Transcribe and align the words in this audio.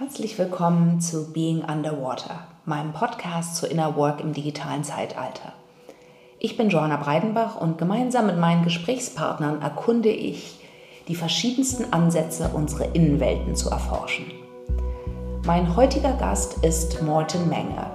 Herzlich 0.00 0.38
willkommen 0.38 0.98
zu 1.02 1.30
Being 1.30 1.62
Underwater, 1.62 2.46
meinem 2.64 2.94
Podcast 2.94 3.56
zu 3.56 3.66
Inner 3.66 3.96
Work 3.96 4.22
im 4.22 4.32
digitalen 4.32 4.82
Zeitalter. 4.82 5.52
Ich 6.38 6.56
bin 6.56 6.70
Joanna 6.70 6.96
Breidenbach 6.96 7.60
und 7.60 7.76
gemeinsam 7.76 8.24
mit 8.24 8.38
meinen 8.38 8.64
Gesprächspartnern 8.64 9.60
erkunde 9.60 10.08
ich 10.08 10.58
die 11.06 11.14
verschiedensten 11.14 11.92
Ansätze, 11.92 12.50
unsere 12.54 12.84
Innenwelten 12.84 13.54
zu 13.54 13.68
erforschen. 13.68 14.24
Mein 15.44 15.76
heutiger 15.76 16.14
Gast 16.14 16.64
ist 16.64 17.02
Morten 17.02 17.50
Menger. 17.50 17.90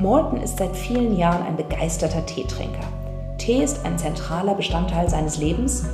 Morten 0.00 0.38
ist 0.38 0.58
seit 0.58 0.74
vielen 0.74 1.16
Jahren 1.16 1.46
ein 1.46 1.56
begeisterter 1.56 2.26
Teetrinker. 2.26 2.88
Tee 3.38 3.62
ist 3.62 3.86
ein 3.86 3.96
zentraler 3.96 4.56
Bestandteil 4.56 5.08
seines 5.08 5.38
Lebens 5.38 5.84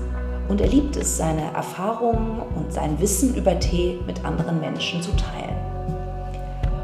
und 0.48 0.60
er 0.60 0.68
liebt 0.68 0.96
es, 0.96 1.16
seine 1.16 1.52
Erfahrungen 1.54 2.42
und 2.54 2.72
sein 2.72 3.00
Wissen 3.00 3.34
über 3.34 3.58
Tee 3.58 3.98
mit 4.06 4.24
anderen 4.24 4.60
Menschen 4.60 5.02
zu 5.02 5.10
teilen. 5.16 5.54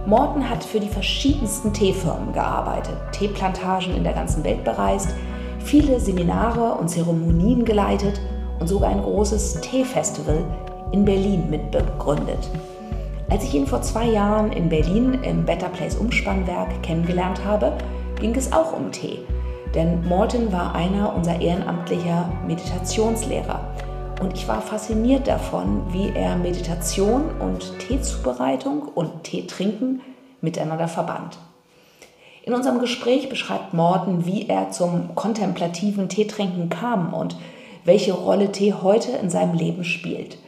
Morten 0.06 0.48
hat 0.48 0.64
für 0.64 0.80
die 0.80 0.88
verschiedensten 0.88 1.72
Teefirmen 1.72 2.32
gearbeitet, 2.32 2.96
Teeplantagen 3.12 3.94
in 3.94 4.02
der 4.02 4.14
ganzen 4.14 4.42
Welt 4.44 4.64
bereist, 4.64 5.10
viele 5.60 6.00
Seminare 6.00 6.74
und 6.74 6.88
Zeremonien 6.88 7.64
geleitet 7.64 8.20
und 8.58 8.66
sogar 8.66 8.90
ein 8.90 9.02
großes 9.02 9.60
Teefestival 9.60 10.42
in 10.92 11.04
Berlin 11.04 11.50
mitbegründet. 11.50 12.48
Als 13.28 13.44
ich 13.44 13.54
ihn 13.54 13.66
vor 13.66 13.82
zwei 13.82 14.06
Jahren 14.06 14.52
in 14.52 14.68
Berlin 14.68 15.18
im 15.22 15.44
Better 15.44 15.68
Place 15.68 15.96
Umspannwerk 15.96 16.82
kennengelernt 16.82 17.44
habe, 17.44 17.72
ging 18.18 18.34
es 18.34 18.52
auch 18.52 18.72
um 18.72 18.90
Tee 18.90 19.20
denn 19.74 20.06
Morton 20.06 20.52
war 20.52 20.74
einer 20.74 21.14
unserer 21.14 21.40
ehrenamtlicher 21.40 22.30
Meditationslehrer. 22.46 23.60
Und 24.20 24.34
ich 24.34 24.46
war 24.48 24.60
fasziniert 24.60 25.26
davon, 25.26 25.82
wie 25.92 26.10
er 26.14 26.36
Meditation 26.36 27.30
und 27.40 27.78
Teezubereitung 27.78 28.82
und 28.94 29.24
Teetrinken 29.24 30.02
miteinander 30.40 30.88
verband. 30.88 31.38
In 32.42 32.52
unserem 32.52 32.80
Gespräch 32.80 33.28
beschreibt 33.28 33.74
Morton, 33.74 34.26
wie 34.26 34.48
er 34.48 34.70
zum 34.70 35.14
kontemplativen 35.14 36.08
Teetrinken 36.08 36.68
kam 36.68 37.14
und 37.14 37.36
welche 37.84 38.12
Rolle 38.12 38.52
Tee 38.52 38.74
heute 38.74 39.12
in 39.12 39.30
seinem 39.30 39.54
Leben 39.54 39.84
spielt. 39.84 40.38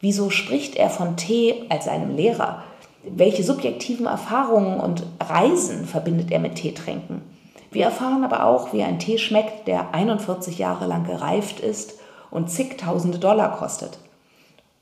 Wieso 0.00 0.30
spricht 0.30 0.76
er 0.76 0.90
von 0.90 1.16
Tee 1.16 1.64
als 1.68 1.86
seinem 1.86 2.14
Lehrer? 2.14 2.62
Welche 3.04 3.42
subjektiven 3.42 4.06
Erfahrungen 4.06 4.78
und 4.78 5.04
Reisen 5.20 5.86
verbindet 5.86 6.30
er 6.30 6.38
mit 6.38 6.56
Teetrinken? 6.56 7.22
Wir 7.70 7.84
erfahren 7.84 8.24
aber 8.24 8.44
auch, 8.44 8.72
wie 8.72 8.82
ein 8.82 8.98
Tee 8.98 9.18
schmeckt, 9.18 9.68
der 9.68 9.94
41 9.94 10.58
Jahre 10.58 10.86
lang 10.86 11.04
gereift 11.04 11.60
ist 11.60 11.94
und 12.30 12.50
zigtausende 12.50 13.18
Dollar 13.18 13.56
kostet. 13.56 13.98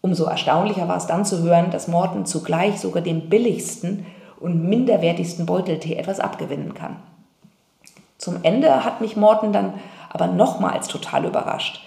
Umso 0.00 0.24
erstaunlicher 0.24 0.86
war 0.86 0.96
es 0.96 1.06
dann 1.06 1.24
zu 1.24 1.42
hören, 1.42 1.70
dass 1.70 1.88
Morton 1.88 2.26
zugleich 2.26 2.78
sogar 2.80 3.02
dem 3.02 3.28
billigsten 3.28 4.06
und 4.38 4.68
minderwertigsten 4.68 5.46
Beuteltee 5.46 5.96
etwas 5.96 6.20
abgewinnen 6.20 6.74
kann. 6.74 6.96
Zum 8.18 8.44
Ende 8.44 8.84
hat 8.84 9.00
mich 9.00 9.16
Morton 9.16 9.52
dann 9.52 9.74
aber 10.10 10.28
nochmals 10.28 10.88
total 10.88 11.24
überrascht. 11.24 11.82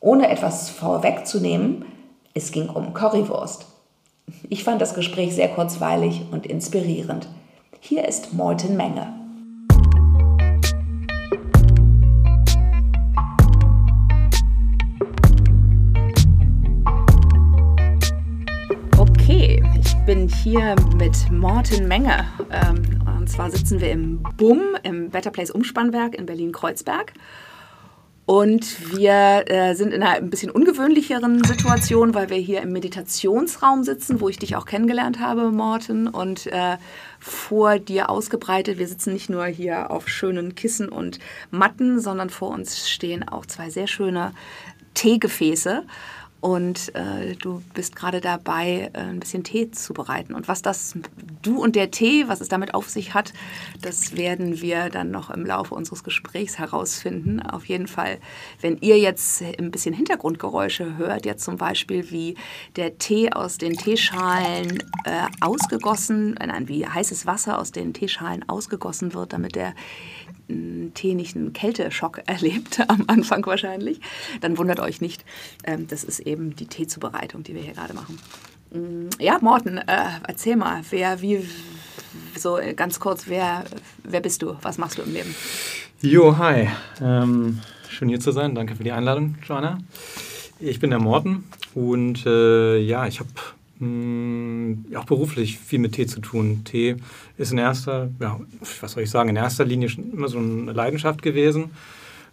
Ohne 0.00 0.28
etwas 0.28 0.68
vorwegzunehmen, 0.70 1.86
es 2.34 2.52
ging 2.52 2.68
um 2.68 2.92
Currywurst. 2.94 3.66
Ich 4.48 4.62
fand 4.62 4.80
das 4.80 4.94
Gespräch 4.94 5.34
sehr 5.34 5.48
kurzweilig 5.48 6.22
und 6.30 6.46
inspirierend. 6.46 7.28
Hier 7.80 8.06
ist 8.06 8.34
Morton 8.34 8.76
Menge. 8.76 9.14
Bin 20.08 20.26
hier 20.26 20.74
mit 20.96 21.30
Morten 21.30 21.86
Menge. 21.86 22.24
Ähm, 22.50 22.82
und 23.18 23.28
zwar 23.28 23.50
sitzen 23.50 23.78
wir 23.78 23.90
im 23.90 24.22
BUM, 24.38 24.62
im 24.82 25.10
Better 25.10 25.30
Place 25.30 25.50
Umspannwerk 25.50 26.14
in 26.14 26.24
Berlin-Kreuzberg. 26.24 27.12
Und 28.24 28.96
wir 28.96 29.44
äh, 29.50 29.74
sind 29.74 29.92
in 29.92 30.02
einer 30.02 30.12
ein 30.12 30.30
bisschen 30.30 30.50
ungewöhnlicheren 30.50 31.44
Situation, 31.44 32.14
weil 32.14 32.30
wir 32.30 32.38
hier 32.38 32.62
im 32.62 32.72
Meditationsraum 32.72 33.84
sitzen, 33.84 34.22
wo 34.22 34.30
ich 34.30 34.38
dich 34.38 34.56
auch 34.56 34.64
kennengelernt 34.64 35.20
habe, 35.20 35.50
Morten, 35.50 36.08
und 36.08 36.46
äh, 36.46 36.78
vor 37.18 37.78
dir 37.78 38.08
ausgebreitet. 38.08 38.78
Wir 38.78 38.88
sitzen 38.88 39.12
nicht 39.12 39.28
nur 39.28 39.44
hier 39.44 39.90
auf 39.90 40.08
schönen 40.08 40.54
Kissen 40.54 40.88
und 40.88 41.18
Matten, 41.50 42.00
sondern 42.00 42.30
vor 42.30 42.48
uns 42.48 42.88
stehen 42.88 43.28
auch 43.28 43.44
zwei 43.44 43.68
sehr 43.68 43.86
schöne 43.86 44.32
Teegefäße. 44.94 45.84
Und 46.40 46.94
äh, 46.94 47.34
du 47.34 47.62
bist 47.74 47.96
gerade 47.96 48.20
dabei, 48.20 48.90
äh, 48.92 48.98
ein 48.98 49.18
bisschen 49.18 49.42
Tee 49.42 49.72
zu 49.72 49.92
bereiten. 49.92 50.34
Und 50.34 50.46
was 50.46 50.62
das, 50.62 50.94
du 51.42 51.60
und 51.60 51.74
der 51.74 51.90
Tee, 51.90 52.28
was 52.28 52.40
es 52.40 52.48
damit 52.48 52.74
auf 52.74 52.88
sich 52.88 53.12
hat, 53.12 53.32
das 53.82 54.16
werden 54.16 54.60
wir 54.60 54.88
dann 54.88 55.10
noch 55.10 55.30
im 55.30 55.44
Laufe 55.44 55.74
unseres 55.74 56.04
Gesprächs 56.04 56.58
herausfinden. 56.58 57.40
Auf 57.40 57.64
jeden 57.64 57.88
Fall, 57.88 58.18
wenn 58.60 58.78
ihr 58.80 58.98
jetzt 58.98 59.42
ein 59.58 59.72
bisschen 59.72 59.94
Hintergrundgeräusche 59.94 60.96
hört, 60.96 61.26
jetzt 61.26 61.44
zum 61.44 61.56
Beispiel, 61.56 62.10
wie 62.12 62.36
der 62.76 62.98
Tee 62.98 63.32
aus 63.32 63.58
den 63.58 63.72
Teeschalen 63.72 64.78
äh, 65.04 65.26
ausgegossen, 65.40 66.34
nein, 66.34 66.68
wie 66.68 66.86
heißes 66.86 67.26
Wasser 67.26 67.58
aus 67.58 67.72
den 67.72 67.92
Teeschalen 67.94 68.48
ausgegossen 68.48 69.12
wird, 69.12 69.32
damit 69.32 69.56
der 69.56 69.74
Tee 70.94 71.14
nicht 71.14 71.36
einen 71.36 71.52
Kälteschock 71.52 72.22
erlebt, 72.26 72.80
am 72.88 73.04
Anfang 73.06 73.44
wahrscheinlich, 73.46 74.00
dann 74.40 74.58
wundert 74.58 74.80
euch 74.80 75.00
nicht. 75.00 75.24
Ähm, 75.64 75.86
das 75.88 76.04
ist 76.04 76.20
eben 76.20 76.56
die 76.56 76.66
Teezubereitung, 76.66 77.42
die 77.42 77.54
wir 77.54 77.62
hier 77.62 77.74
gerade 77.74 77.94
machen. 77.94 78.18
Mm, 78.72 79.08
ja, 79.18 79.38
Morten, 79.40 79.78
äh, 79.78 80.04
erzähl 80.26 80.56
mal, 80.56 80.82
wer, 80.90 81.20
wie, 81.20 81.46
so 82.36 82.58
ganz 82.76 83.00
kurz, 83.00 83.26
wer, 83.26 83.64
wer 84.04 84.20
bist 84.20 84.42
du? 84.42 84.56
Was 84.62 84.78
machst 84.78 84.98
du 84.98 85.02
im 85.02 85.12
Leben? 85.12 85.34
Jo, 86.00 86.38
hi. 86.38 86.68
Ähm, 87.02 87.60
schön 87.88 88.08
hier 88.08 88.20
zu 88.20 88.30
sein. 88.32 88.54
Danke 88.54 88.76
für 88.76 88.84
die 88.84 88.92
Einladung, 88.92 89.36
Joanna. 89.46 89.78
Ich 90.60 90.80
bin 90.80 90.90
der 90.90 90.98
Morten 90.98 91.44
und 91.74 92.26
äh, 92.26 92.78
ja, 92.78 93.06
ich 93.06 93.20
habe 93.20 93.30
hm, 93.78 94.86
auch 94.96 95.04
beruflich 95.04 95.58
viel 95.58 95.78
mit 95.78 95.92
Tee 95.92 96.06
zu 96.06 96.20
tun. 96.20 96.62
Tee 96.64 96.96
ist 97.36 97.52
in 97.52 97.58
erster, 97.58 98.10
ja, 98.20 98.40
was 98.80 98.92
soll 98.92 99.04
ich 99.04 99.10
sagen, 99.10 99.28
in 99.28 99.36
erster 99.36 99.64
Linie 99.64 99.88
schon 99.88 100.12
immer 100.12 100.28
so 100.28 100.38
eine 100.38 100.72
Leidenschaft 100.72 101.22
gewesen. 101.22 101.70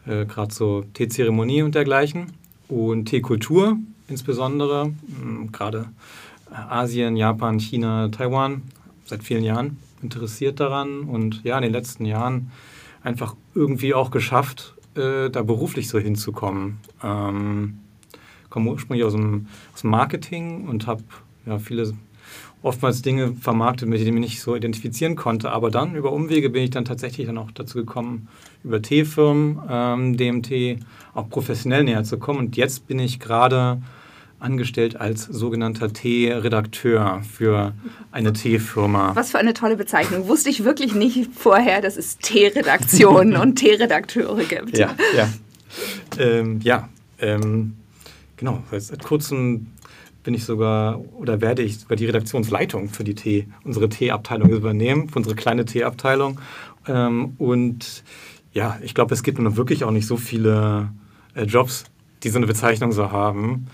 Äh, 0.06 0.26
Gerade 0.26 0.54
so 0.54 0.86
Teezeremonie 0.94 1.62
und 1.62 1.76
dergleichen. 1.76 2.34
Und 2.68 3.06
Teekultur 3.06 3.78
insbesondere, 4.08 4.94
hm, 5.20 5.52
gerade 5.52 5.88
äh, 6.52 6.56
Asien, 6.56 7.16
Japan, 7.16 7.60
China, 7.60 8.10
Taiwan, 8.10 8.64
seit 9.06 9.24
vielen 9.24 9.44
Jahren 9.44 9.78
interessiert 10.02 10.60
daran. 10.60 11.02
Und 11.02 11.44
ja, 11.44 11.58
in 11.58 11.64
den 11.64 11.72
letzten 11.72 12.06
Jahren 12.06 12.52
einfach 13.04 13.36
irgendwie 13.54 13.94
auch 13.94 14.12
geschafft, 14.12 14.76
äh, 14.96 15.30
da 15.30 15.44
beruflich 15.44 15.90
so 15.90 16.00
hinzukommen. 16.00 16.80
Ähm, 17.04 17.80
komme 18.50 18.72
ursprünglich 18.72 19.06
aus 19.06 19.14
dem 19.14 19.48
Marketing 19.84 20.68
und 20.68 20.88
habe 20.88 21.04
ja, 21.46 21.60
viele 21.60 21.94
oftmals 22.62 23.02
Dinge 23.04 23.36
vermarktet, 23.40 23.88
mit 23.88 24.00
denen 24.00 24.18
ich 24.18 24.32
nicht 24.32 24.42
so 24.42 24.56
identifizieren 24.56 25.16
konnte. 25.16 25.52
Aber 25.52 25.70
dann 25.70 25.96
über 25.96 26.12
Umwege 26.12 26.50
bin 26.50 26.64
ich 26.64 26.72
dann 26.72 26.86
tatsächlich 26.86 27.28
dann 27.28 27.38
auch 27.38 27.52
dazu 27.52 27.78
gekommen, 27.78 28.28
über 28.64 28.82
Teefirmen 28.82 29.62
ähm, 29.70 30.18
dem 30.18 30.42
Tee 30.42 30.80
auch 31.14 31.30
professionell 31.30 31.84
näher 31.84 32.04
zu 32.04 32.18
kommen. 32.18 32.40
Und 32.40 32.58
jetzt 32.58 32.88
bin 32.88 32.98
ich 32.98 33.20
gerade 33.20 33.82
angestellt 34.40 35.00
als 35.00 35.26
sogenannter 35.26 35.94
Tee-Redakteur 35.94 37.22
für 37.24 37.74
eine 38.12 38.34
Teefirma. 38.34 39.16
Was 39.16 39.32
für 39.32 39.40
eine 39.40 39.54
tolle 39.54 39.78
Bezeichnung. 39.78 40.28
Wusste 40.28 40.50
ich 40.50 40.64
wirklich 40.64 40.94
nicht 40.94 41.30
vorher, 41.34 41.82
dass 41.82 41.98
es 41.98 42.18
Teeredaktionen 42.18 43.38
und 43.38 43.56
Teeredakteure 43.56 44.44
gibt. 44.44 44.78
Ja, 44.78 44.96
ja. 45.16 45.30
Ähm, 46.18 46.60
ja 46.64 46.90
ähm, 47.20 47.76
genau. 48.38 48.64
Seit 48.72 49.04
kurzem 49.04 49.68
bin 50.25 50.34
ich 50.34 50.44
sogar 50.44 51.00
oder 51.13 51.40
werde 51.40 51.62
ich 51.62 51.80
sogar 51.80 51.96
die 51.96 52.08
Redaktionsleitung 52.08 52.90
für 52.90 53.03
die 53.03 53.16
Tee, 53.16 53.47
unsere 53.64 53.88
Teeabteilung 53.88 54.50
übernehmen, 54.50 55.08
für 55.08 55.20
unsere 55.20 55.35
kleine 55.35 55.66
Teeabteilung. 55.66 56.41
Ähm, 56.88 57.35
und 57.38 58.03
ja, 58.52 58.78
ich 58.82 58.94
glaube, 58.94 59.14
es 59.14 59.23
gibt 59.23 59.40
nur 59.40 59.55
wirklich 59.55 59.84
auch 59.84 59.91
nicht 59.91 60.08
so 60.08 60.17
viele 60.17 60.90
äh, 61.35 61.44
Jobs, 61.44 61.85
die 62.23 62.29
so 62.29 62.38
eine 62.38 62.47
Bezeichnung 62.47 62.91
so 62.91 63.11
haben. 63.11 63.67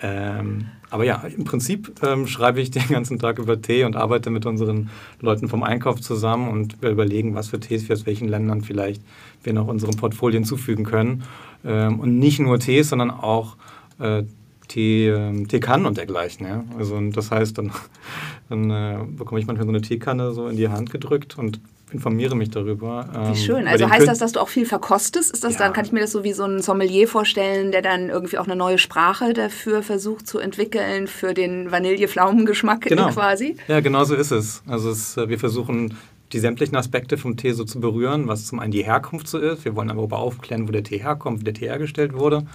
Ähm, 0.00 0.66
aber 0.90 1.04
ja, 1.04 1.16
im 1.36 1.44
Prinzip 1.44 2.00
ähm, 2.02 2.28
schreibe 2.28 2.60
ich 2.60 2.70
den 2.70 2.86
ganzen 2.88 3.18
Tag 3.18 3.38
über 3.40 3.60
Tee 3.60 3.84
und 3.84 3.96
arbeite 3.96 4.30
mit 4.30 4.46
unseren 4.46 4.90
Leuten 5.20 5.48
vom 5.48 5.64
Einkauf 5.64 6.00
zusammen 6.00 6.48
und 6.48 6.80
wir 6.80 6.90
überlegen, 6.90 7.34
was 7.34 7.48
für 7.48 7.58
Tees 7.58 7.88
wir 7.88 7.94
aus 7.94 8.06
welchen 8.06 8.28
Ländern 8.28 8.62
vielleicht 8.62 9.02
wir 9.42 9.52
noch 9.52 9.66
unserem 9.66 9.96
Portfolio 9.96 10.36
hinzufügen 10.36 10.84
können. 10.84 11.24
Ähm, 11.64 11.98
und 11.98 12.18
nicht 12.18 12.38
nur 12.38 12.60
Tees, 12.60 12.90
sondern 12.90 13.10
auch 13.10 13.56
äh, 13.98 14.22
Tee, 14.68 15.08
äh, 15.08 15.44
Teekannen 15.44 15.86
und 15.86 15.96
dergleichen. 15.96 16.46
Ja? 16.46 16.64
Also 16.78 16.96
und 16.96 17.16
das 17.16 17.30
heißt, 17.30 17.58
dann, 17.58 17.72
dann 18.48 18.70
äh, 18.70 18.98
bekomme 19.06 19.40
ich 19.40 19.46
manchmal 19.46 19.66
so 19.66 19.72
eine 19.72 19.82
Teekanne 19.82 20.32
so 20.32 20.48
in 20.48 20.56
die 20.56 20.68
Hand 20.68 20.90
gedrückt 20.90 21.38
und 21.38 21.60
informiere 21.92 22.34
mich 22.34 22.50
darüber. 22.50 23.08
Ähm, 23.14 23.32
wie 23.32 23.36
schön. 23.36 23.68
Also 23.68 23.88
heißt 23.88 24.08
das, 24.08 24.18
dass 24.18 24.32
du 24.32 24.40
auch 24.40 24.48
viel 24.48 24.66
verkostest? 24.66 25.32
Ist 25.32 25.44
das 25.44 25.54
ja. 25.54 25.60
dann, 25.60 25.72
kann 25.72 25.84
ich 25.84 25.92
mir 25.92 26.00
das 26.00 26.12
so 26.12 26.24
wie 26.24 26.32
so 26.32 26.44
ein 26.44 26.60
Sommelier 26.60 27.06
vorstellen, 27.06 27.70
der 27.70 27.82
dann 27.82 28.08
irgendwie 28.08 28.38
auch 28.38 28.46
eine 28.46 28.56
neue 28.56 28.78
Sprache 28.78 29.32
dafür 29.32 29.82
versucht 29.82 30.26
zu 30.26 30.38
entwickeln, 30.38 31.06
für 31.06 31.32
den 31.32 31.70
Vanille-Pflaumengeschmack 31.70 32.82
genau. 32.82 33.08
quasi? 33.12 33.56
Ja, 33.68 33.80
genau 33.80 34.04
so 34.04 34.14
ist 34.14 34.32
es. 34.32 34.62
Also 34.66 34.90
es, 34.90 35.16
äh, 35.16 35.28
wir 35.28 35.38
versuchen 35.38 35.96
die 36.32 36.40
sämtlichen 36.40 36.76
Aspekte 36.76 37.16
vom 37.18 37.36
Tee 37.36 37.52
so 37.52 37.64
zu 37.64 37.80
berühren, 37.80 38.26
was 38.26 38.46
zum 38.46 38.58
einen 38.58 38.72
die 38.72 38.84
Herkunft 38.84 39.28
so 39.28 39.38
ist. 39.38 39.64
Wir 39.64 39.76
wollen 39.76 39.90
aber 39.90 40.02
auch 40.02 40.12
aufklären, 40.12 40.66
wo 40.66 40.72
der 40.72 40.82
Tee 40.82 40.98
herkommt, 40.98 41.40
wie 41.40 41.44
der 41.44 41.54
Tee 41.54 41.66
hergestellt 41.66 42.14
wurde. 42.14 42.46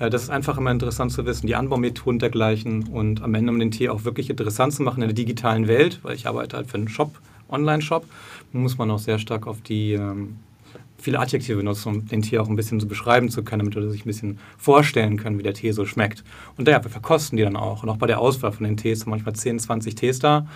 Äh, 0.00 0.10
das 0.10 0.24
ist 0.24 0.30
einfach 0.30 0.58
immer 0.58 0.72
interessant 0.72 1.12
zu 1.12 1.24
wissen, 1.24 1.46
die 1.46 1.54
Anbaumethoden 1.54 2.18
dergleichen 2.18 2.88
und 2.88 3.22
am 3.22 3.34
Ende, 3.34 3.52
um 3.52 3.60
den 3.60 3.70
Tee 3.70 3.88
auch 3.88 4.04
wirklich 4.04 4.30
interessant 4.30 4.72
zu 4.72 4.82
machen 4.82 5.02
in 5.02 5.08
der 5.08 5.14
digitalen 5.14 5.68
Welt, 5.68 6.00
weil 6.02 6.16
ich 6.16 6.26
arbeite 6.26 6.56
halt 6.56 6.66
für 6.68 6.78
einen 6.78 6.88
Shop, 6.88 7.12
Online-Shop, 7.48 8.04
muss 8.52 8.78
man 8.78 8.90
auch 8.90 8.98
sehr 8.98 9.18
stark 9.18 9.46
auf 9.46 9.60
die 9.60 9.92
ähm, 9.92 10.36
viele 10.98 11.18
Adjektive 11.18 11.56
benutzen, 11.56 11.88
um 11.88 12.06
den 12.06 12.22
Tee 12.22 12.38
auch 12.38 12.48
ein 12.48 12.56
bisschen 12.56 12.80
so 12.80 12.86
beschreiben 12.86 13.30
zu 13.30 13.42
können, 13.42 13.60
damit 13.60 13.74
wir 13.74 13.90
sich 13.90 14.04
ein 14.04 14.08
bisschen 14.08 14.38
vorstellen 14.58 15.16
können, 15.16 15.38
wie 15.38 15.42
der 15.42 15.54
Tee 15.54 15.72
so 15.72 15.86
schmeckt. 15.86 16.24
Und 16.56 16.68
ja, 16.68 16.82
wir 16.82 16.90
verkosten 16.90 17.36
die 17.36 17.42
dann 17.42 17.56
auch. 17.56 17.82
Und 17.82 17.88
auch 17.88 17.96
bei 17.96 18.06
der 18.06 18.20
Auswahl 18.20 18.52
von 18.52 18.64
den 18.64 18.76
Tees 18.76 19.00
sind 19.00 19.10
manchmal 19.10 19.34
10, 19.34 19.58
20 19.60 19.94
Tees 19.94 20.18
da 20.18 20.46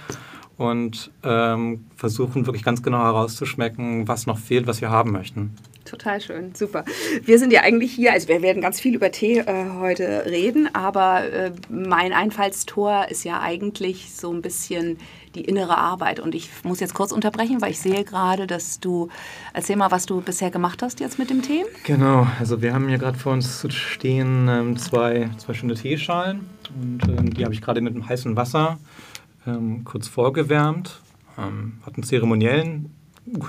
und 0.56 1.10
ähm, 1.22 1.86
versuchen 1.96 2.46
wirklich 2.46 2.62
ganz 2.62 2.82
genau 2.82 2.98
herauszuschmecken, 2.98 4.06
was 4.06 4.26
noch 4.26 4.38
fehlt, 4.38 4.66
was 4.66 4.80
wir 4.80 4.90
haben 4.90 5.12
möchten. 5.12 5.54
Total 5.84 6.20
schön, 6.20 6.54
super. 6.54 6.84
Wir 7.22 7.38
sind 7.38 7.52
ja 7.52 7.60
eigentlich 7.60 7.92
hier, 7.92 8.12
also 8.12 8.28
wir 8.28 8.40
werden 8.40 8.62
ganz 8.62 8.80
viel 8.80 8.94
über 8.94 9.10
Tee 9.10 9.40
äh, 9.40 9.66
heute 9.78 10.24
reden, 10.26 10.68
aber 10.74 11.24
äh, 11.30 11.52
mein 11.68 12.14
Einfallstor 12.14 13.06
ist 13.10 13.24
ja 13.24 13.40
eigentlich 13.40 14.14
so 14.14 14.32
ein 14.32 14.40
bisschen 14.40 14.96
die 15.34 15.42
innere 15.42 15.76
Arbeit. 15.76 16.20
Und 16.20 16.34
ich 16.34 16.48
muss 16.62 16.80
jetzt 16.80 16.94
kurz 16.94 17.12
unterbrechen, 17.12 17.60
weil 17.60 17.72
ich 17.72 17.80
sehe 17.80 18.04
gerade, 18.04 18.46
dass 18.46 18.80
du, 18.80 19.08
erzähl 19.52 19.76
mal, 19.76 19.90
was 19.90 20.06
du 20.06 20.22
bisher 20.22 20.50
gemacht 20.50 20.82
hast 20.82 21.00
jetzt 21.00 21.18
mit 21.18 21.28
dem 21.28 21.42
Tee. 21.42 21.64
Genau, 21.84 22.26
also 22.38 22.62
wir 22.62 22.72
haben 22.72 22.88
hier 22.88 22.98
gerade 22.98 23.18
vor 23.18 23.32
uns 23.32 23.66
stehen 23.70 24.48
ähm, 24.48 24.78
zwei, 24.78 25.28
zwei 25.36 25.52
schöne 25.52 25.74
Teeschalen 25.74 26.48
und 26.80 27.02
ähm, 27.08 27.34
die 27.34 27.44
habe 27.44 27.52
ich 27.52 27.60
gerade 27.60 27.80
mit 27.82 27.94
dem 27.94 28.08
heißen 28.08 28.36
Wasser 28.36 28.78
ähm, 29.46 29.84
kurz 29.84 30.08
vorgewärmt. 30.08 31.00
Ähm, 31.36 31.74
hat 31.84 31.94
einen 31.94 32.04
zeremoniellen 32.04 32.94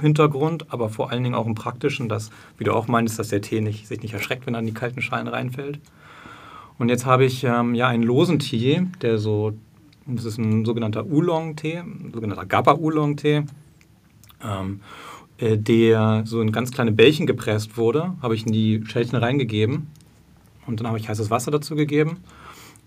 Hintergrund, 0.01 0.67
aber 0.69 0.89
vor 0.89 1.11
allen 1.11 1.23
Dingen 1.23 1.35
auch 1.35 1.45
einen 1.45 1.55
praktischen, 1.55 2.07
dass, 2.07 2.29
wie 2.57 2.63
du 2.63 2.73
auch 2.73 2.87
meinst, 2.87 3.19
dass 3.19 3.29
der 3.29 3.41
Tee 3.41 3.61
nicht, 3.61 3.87
sich 3.87 4.01
nicht 4.01 4.13
erschreckt, 4.13 4.45
wenn 4.45 4.53
er 4.53 4.61
in 4.61 4.65
die 4.65 4.73
kalten 4.73 5.01
Schalen 5.01 5.27
reinfällt. 5.27 5.79
Und 6.77 6.89
jetzt 6.89 7.05
habe 7.05 7.25
ich 7.25 7.43
ähm, 7.43 7.75
ja 7.75 7.87
einen 7.87 8.03
losen 8.03 8.39
Tee, 8.39 8.87
der 9.01 9.17
so, 9.17 9.53
das 10.05 10.25
ist 10.25 10.37
ein 10.37 10.65
sogenannter 10.65 11.05
Oolong-Tee, 11.05 11.83
sogenannter 12.13 12.45
Gaba-Oolong-Tee, 12.45 13.43
ähm, 14.43 14.81
äh, 15.37 15.57
der 15.57 16.23
so 16.25 16.41
in 16.41 16.51
ganz 16.51 16.71
kleine 16.71 16.91
Bällchen 16.91 17.27
gepresst 17.27 17.77
wurde, 17.77 18.13
habe 18.21 18.35
ich 18.35 18.45
in 18.45 18.53
die 18.53 18.83
Schälchen 18.85 19.17
reingegeben 19.17 19.87
und 20.65 20.79
dann 20.79 20.87
habe 20.87 20.97
ich 20.97 21.09
heißes 21.09 21.29
Wasser 21.29 21.51
dazu 21.51 21.75
gegeben 21.75 22.17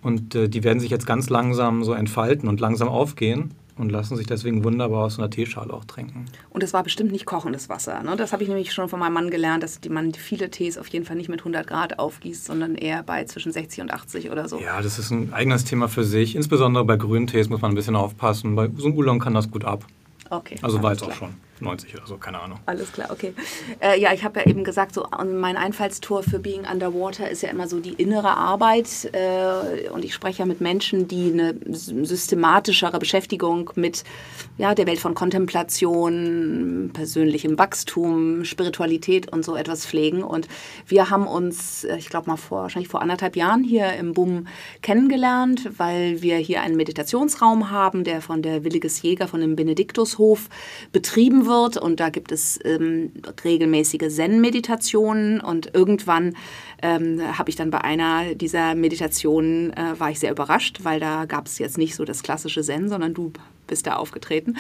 und 0.03 0.35
äh, 0.35 0.49
die 0.49 0.65
werden 0.65 0.81
sich 0.81 0.91
jetzt 0.91 1.07
ganz 1.07 1.29
langsam 1.29 1.85
so 1.85 1.93
entfalten 1.93 2.49
und 2.49 2.61
langsam 2.61 2.89
aufgehen 2.89 3.53
und 3.79 3.91
lassen 3.91 4.17
sich 4.17 4.27
deswegen 4.27 4.65
wunderbar 4.65 5.05
aus 5.05 5.19
einer 5.19 5.31
Teeschale 5.31 5.73
auch 5.73 5.85
trinken. 5.85 6.27
Und 6.51 6.63
es 6.63 6.73
war 6.73 6.83
bestimmt 6.83 7.13
nicht 7.13 7.27
kochendes 7.27 7.69
Wasser. 7.69 8.03
Ne? 8.03 8.17
Das 8.17 8.33
habe 8.33 8.43
ich 8.43 8.49
nämlich 8.49 8.73
schon 8.73 8.89
von 8.89 8.99
meinem 8.99 9.15
Mann 9.15 9.31
gelernt, 9.31 9.63
dass 9.63 9.81
die, 9.81 9.89
man 9.89 10.13
viele 10.15 10.51
Tees 10.51 10.79
auf 10.79 10.89
jeden 10.89 11.05
Fall 11.05 11.17
nicht 11.17 11.29
mit 11.29 11.41
100 11.41 11.67
Grad 11.67 11.99
aufgießt, 11.99 12.45
sondern 12.45 12.75
eher 12.75 13.03
bei 13.03 13.25
zwischen 13.25 13.53
60 13.53 13.81
und 13.83 13.93
80 13.93 14.31
oder 14.31 14.49
so. 14.49 14.59
Ja, 14.59 14.81
das 14.81 14.99
ist 14.99 15.11
ein 15.11 15.33
eigenes 15.33 15.65
Thema 15.65 15.89
für 15.89 16.05
sich. 16.05 16.37
Insbesondere 16.37 16.85
bei 16.85 16.97
grünen 16.97 17.27
Tees 17.27 17.49
muss 17.49 17.61
man 17.61 17.73
ein 17.73 17.75
bisschen 17.75 17.97
aufpassen. 17.97 18.55
Bei 18.55 18.69
so 18.77 18.87
einem 18.87 18.97
Oolong 18.97 19.19
kann 19.21 19.35
das 19.35 19.51
gut 19.51 19.65
ab. 19.65 19.85
Okay. 20.31 20.57
Also 20.63 20.83
war 20.83 20.93
jetzt 20.93 21.03
auch 21.03 21.13
schon. 21.13 21.35
90 21.61 21.95
oder 21.97 22.07
so, 22.07 22.17
keine 22.17 22.41
Ahnung. 22.41 22.61
Alles 22.67 22.93
klar, 22.93 23.11
okay. 23.11 23.35
Äh, 23.81 24.01
ja, 24.01 24.13
ich 24.13 24.25
habe 24.25 24.41
ja 24.41 24.47
eben 24.47 24.65
gesagt, 24.65 24.95
so 24.95 25.07
mein 25.25 25.57
Einfallstor 25.57 26.23
für 26.23 26.39
Being 26.39 26.65
Underwater 26.71 27.29
ist 27.29 27.43
ja 27.43 27.51
immer 27.51 27.69
so 27.69 27.81
die 27.81 27.95
innere 27.95 28.37
Arbeit. 28.37 29.11
Äh, 29.13 29.89
und 29.91 30.05
ich 30.05 30.15
spreche 30.15 30.41
ja 30.41 30.47
mit 30.47 30.61
Menschen, 30.61 31.09
die 31.09 31.33
eine 31.33 31.55
systematischere 31.69 32.99
Beschäftigung 32.99 33.71
mit 33.75 34.05
ja, 34.57 34.75
der 34.75 34.87
Welt 34.87 34.99
von 34.99 35.15
Kontemplation, 35.15 36.91
persönlichem 36.93 37.59
Wachstum, 37.59 38.45
Spiritualität 38.45 39.33
und 39.33 39.45
so 39.45 39.57
etwas 39.57 39.87
pflegen. 39.87 40.23
Und 40.23 40.49
wir 40.87 41.11
haben 41.11 41.27
uns, 41.27 41.85
äh, 41.85 41.97
ich 41.97 42.09
glaube 42.09 42.29
mal 42.29 42.37
vor, 42.37 42.63
wahrscheinlich 42.63 42.91
vor 42.91 43.03
anderthalb 43.03 43.37
Jahren 43.37 43.63
hier 43.63 43.93
im 43.95 44.15
BUM 44.15 44.47
kennengelernt, 44.83 45.71
weil 45.77 46.23
wir 46.23 46.37
hier 46.37 46.63
einen 46.63 46.77
Meditationsraum 46.77 47.71
haben, 47.71 48.05
der 48.05 48.21
von 48.21 48.43
der 48.43 48.65
Williges 48.65 49.03
Jäger, 49.03 49.29
von 49.29 49.41
dem 49.41 49.57
Benediktushof 49.57 50.49
betrieben 50.93 51.47
wird. 51.47 51.48
Und 51.49 52.01
da 52.01 52.11
gibt 52.11 52.33
es 52.33 52.59
ähm, 52.65 53.13
regelmäßige 53.45 54.09
Zen-Meditationen. 54.09 55.41
Und 55.41 55.75
irgendwann 55.75 56.37
ähm, 56.83 57.21
habe 57.37 57.51
ich 57.51 57.57
dann 57.57 57.71
bei 57.71 57.81
einer 57.83 58.35
dieser 58.35 58.75
Meditationen, 58.75 59.73
äh, 59.73 59.99
war 59.99 60.11
ich 60.11 60.21
sehr 60.21 60.31
überrascht, 60.31 60.81
weil 60.83 61.01
da 61.01 61.25
gab 61.25 61.47
es 61.47 61.59
jetzt 61.59 61.79
nicht 61.79 61.95
so 61.95 62.05
das 62.05 62.23
klassische 62.23 62.63
Zen, 62.63 62.89
sondern 62.89 63.15
du 63.15 63.33
bist 63.67 63.87
da 63.87 63.97
aufgetreten 63.97 64.57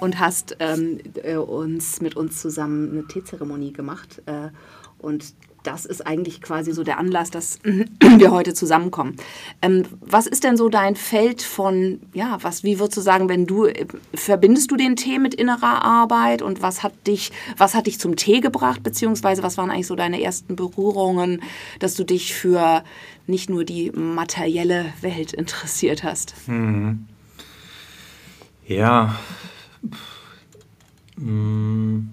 und 0.00 0.18
hast 0.18 0.56
ähm, 0.60 0.98
äh, 1.22 1.36
uns 1.36 2.00
mit 2.00 2.16
uns 2.16 2.40
zusammen 2.40 2.90
eine 2.90 3.06
Teezeremonie 3.06 3.72
gemacht. 3.72 4.22
Äh, 4.26 4.48
und 4.98 5.34
das 5.68 5.84
ist 5.84 6.06
eigentlich 6.06 6.40
quasi 6.40 6.72
so 6.72 6.82
der 6.82 6.98
Anlass, 6.98 7.30
dass 7.30 7.58
wir 8.00 8.30
heute 8.30 8.54
zusammenkommen. 8.54 9.16
Ähm, 9.60 9.84
was 10.00 10.26
ist 10.26 10.42
denn 10.44 10.56
so 10.56 10.70
dein 10.70 10.96
Feld 10.96 11.42
von, 11.42 12.00
ja, 12.14 12.38
was, 12.40 12.64
wie 12.64 12.78
würdest 12.78 12.96
du 12.96 13.02
sagen, 13.02 13.28
wenn 13.28 13.46
du, 13.46 13.66
äh, 13.66 13.84
verbindest 14.14 14.70
du 14.70 14.76
den 14.76 14.96
Tee 14.96 15.18
mit 15.18 15.34
innerer 15.34 15.84
Arbeit 15.84 16.40
und 16.40 16.62
was 16.62 16.82
hat 16.82 16.94
dich, 17.06 17.32
was 17.58 17.74
hat 17.74 17.86
dich 17.86 18.00
zum 18.00 18.16
Tee 18.16 18.40
gebracht, 18.40 18.82
beziehungsweise 18.82 19.42
was 19.42 19.58
waren 19.58 19.70
eigentlich 19.70 19.86
so 19.86 19.94
deine 19.94 20.22
ersten 20.22 20.56
Berührungen, 20.56 21.42
dass 21.80 21.94
du 21.94 22.04
dich 22.04 22.32
für 22.32 22.82
nicht 23.26 23.50
nur 23.50 23.64
die 23.64 23.90
materielle 23.90 24.86
Welt 25.02 25.34
interessiert 25.34 26.02
hast? 26.02 26.34
Hm. 26.46 27.06
Ja. 28.66 29.16
Hm. 31.16 32.08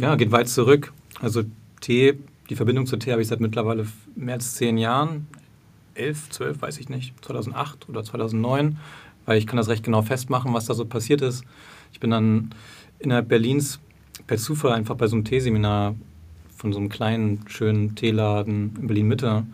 Ja, 0.00 0.16
geht 0.16 0.32
weit 0.32 0.48
zurück. 0.48 0.92
Also 1.20 1.44
Tee 1.80 2.18
die 2.50 2.56
Verbindung 2.56 2.86
zur 2.86 2.98
Tee 2.98 3.12
habe 3.12 3.22
ich 3.22 3.28
seit 3.28 3.40
mittlerweile 3.40 3.86
mehr 4.16 4.34
als 4.34 4.54
zehn 4.54 4.76
Jahren. 4.76 5.28
Elf, 5.94 6.28
zwölf, 6.30 6.60
weiß 6.60 6.78
ich 6.78 6.88
nicht. 6.88 7.14
2008 7.24 7.88
oder 7.88 8.02
2009. 8.02 8.78
Weil 9.24 9.38
ich 9.38 9.46
kann 9.46 9.56
das 9.56 9.68
recht 9.68 9.84
genau 9.84 10.02
festmachen, 10.02 10.52
was 10.52 10.66
da 10.66 10.74
so 10.74 10.84
passiert 10.84 11.22
ist. 11.22 11.44
Ich 11.92 12.00
bin 12.00 12.10
dann 12.10 12.50
innerhalb 12.98 13.28
Berlins 13.28 13.80
per 14.26 14.36
Zufall 14.36 14.72
einfach 14.72 14.96
bei 14.96 15.06
so 15.06 15.16
einem 15.16 15.24
Teeseminar 15.24 15.94
von 16.56 16.72
so 16.72 16.78
einem 16.78 16.88
kleinen, 16.88 17.44
schönen 17.48 17.94
Teeladen 17.94 18.76
in 18.80 18.86
Berlin-Mitte 18.86 19.44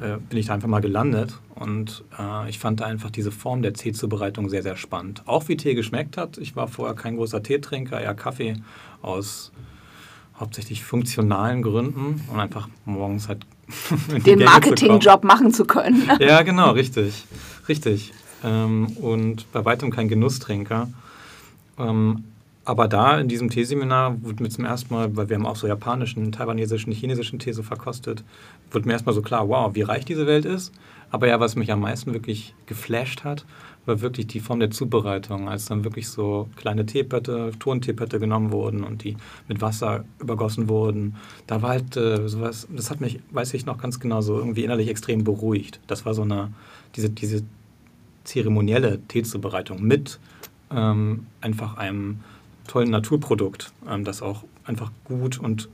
äh, 0.00 0.16
bin 0.28 0.38
ich 0.38 0.46
da 0.46 0.54
einfach 0.54 0.68
mal 0.68 0.80
gelandet 0.80 1.38
und 1.54 2.04
äh, 2.18 2.48
ich 2.50 2.58
fand 2.58 2.82
einfach 2.82 3.10
diese 3.10 3.30
Form 3.30 3.62
der 3.62 3.74
Teezubereitung 3.74 4.48
sehr, 4.48 4.62
sehr 4.62 4.76
spannend. 4.76 5.22
Auch 5.26 5.48
wie 5.48 5.56
Tee 5.56 5.74
geschmeckt 5.74 6.16
hat. 6.16 6.36
Ich 6.38 6.56
war 6.56 6.66
vorher 6.66 6.96
kein 6.96 7.16
großer 7.16 7.42
Teetrinker, 7.42 8.00
eher 8.00 8.14
Kaffee 8.14 8.56
aus 9.02 9.52
hauptsächlich 10.38 10.84
funktionalen 10.84 11.62
Gründen 11.62 12.20
und 12.30 12.40
einfach 12.40 12.68
morgens 12.84 13.28
halt 13.28 13.46
den 14.26 14.44
Marketingjob 14.44 15.24
machen 15.24 15.52
zu 15.52 15.64
können. 15.64 16.10
ja, 16.18 16.42
genau, 16.42 16.72
richtig, 16.72 17.24
richtig. 17.68 18.12
Ähm, 18.42 18.88
und 19.00 19.50
bei 19.52 19.64
weitem 19.64 19.90
kein 19.90 20.08
Genusstrinker. 20.08 20.88
Ähm, 21.78 22.24
aber 22.66 22.88
da 22.88 23.18
in 23.20 23.28
diesem 23.28 23.50
Teeseminar 23.50 24.22
wurde 24.22 24.42
mir 24.42 24.48
zum 24.48 24.64
ersten 24.64 24.92
Mal, 24.94 25.14
weil 25.16 25.28
wir 25.28 25.36
haben 25.36 25.46
auch 25.46 25.56
so 25.56 25.66
japanischen, 25.66 26.32
taiwanesischen, 26.32 26.92
chinesischen 26.92 27.38
Tee 27.38 27.52
so 27.52 27.62
verkostet, 27.62 28.24
wurde 28.70 28.86
mir 28.86 28.94
erstmal 28.94 29.14
so 29.14 29.20
klar, 29.20 29.48
wow, 29.48 29.74
wie 29.74 29.82
reich 29.82 30.04
diese 30.04 30.26
Welt 30.26 30.46
ist. 30.46 30.72
Aber 31.14 31.28
ja, 31.28 31.38
was 31.38 31.54
mich 31.54 31.70
am 31.70 31.78
meisten 31.78 32.12
wirklich 32.12 32.56
geflasht 32.66 33.22
hat, 33.22 33.44
war 33.86 34.00
wirklich 34.00 34.26
die 34.26 34.40
Form 34.40 34.58
der 34.58 34.72
Zubereitung, 34.72 35.48
als 35.48 35.66
dann 35.66 35.84
wirklich 35.84 36.08
so 36.08 36.48
kleine 36.56 36.86
Teepötte, 36.86 37.52
Tonteepötte 37.60 38.18
genommen 38.18 38.50
wurden 38.50 38.82
und 38.82 39.04
die 39.04 39.16
mit 39.46 39.60
Wasser 39.60 40.04
übergossen 40.18 40.68
wurden. 40.68 41.14
Da 41.46 41.62
war 41.62 41.70
halt 41.70 41.96
äh, 41.96 42.28
sowas, 42.28 42.66
das 42.68 42.90
hat 42.90 43.00
mich, 43.00 43.20
weiß 43.30 43.54
ich 43.54 43.64
noch 43.64 43.78
ganz 43.78 44.00
genau, 44.00 44.22
so 44.22 44.36
irgendwie 44.36 44.64
innerlich 44.64 44.88
extrem 44.88 45.22
beruhigt. 45.22 45.78
Das 45.86 46.04
war 46.04 46.14
so 46.14 46.22
eine, 46.22 46.52
diese, 46.96 47.10
diese 47.10 47.44
zeremonielle 48.24 48.98
Teezubereitung 49.06 49.84
mit 49.84 50.18
ähm, 50.72 51.28
einfach 51.40 51.76
einem 51.76 52.24
tollen 52.66 52.90
Naturprodukt, 52.90 53.72
ähm, 53.88 54.02
das 54.02 54.20
auch 54.20 54.42
einfach 54.64 54.90
gut 55.04 55.38
und 55.38 55.68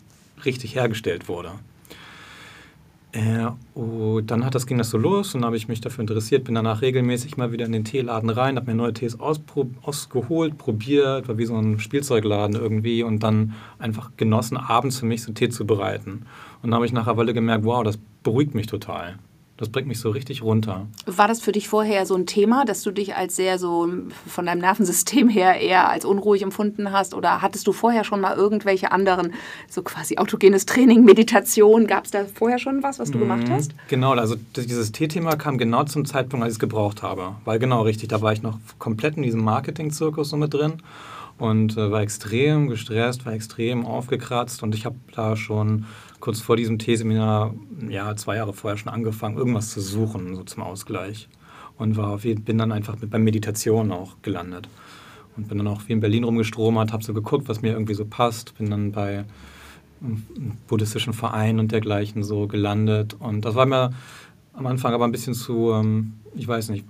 richtig 0.45 0.75
hergestellt 0.75 1.31
wurde. 1.31 1.53
Äh, 3.12 3.49
und 3.75 4.31
dann 4.31 4.45
hat 4.45 4.55
das, 4.55 4.67
ging 4.67 4.79
das 4.79 4.90
so 4.90 4.99
los 4.99 5.35
und 5.35 5.45
habe 5.45 5.57
ich 5.57 5.67
mich 5.67 5.81
dafür 5.81 6.02
interessiert, 6.02 6.45
bin 6.45 6.55
danach 6.55 6.81
regelmäßig 6.81 7.37
mal 7.37 7.50
wieder 7.50 7.67
in 7.67 7.73
den 7.73 7.85
Teeladen 7.85 8.31
rein, 8.31 8.57
habe 8.57 8.71
mir 8.71 8.76
neue 8.76 8.93
Tees 8.93 9.19
ausgeholt, 9.19 10.59
probiert, 10.59 11.26
war 11.26 11.37
wie 11.37 11.47
so 11.47 11.57
ein 11.57 11.81
Spielzeugladen 11.81 12.55
irgendwie 12.55 13.02
und 13.02 13.23
dann 13.23 13.55
einfach 13.79 14.12
genossen, 14.17 14.57
abends 14.57 14.99
für 15.00 15.07
mich 15.07 15.23
so 15.23 15.33
Tee 15.33 15.49
zu 15.49 15.67
bereiten. 15.67 16.26
Und 16.62 16.71
dann 16.71 16.75
habe 16.75 16.87
ich 16.87 16.93
nach 16.93 17.07
einer 17.07 17.17
Weile 17.17 17.35
gemerkt, 17.35 17.64
wow, 17.64 17.83
das 17.83 17.99
beruhigt 18.23 18.55
mich 18.55 18.67
total. 18.67 19.19
Das 19.61 19.69
bringt 19.69 19.87
mich 19.87 20.00
so 20.00 20.09
richtig 20.09 20.43
runter. 20.43 20.87
War 21.05 21.29
das 21.29 21.43
für 21.43 21.52
dich 21.52 21.69
vorher 21.69 22.07
so 22.07 22.14
ein 22.14 22.25
Thema, 22.25 22.64
dass 22.64 22.83
du 22.83 22.90
dich 22.90 23.14
als 23.14 23.37
sehr 23.37 23.59
so 23.59 23.90
von 24.26 24.47
deinem 24.47 24.62
Nervensystem 24.62 25.29
her 25.29 25.61
eher 25.61 25.90
als 25.90 26.07
unruhig 26.07 26.40
empfunden 26.40 26.93
hast? 26.93 27.12
Oder 27.12 27.43
hattest 27.43 27.67
du 27.67 27.73
vorher 27.73 28.02
schon 28.02 28.23
mal 28.23 28.35
irgendwelche 28.35 28.90
anderen, 28.90 29.35
so 29.69 29.83
quasi 29.83 30.17
autogenes 30.17 30.64
Training, 30.64 31.05
Meditation? 31.05 31.87
Gab 31.87 32.07
es 32.07 32.11
da 32.11 32.25
vorher 32.25 32.59
schon 32.59 32.83
was, 32.83 32.99
was 32.99 33.11
du 33.11 33.19
mhm, 33.19 33.23
gemacht 33.23 33.50
hast? 33.50 33.75
Genau, 33.88 34.12
also 34.12 34.37
dieses 34.57 34.93
T-Thema 34.93 35.37
kam 35.37 35.59
genau 35.59 35.85
zum 35.85 36.07
Zeitpunkt, 36.07 36.43
als 36.43 36.52
ich 36.52 36.57
es 36.57 36.61
gebraucht 36.61 37.02
habe. 37.02 37.35
Weil 37.45 37.59
genau 37.59 37.83
richtig, 37.83 38.09
da 38.09 38.23
war 38.23 38.33
ich 38.33 38.40
noch 38.40 38.59
komplett 38.79 39.19
in 39.19 39.23
diesem 39.23 39.45
Marketing-Zirkus 39.45 40.31
so 40.31 40.38
mit 40.38 40.55
drin 40.55 40.83
und 41.37 41.76
äh, 41.76 41.90
war 41.90 42.00
extrem 42.00 42.69
gestresst, 42.69 43.26
war 43.26 43.35
extrem 43.35 43.85
aufgekratzt 43.85 44.62
und 44.62 44.75
ich 44.75 44.87
habe 44.87 44.97
da 45.14 45.37
schon 45.37 45.85
kurz 46.21 46.41
vor 46.41 46.57
diesem 46.57 46.79
T-Seminar, 46.79 47.55
ja, 47.89 48.15
zwei 48.17 48.37
Jahre 48.37 48.53
vorher 48.53 48.77
schon 48.77 48.93
angefangen, 48.93 49.37
irgendwas 49.37 49.71
zu 49.71 49.81
suchen, 49.81 50.37
so 50.37 50.45
zum 50.45 50.62
Ausgleich. 50.62 51.29
Und 51.79 51.97
war, 51.97 52.19
bin 52.19 52.59
dann 52.59 52.73
einfach 52.73 53.00
mit, 53.00 53.11
bei 53.11 53.19
Meditation 53.19 53.91
auch 53.91 54.17
gelandet. 54.23 54.69
Und 55.37 55.49
bin 55.49 55.59
dann 55.59 55.67
auch 55.67 55.83
wie 55.87 55.93
in 55.93 56.00
Berlin 56.00 56.25
rumgestromert, 56.25 56.93
habe 56.93 57.03
so 57.03 57.15
geguckt, 57.15 57.49
was 57.49 57.62
mir 57.62 57.73
irgendwie 57.73 57.95
so 57.95 58.05
passt. 58.05 58.57
Bin 58.59 58.71
dann 58.71 58.93
bei 58.93 59.25
buddhistischen 60.67 61.12
Verein 61.12 61.59
und 61.59 61.73
dergleichen 61.73 62.23
so 62.23 62.47
gelandet. 62.47 63.17
Und 63.19 63.45
das 63.45 63.55
war 63.55 63.67
mir 63.67 63.93
am 64.53 64.67
Anfang 64.67 64.93
aber 64.95 65.05
ein 65.05 65.12
bisschen 65.12 65.35
zu, 65.35 65.73
ähm, 65.73 66.15
ich 66.35 66.47
weiß 66.47 66.71
nicht, 66.71 66.85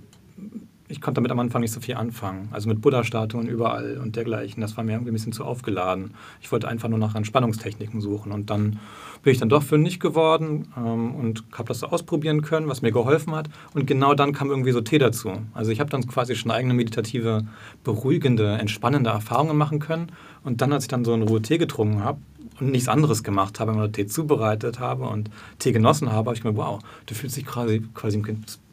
ich 0.91 1.01
konnte 1.01 1.19
damit 1.19 1.31
am 1.31 1.39
Anfang 1.39 1.61
nicht 1.61 1.71
so 1.71 1.79
viel 1.79 1.95
anfangen. 1.95 2.49
Also 2.51 2.67
mit 2.67 2.81
Buddha-Statuen 2.81 3.47
überall 3.47 3.97
und 3.97 4.15
dergleichen. 4.15 4.61
Das 4.61 4.77
war 4.77 4.83
mir 4.83 4.93
irgendwie 4.93 5.11
ein 5.11 5.13
bisschen 5.13 5.31
zu 5.31 5.45
aufgeladen. 5.45 6.13
Ich 6.41 6.51
wollte 6.51 6.67
einfach 6.67 6.89
nur 6.89 6.99
nach 6.99 7.15
Entspannungstechniken 7.15 8.01
suchen. 8.01 8.31
Und 8.31 8.49
dann 8.49 8.79
bin 9.23 9.33
ich 9.33 9.39
dann 9.39 9.49
doch 9.49 9.63
fündig 9.63 9.99
geworden 9.99 10.67
ähm, 10.77 11.15
und 11.15 11.43
habe 11.53 11.69
das 11.69 11.79
so 11.79 11.87
ausprobieren 11.87 12.41
können, 12.41 12.67
was 12.67 12.81
mir 12.81 12.91
geholfen 12.91 13.33
hat. 13.33 13.49
Und 13.73 13.87
genau 13.87 14.13
dann 14.13 14.33
kam 14.33 14.49
irgendwie 14.49 14.71
so 14.71 14.81
Tee 14.81 14.97
dazu. 14.97 15.31
Also 15.53 15.71
ich 15.71 15.79
habe 15.79 15.89
dann 15.89 16.05
quasi 16.07 16.35
schon 16.35 16.51
eigene 16.51 16.73
meditative, 16.73 17.45
beruhigende, 17.83 18.57
entspannende 18.57 19.09
Erfahrungen 19.09 19.57
machen 19.57 19.79
können. 19.79 20.11
Und 20.43 20.61
dann, 20.61 20.73
als 20.73 20.83
ich 20.83 20.89
dann 20.89 21.05
so 21.05 21.13
einen 21.13 21.23
Ruhe 21.23 21.41
Tee 21.41 21.57
getrunken 21.57 22.03
habe, 22.03 22.19
und 22.59 22.71
nichts 22.71 22.87
anderes 22.87 23.23
gemacht 23.23 23.59
habe, 23.59 23.75
wenn 23.75 23.91
Tee 23.91 24.05
zubereitet 24.05 24.79
habe 24.79 25.05
und 25.05 25.31
Tee 25.57 25.71
genossen 25.71 26.11
habe, 26.11 26.29
habe 26.29 26.35
ich 26.35 26.43
gedacht, 26.43 26.57
wow, 26.57 26.79
du 27.07 27.15
fühlst 27.15 27.35
dich 27.35 27.45
quasi, 27.45 27.83
quasi 27.95 28.21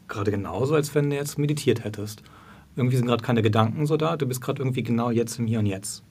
gerade 0.09 0.31
genauso, 0.31 0.75
als 0.75 0.93
wenn 0.95 1.09
du 1.09 1.15
jetzt 1.15 1.37
meditiert 1.37 1.83
hättest. 1.83 2.23
Irgendwie 2.75 2.97
sind 2.97 3.07
gerade 3.07 3.23
keine 3.23 3.41
Gedanken 3.41 3.85
so 3.85 3.97
da, 3.97 4.17
du 4.17 4.25
bist 4.25 4.41
gerade 4.41 4.61
irgendwie 4.61 4.83
genau 4.83 5.11
jetzt 5.11 5.39
im 5.39 5.47
Hier 5.47 5.59
und 5.59 5.65
Jetzt. 5.65 6.03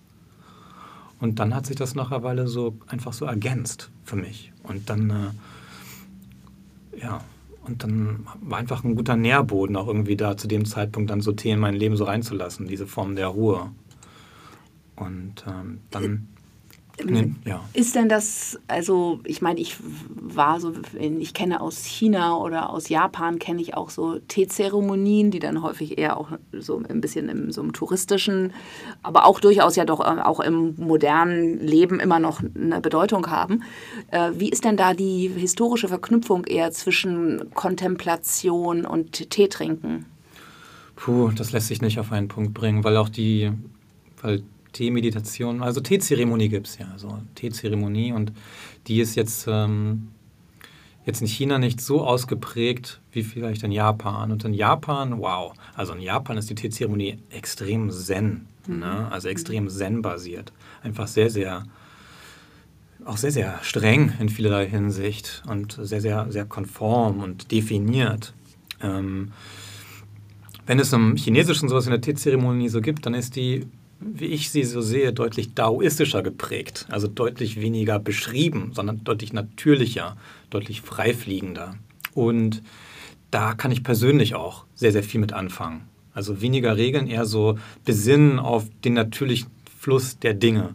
Und 1.20 1.38
dann 1.40 1.54
hat 1.54 1.66
sich 1.66 1.76
das 1.76 1.94
nach 1.94 2.10
einer 2.10 2.22
Weile 2.22 2.46
so 2.46 2.78
einfach 2.86 3.12
so 3.12 3.24
ergänzt 3.24 3.90
für 4.04 4.16
mich. 4.16 4.52
Und 4.62 4.88
dann, 4.88 5.10
äh, 5.10 7.00
ja, 7.00 7.20
und 7.62 7.82
dann 7.82 8.26
war 8.40 8.58
einfach 8.58 8.84
ein 8.84 8.94
guter 8.94 9.16
Nährboden 9.16 9.76
auch 9.76 9.88
irgendwie 9.88 10.16
da, 10.16 10.36
zu 10.36 10.48
dem 10.48 10.64
Zeitpunkt 10.64 11.10
dann 11.10 11.20
so 11.20 11.32
Tee 11.32 11.50
in 11.50 11.58
mein 11.58 11.74
Leben 11.74 11.96
so 11.96 12.04
reinzulassen, 12.04 12.68
diese 12.68 12.86
Form 12.86 13.16
der 13.16 13.26
Ruhe. 13.28 13.72
Und 14.96 15.44
ähm, 15.46 15.80
dann 15.90 16.28
Nee, 17.04 17.32
ja. 17.44 17.60
Ist 17.74 17.94
denn 17.94 18.08
das, 18.08 18.58
also 18.66 19.20
ich 19.24 19.40
meine, 19.40 19.60
ich 19.60 19.76
war 20.08 20.60
so, 20.60 20.72
ich 20.98 21.34
kenne 21.34 21.60
aus 21.60 21.84
China 21.84 22.36
oder 22.36 22.70
aus 22.70 22.88
Japan, 22.88 23.38
kenne 23.38 23.62
ich 23.62 23.74
auch 23.74 23.90
so 23.90 24.18
Teezeremonien, 24.18 25.30
die 25.30 25.38
dann 25.38 25.62
häufig 25.62 25.98
eher 25.98 26.16
auch 26.16 26.32
so 26.52 26.82
ein 26.88 27.00
bisschen 27.00 27.28
im 27.28 27.52
so 27.52 27.60
einem 27.60 27.72
touristischen, 27.72 28.52
aber 29.02 29.26
auch 29.26 29.40
durchaus 29.40 29.76
ja 29.76 29.84
doch 29.84 30.00
äh, 30.00 30.20
auch 30.20 30.40
im 30.40 30.74
modernen 30.76 31.58
Leben 31.58 32.00
immer 32.00 32.18
noch 32.18 32.42
eine 32.54 32.80
Bedeutung 32.80 33.28
haben. 33.30 33.62
Äh, 34.10 34.32
wie 34.34 34.48
ist 34.48 34.64
denn 34.64 34.76
da 34.76 34.94
die 34.94 35.28
historische 35.28 35.88
Verknüpfung 35.88 36.44
eher 36.44 36.72
zwischen 36.72 37.50
Kontemplation 37.54 38.84
und 38.84 39.30
Teetrinken? 39.30 40.06
Puh, 40.96 41.30
das 41.30 41.52
lässt 41.52 41.68
sich 41.68 41.80
nicht 41.80 42.00
auf 42.00 42.10
einen 42.10 42.28
Punkt 42.28 42.54
bringen, 42.54 42.82
weil 42.82 42.96
auch 42.96 43.08
die, 43.08 43.52
weil 44.20 44.42
Teemeditation, 44.72 45.62
also 45.62 45.80
Teezeremonie 45.80 46.48
gibt 46.48 46.66
es 46.66 46.78
ja, 46.78 46.86
also 46.92 47.18
Teezeremonie 47.34 48.12
und 48.12 48.32
die 48.86 49.00
ist 49.00 49.14
jetzt, 49.14 49.46
ähm, 49.48 50.08
jetzt 51.04 51.20
in 51.20 51.26
China 51.26 51.58
nicht 51.58 51.80
so 51.80 52.04
ausgeprägt 52.04 53.00
wie 53.12 53.22
vielleicht 53.22 53.62
in 53.62 53.72
Japan. 53.72 54.30
Und 54.30 54.44
in 54.44 54.54
Japan, 54.54 55.18
wow, 55.18 55.54
also 55.74 55.94
in 55.94 56.00
Japan 56.00 56.36
ist 56.36 56.50
die 56.50 56.54
Teezeremonie 56.54 57.18
extrem 57.30 57.90
zen, 57.90 58.46
mhm. 58.66 58.80
ne? 58.80 59.10
also 59.10 59.28
extrem 59.28 59.68
zen-basiert. 59.68 60.52
Einfach 60.82 61.06
sehr, 61.06 61.30
sehr, 61.30 61.64
auch 63.04 63.16
sehr, 63.16 63.32
sehr 63.32 63.58
streng 63.62 64.12
in 64.20 64.28
vielerlei 64.28 64.68
Hinsicht 64.68 65.42
und 65.46 65.78
sehr, 65.80 66.00
sehr, 66.00 66.26
sehr 66.30 66.44
konform 66.44 67.20
und 67.20 67.50
definiert. 67.52 68.34
Ähm, 68.82 69.32
wenn 70.66 70.78
es 70.78 70.92
im 70.92 71.16
Chinesischen 71.16 71.70
sowas 71.70 71.86
in 71.86 71.92
der 71.92 72.02
Teezeremonie 72.02 72.68
so 72.68 72.82
gibt, 72.82 73.06
dann 73.06 73.14
ist 73.14 73.36
die 73.36 73.66
wie 74.00 74.26
ich 74.26 74.50
sie 74.50 74.64
so 74.64 74.80
sehe, 74.80 75.12
deutlich 75.12 75.54
daoistischer 75.54 76.22
geprägt. 76.22 76.86
Also 76.88 77.08
deutlich 77.08 77.60
weniger 77.60 77.98
beschrieben, 77.98 78.72
sondern 78.74 79.04
deutlich 79.04 79.32
natürlicher, 79.32 80.16
deutlich 80.50 80.82
freifliegender. 80.82 81.74
Und 82.14 82.62
da 83.30 83.54
kann 83.54 83.72
ich 83.72 83.82
persönlich 83.82 84.34
auch 84.34 84.64
sehr, 84.74 84.92
sehr 84.92 85.02
viel 85.02 85.20
mit 85.20 85.32
anfangen. 85.32 85.82
Also 86.14 86.40
weniger 86.40 86.76
Regeln, 86.76 87.06
eher 87.06 87.26
so 87.26 87.58
besinnen 87.84 88.38
auf 88.38 88.66
den 88.84 88.94
natürlichen 88.94 89.50
Fluss 89.78 90.18
der 90.18 90.34
Dinge. 90.34 90.74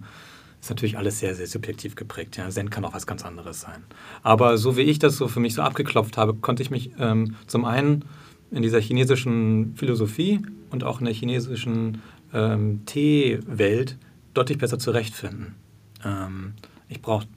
Ist 0.62 0.70
natürlich 0.70 0.98
alles 0.98 1.20
sehr, 1.20 1.36
sehr 1.36 1.48
subjektiv 1.48 1.96
geprägt. 1.96 2.38
Ja. 2.38 2.50
Zen 2.50 2.70
kann 2.70 2.86
auch 2.86 2.94
was 2.94 3.06
ganz 3.06 3.26
anderes 3.26 3.60
sein. 3.60 3.84
Aber 4.22 4.58
so 4.58 4.78
wie 4.78 4.84
ich 4.84 5.00
das 5.00 5.18
so 5.18 5.28
für 5.28 5.42
mich 5.42 5.56
so 5.56 5.62
abgeklopft 5.62 6.18
habe, 6.18 6.36
konnte 6.36 6.64
ich 6.64 6.72
mich 6.72 6.92
ähm, 7.00 7.36
zum 7.48 7.66
einen 7.66 8.06
in 8.52 8.62
dieser 8.62 8.80
chinesischen 8.80 9.76
Philosophie 9.76 10.40
und 10.70 10.84
auch 10.84 11.00
in 11.00 11.06
der 11.06 11.14
chinesischen 11.14 12.02
ähm, 12.34 12.86
Tee-Welt 12.86 13.98
deutlich 14.34 14.58
besser 14.58 14.80
zurechtfinden. 14.80 15.56
Ähm, 16.04 16.54
ich 16.90 17.02
brauche, 17.02 17.28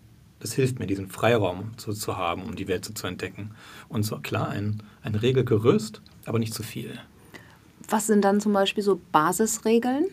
das 0.40 0.52
hilft 0.52 0.78
mir, 0.78 0.86
diesen 0.86 1.08
Freiraum 1.08 1.76
zu, 1.76 1.92
zu 1.92 2.16
haben, 2.16 2.42
um 2.42 2.56
die 2.56 2.68
Welt 2.68 2.84
so 2.84 2.92
zu 2.92 3.06
entdecken. 3.06 3.52
Und 3.88 4.02
so 4.04 4.18
klar, 4.18 4.48
ein, 4.48 4.82
ein 5.02 5.14
Regelgerüst, 5.14 6.02
aber 6.24 6.38
nicht 6.38 6.54
zu 6.54 6.62
viel. 6.62 6.98
Was 7.88 8.06
sind 8.06 8.24
dann 8.24 8.40
zum 8.40 8.52
Beispiel 8.52 8.82
so 8.82 9.00
Basisregeln? 9.12 10.06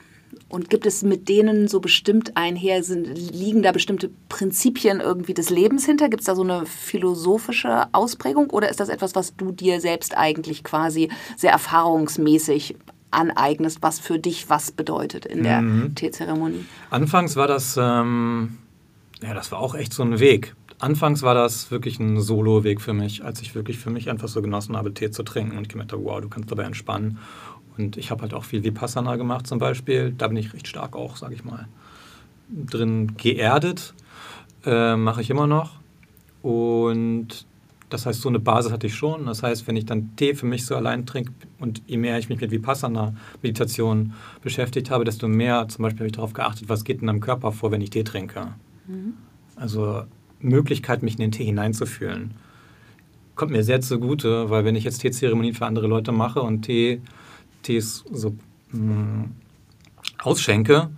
Und 0.50 0.70
gibt 0.72 0.88
es 0.88 1.04
mit 1.04 1.30
denen 1.30 1.68
so 1.68 1.80
bestimmt 1.80 2.36
einher, 2.38 2.84
sind, 2.84 3.06
liegen 3.06 3.62
da 3.62 3.72
bestimmte 3.72 4.10
Prinzipien 4.30 5.00
irgendwie 5.00 5.34
des 5.36 5.52
Lebens 5.52 5.86
hinter? 5.86 6.10
Gibt 6.10 6.22
es 6.22 6.26
da 6.26 6.36
so 6.36 6.44
eine 6.44 6.66
philosophische 6.66 7.88
Ausprägung 7.94 8.50
oder 8.50 8.70
ist 8.70 8.80
das 8.80 8.90
etwas, 8.90 9.14
was 9.16 9.36
du 9.36 9.52
dir 9.52 9.80
selbst 9.80 10.18
eigentlich 10.18 10.64
quasi 10.64 11.10
sehr 11.38 11.52
erfahrungsmäßig 11.52 12.76
aneignest, 13.14 13.80
was 13.82 14.00
für 14.00 14.20
dich 14.20 14.50
was 14.50 14.72
bedeutet 14.72 15.26
in 15.26 15.44
der 15.44 15.62
mhm. 15.62 15.96
Teezeremonie? 15.96 16.66
Anfangs 16.90 17.36
war 17.36 17.48
das, 17.48 17.78
ähm, 17.82 18.58
ja, 19.22 19.34
das 19.34 19.52
war 19.52 19.60
auch 19.60 19.76
echt 19.76 19.94
so 19.94 20.04
ein 20.04 20.20
Weg. 20.20 20.56
Anfangs 20.80 21.22
war 21.22 21.34
das 21.34 21.72
wirklich 21.72 22.00
ein 22.00 22.20
Solo-Weg 22.20 22.82
für 22.82 22.94
mich, 22.94 23.24
als 23.24 23.42
ich 23.42 23.56
wirklich 23.56 23.78
für 23.78 23.90
mich 23.90 24.10
einfach 24.10 24.28
so 24.28 24.42
genossen 24.42 24.76
habe, 24.76 24.94
Tee 24.94 25.12
zu 25.12 25.24
trinken 25.24 25.58
und 25.58 25.64
ich 25.64 25.70
gemerkt 25.70 25.94
habe, 25.94 26.04
wow, 26.04 26.20
du 26.20 26.28
kannst 26.28 26.52
dabei 26.52 26.64
entspannen. 26.64 27.20
Und 27.78 27.98
ich 27.98 28.12
habe 28.12 28.22
halt 28.22 28.34
auch 28.34 28.44
viel 28.44 28.64
Vipassana 28.64 29.16
gemacht 29.16 29.48
zum 29.48 29.60
Beispiel. 29.60 30.14
Da 30.18 30.28
bin 30.28 30.38
ich 30.38 30.54
recht 30.54 30.68
stark 30.68 30.96
auch, 30.96 31.16
sage 31.16 31.36
ich 31.36 31.44
mal, 31.44 31.68
drin 32.50 33.16
geerdet. 33.18 33.94
Äh, 34.66 34.96
Mache 34.96 35.22
ich 35.22 35.30
immer 35.30 35.48
noch. 35.48 35.72
Und 36.42 37.46
das 37.94 38.08
heißt, 38.08 38.22
so 38.22 38.30
eine 38.30 38.40
Basis 38.40 38.72
hatte 38.72 38.88
ich 38.88 38.96
schon. 38.96 39.28
Das 39.28 39.44
heißt, 39.44 39.68
wenn 39.68 39.76
ich 39.76 39.86
dann 39.86 40.16
Tee 40.16 40.34
für 40.34 40.48
mich 40.48 40.66
so 40.66 40.76
allein 40.76 41.06
trinke 41.06 41.32
und 41.60 41.84
je 41.86 41.98
mehr 41.98 42.18
ich 42.18 42.28
mich 42.28 42.42
mit 42.42 42.50
Vipassana-Meditation 42.50 44.14
beschäftigt 44.42 44.90
habe, 44.90 45.06
desto 45.06 45.28
mehr 45.28 45.68
zum 45.68 45.84
Beispiel 45.84 46.00
habe 46.00 46.08
ich 46.08 46.14
darauf 46.14 46.34
geachtet, 46.34 46.70
was 46.70 46.84
geht 46.84 47.02
in 47.02 47.06
meinem 47.06 47.20
Körper 47.20 47.52
vor, 47.52 47.72
wenn 47.72 47.82
ich 47.82 47.92
Tee 47.92 48.04
trinke. 48.04 48.54
Mhm. 48.88 49.14
Also 49.56 50.06
Möglichkeit, 50.40 51.04
mich 51.04 51.14
in 51.14 51.22
den 51.22 51.32
Tee 51.32 51.46
hineinzufühlen. 51.46 52.34
Kommt 53.36 53.52
mir 53.52 53.64
sehr 53.64 53.82
zugute, 53.82 54.50
weil 54.50 54.66
wenn 54.66 54.76
ich 54.76 54.86
jetzt 54.86 55.00
Teezeremonien 55.00 55.54
für 55.54 55.68
andere 55.68 55.86
Leute 55.86 56.12
mache 56.12 56.42
und 56.42 56.64
Tee, 56.64 57.00
Tees 57.62 58.04
so 58.12 58.36
mh, 58.72 58.94
mm, 58.94 59.32
ausschenke, 60.24 60.90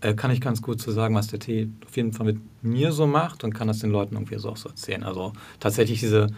äh, 0.00 0.14
kann 0.14 0.30
ich 0.30 0.40
ganz 0.40 0.62
gut 0.62 0.80
so 0.80 0.92
sagen, 0.92 1.14
was 1.14 1.28
der 1.28 1.38
Tee 1.38 1.68
auf 1.86 1.96
jeden 1.96 2.12
Fall 2.12 2.26
mit 2.26 2.38
mir 2.62 2.92
so 2.92 3.06
macht 3.06 3.44
und 3.44 3.54
kann 3.54 3.68
das 3.68 3.78
den 3.78 3.90
Leuten 3.90 4.14
irgendwie 4.14 4.38
so 4.38 4.50
auch 4.50 4.56
so 4.56 4.68
erzählen. 4.68 5.02
Also 5.02 5.32
tatsächlich 5.60 6.00
diese, 6.00 6.28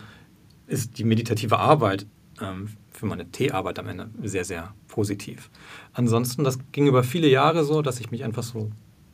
ist 0.66 0.98
die 0.98 1.04
meditative 1.04 1.58
Arbeit 1.58 2.06
ähm, 2.40 2.68
für 2.90 3.06
meine 3.06 3.30
Teearbeit 3.30 3.78
am 3.78 3.88
Ende 3.88 4.10
sehr, 4.22 4.44
sehr 4.44 4.74
positiv. 4.88 5.50
Ansonsten, 5.92 6.44
das 6.44 6.58
ging 6.72 6.86
über 6.86 7.02
viele 7.02 7.28
Jahre 7.28 7.64
so, 7.64 7.82
dass 7.82 8.00
ich 8.00 8.10
mich 8.10 8.24
einfach 8.24 8.42
so 8.42 8.70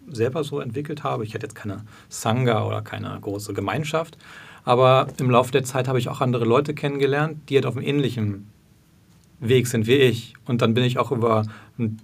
selber 0.09 0.45
so 0.45 0.61
entwickelt 0.61 1.03
habe. 1.03 1.25
Ich 1.25 1.35
hatte 1.35 1.47
jetzt 1.47 1.55
keine 1.55 1.85
Sangha 2.09 2.67
oder 2.67 2.83
keine 2.83 3.17
große 3.21 3.55
Gemeinschaft, 3.55 4.19
aber 4.65 5.09
im 5.19 5.31
Laufe 5.31 5.53
der 5.53 5.65
Zeit 5.65 5.89
habe 5.89 5.99
ich 5.99 6.09
auch 6.09 6.21
andere 6.21 6.45
Leute 6.45 6.75
kennengelernt, 6.75 7.49
die 7.49 7.57
halt 7.57 7.67
auf 7.67 7.77
einem 7.77 7.87
ähnlichen 7.87 8.49
Weg 9.41 9.67
sind 9.67 9.87
wie 9.87 9.97
ich. 9.97 10.35
Und 10.47 10.63
dann 10.63 10.75
bin 10.75 10.85
ich 10.85 10.99
auch 10.99 11.13
über 11.13 11.47
ein, 11.79 12.01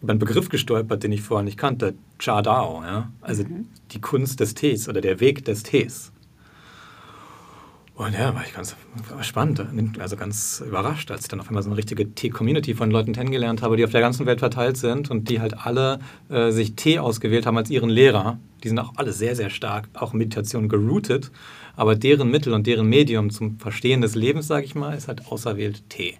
über 0.00 0.12
einen 0.12 0.18
Begriff 0.18 0.48
gestolpert, 0.48 1.02
den 1.02 1.12
ich 1.12 1.22
vorher 1.22 1.44
nicht 1.44 1.58
kannte, 1.58 1.94
Cha 2.18 2.42
Dao, 2.42 2.82
ja? 2.82 3.10
also 3.20 3.44
mhm. 3.44 3.66
die 3.90 4.00
Kunst 4.00 4.40
des 4.40 4.54
Tees 4.54 4.88
oder 4.88 5.00
der 5.00 5.20
Weg 5.20 5.44
des 5.44 5.62
Tees. 5.62 6.12
Und 7.98 8.12
ja, 8.12 8.32
war 8.32 8.44
ich 8.46 8.54
ganz 8.54 8.76
spannend, 9.22 9.60
also 9.98 10.16
ganz 10.16 10.62
überrascht, 10.64 11.10
als 11.10 11.22
ich 11.22 11.28
dann 11.28 11.40
auf 11.40 11.48
einmal 11.48 11.64
so 11.64 11.68
eine 11.68 11.76
richtige 11.76 12.08
Tee-Community 12.14 12.74
von 12.74 12.92
Leuten 12.92 13.12
kennengelernt 13.12 13.60
habe, 13.60 13.76
die 13.76 13.84
auf 13.84 13.90
der 13.90 14.00
ganzen 14.00 14.24
Welt 14.24 14.38
verteilt 14.38 14.76
sind 14.76 15.10
und 15.10 15.28
die 15.28 15.40
halt 15.40 15.66
alle 15.66 15.98
äh, 16.28 16.52
sich 16.52 16.76
Tee 16.76 17.00
ausgewählt 17.00 17.44
haben 17.44 17.56
als 17.56 17.70
ihren 17.70 17.90
Lehrer. 17.90 18.38
Die 18.62 18.68
sind 18.68 18.78
auch 18.78 18.92
alle 18.94 19.12
sehr, 19.12 19.34
sehr 19.34 19.50
stark, 19.50 19.88
auch 19.94 20.12
Meditation 20.12 20.68
geroutet, 20.68 21.32
aber 21.74 21.96
deren 21.96 22.30
Mittel 22.30 22.52
und 22.52 22.68
deren 22.68 22.86
Medium 22.86 23.30
zum 23.30 23.58
Verstehen 23.58 24.00
des 24.00 24.14
Lebens, 24.14 24.46
sage 24.46 24.64
ich 24.64 24.76
mal, 24.76 24.96
ist 24.96 25.08
halt 25.08 25.26
auserwählt 25.32 25.90
Tee. 25.90 26.18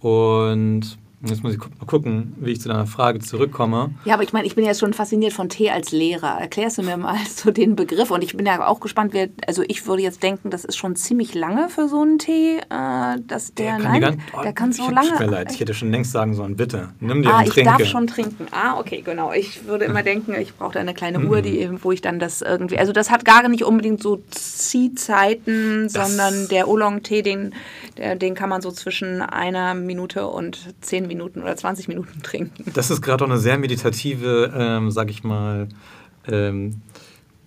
Und 0.00 0.96
Jetzt 1.26 1.42
muss 1.42 1.52
ich 1.52 1.58
mal 1.58 1.86
gucken, 1.86 2.34
wie 2.38 2.52
ich 2.52 2.60
zu 2.60 2.68
deiner 2.68 2.86
Frage 2.86 3.18
zurückkomme. 3.18 3.90
Ja, 4.04 4.14
aber 4.14 4.22
ich 4.22 4.32
meine, 4.32 4.46
ich 4.46 4.54
bin 4.54 4.64
jetzt 4.64 4.78
schon 4.78 4.92
fasziniert 4.92 5.32
von 5.32 5.48
Tee 5.48 5.70
als 5.70 5.90
Lehrer. 5.90 6.40
Erklärst 6.40 6.78
du 6.78 6.82
mir 6.84 6.96
mal 6.96 7.18
so 7.34 7.50
den 7.50 7.74
Begriff? 7.74 8.12
Und 8.12 8.22
ich 8.22 8.36
bin 8.36 8.46
ja 8.46 8.64
auch 8.64 8.78
gespannt, 8.78 9.12
wer, 9.12 9.28
also 9.46 9.64
ich 9.66 9.84
würde 9.86 10.02
jetzt 10.02 10.22
denken, 10.22 10.50
das 10.50 10.64
ist 10.64 10.76
schon 10.76 10.94
ziemlich 10.94 11.34
lange 11.34 11.68
für 11.70 11.88
so 11.88 12.02
einen 12.02 12.20
Tee, 12.20 12.58
äh, 12.58 13.20
dass 13.26 13.52
der, 13.54 13.78
der 13.78 13.82
kann, 13.82 13.82
nein, 13.82 14.00
ganz, 14.00 14.22
oh, 14.32 14.42
der 14.42 14.52
kann 14.52 14.72
so 14.72 14.88
lange. 14.88 15.08
Tut 15.08 15.18
mir 15.18 15.26
leid, 15.26 15.52
ich 15.52 15.58
hätte 15.58 15.74
schon 15.74 15.90
längst 15.90 16.12
sagen 16.12 16.34
sollen, 16.34 16.54
bitte, 16.54 16.90
nimm 17.00 17.22
dir 17.22 17.30
ah, 17.30 17.38
einen 17.38 17.50
Trinke. 17.50 17.70
ich 17.70 17.76
darf 17.78 17.88
schon 17.88 18.06
trinken. 18.06 18.46
Ah, 18.52 18.78
okay, 18.78 19.02
genau. 19.04 19.32
Ich 19.32 19.66
würde 19.66 19.86
immer 19.86 20.02
denken, 20.04 20.34
ich 20.34 20.54
brauche 20.54 20.74
da 20.74 20.80
eine 20.80 20.94
kleine 20.94 21.18
Uhr, 21.26 21.42
die, 21.42 21.66
mhm. 21.66 21.80
wo 21.82 21.90
ich 21.90 22.00
dann 22.00 22.20
das 22.20 22.42
irgendwie, 22.42 22.78
also 22.78 22.92
das 22.92 23.10
hat 23.10 23.24
gar 23.24 23.48
nicht 23.48 23.64
unbedingt 23.64 24.00
so 24.00 24.22
Ziehzeiten, 24.30 25.88
sondern 25.88 26.46
der 26.48 26.68
Oolong-Tee, 26.68 27.22
den, 27.22 27.54
den 27.96 28.36
kann 28.36 28.48
man 28.48 28.62
so 28.62 28.70
zwischen 28.70 29.20
einer 29.20 29.74
Minute 29.74 30.28
und 30.28 30.74
zehn 30.80 31.07
Minuten 31.08 31.42
oder 31.42 31.56
20 31.56 31.88
Minuten 31.88 32.22
trinken. 32.22 32.64
Das 32.74 32.90
ist 32.90 33.02
gerade 33.02 33.24
auch 33.24 33.28
eine 33.28 33.38
sehr 33.38 33.58
meditative, 33.58 34.52
ähm, 34.54 34.90
sag 34.90 35.10
ich 35.10 35.24
mal, 35.24 35.68
ähm, 36.26 36.82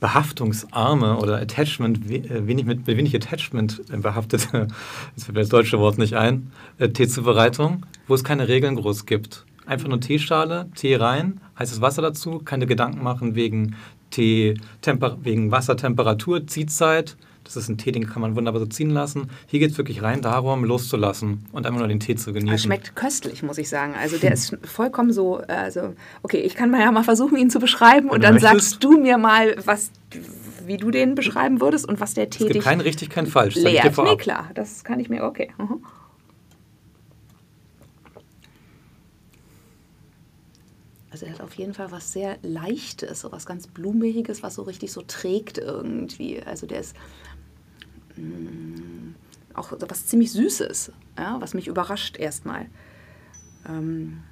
behaftungsarme 0.01 1.17
oder 1.17 1.37
Attachment, 1.37 2.09
äh, 2.11 2.47
wenig 2.47 2.65
mit 2.65 2.87
wenig 2.87 3.15
Attachment 3.15 3.81
behaftete, 4.01 4.67
das 5.15 5.23
fällt 5.23 5.35
mir 5.35 5.41
das 5.41 5.49
deutsche 5.49 5.79
Wort 5.79 5.97
nicht 5.97 6.15
ein, 6.15 6.51
äh, 6.79 6.89
Teezubereitung, 6.89 7.85
wo 8.07 8.15
es 8.15 8.23
keine 8.23 8.47
Regeln 8.47 8.75
groß 8.75 9.05
gibt. 9.05 9.45
Einfach 9.65 9.87
nur 9.87 10.01
Teeschale, 10.01 10.69
Tee 10.75 10.95
rein, 10.95 11.39
heißes 11.57 11.79
Wasser 11.81 12.01
dazu, 12.01 12.39
keine 12.39 12.65
Gedanken 12.65 13.03
machen 13.03 13.35
wegen 13.35 13.75
Tee, 14.09 14.55
wegen 15.21 15.51
Wassertemperatur, 15.51 16.47
Ziehzeit, 16.47 17.15
das 17.55 17.63
ist 17.63 17.69
ein 17.69 17.77
Tee, 17.77 17.91
den 17.91 18.07
kann 18.07 18.21
man 18.21 18.35
wunderbar 18.35 18.59
so 18.59 18.65
ziehen 18.65 18.89
lassen. 18.89 19.29
Hier 19.47 19.59
geht 19.59 19.71
es 19.71 19.77
wirklich 19.77 20.01
rein 20.01 20.21
darum, 20.21 20.63
loszulassen 20.63 21.45
und 21.51 21.65
einfach 21.65 21.79
nur 21.79 21.87
den 21.87 21.99
Tee 21.99 22.15
zu 22.15 22.33
genießen. 22.33 22.53
Er 22.53 22.57
schmeckt 22.57 22.95
köstlich, 22.95 23.43
muss 23.43 23.57
ich 23.57 23.69
sagen. 23.69 23.93
Also 23.99 24.17
der 24.17 24.33
ist 24.33 24.57
vollkommen 24.63 25.11
so, 25.11 25.37
also 25.47 25.93
okay, 26.23 26.39
ich 26.39 26.55
kann 26.55 26.69
mal 26.69 26.81
ja 26.81 26.91
mal 26.91 27.03
versuchen, 27.03 27.37
ihn 27.37 27.49
zu 27.49 27.59
beschreiben 27.59 28.09
und 28.09 28.23
dann 28.23 28.35
möchtest. 28.35 28.71
sagst 28.71 28.83
du 28.83 28.99
mir 28.99 29.17
mal, 29.17 29.55
was 29.65 29.91
wie 30.65 30.77
du 30.77 30.91
den 30.91 31.15
beschreiben 31.15 31.59
würdest 31.59 31.87
und 31.87 31.99
was 31.99 32.13
der 32.13 32.29
Tee 32.29 32.45
es 32.45 32.51
gibt 32.51 32.63
kein 32.63 32.81
richtig, 32.81 33.09
kein 33.09 33.27
falsch. 33.27 33.55
Lehrt. 33.55 33.97
Nee, 33.97 34.15
klar, 34.17 34.49
das 34.53 34.83
kann 34.83 34.99
ich 34.99 35.09
mir, 35.09 35.23
okay. 35.23 35.51
Mhm. 35.57 35.83
Also 41.11 41.25
er 41.25 41.33
hat 41.33 41.41
auf 41.41 41.53
jeden 41.55 41.73
Fall 41.73 41.91
was 41.91 42.13
sehr 42.13 42.37
Leichtes, 42.41 43.19
so 43.19 43.31
was 43.33 43.45
ganz 43.45 43.67
Blumiges, 43.67 44.43
was 44.43 44.55
so 44.55 44.63
richtig 44.63 44.93
so 44.93 45.01
trägt 45.01 45.57
irgendwie. 45.57 46.41
Also 46.41 46.65
der 46.65 46.79
ist 46.79 46.95
Mm, 48.15 49.15
auch 49.53 49.73
was 49.87 50.07
ziemlich 50.07 50.31
Süßes, 50.31 50.91
ja, 51.17 51.37
was 51.39 51.53
mich 51.53 51.67
überrascht 51.67 52.17
erstmal. 52.17 52.67
Ähm 53.67 54.23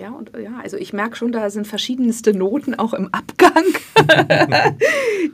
Ja, 0.00 0.12
und 0.12 0.32
ja, 0.42 0.58
also 0.62 0.78
ich 0.78 0.94
merke 0.94 1.14
schon, 1.14 1.30
da 1.30 1.50
sind 1.50 1.66
verschiedenste 1.66 2.32
Noten 2.32 2.74
auch 2.74 2.94
im 2.94 3.12
Abgang, 3.12 3.66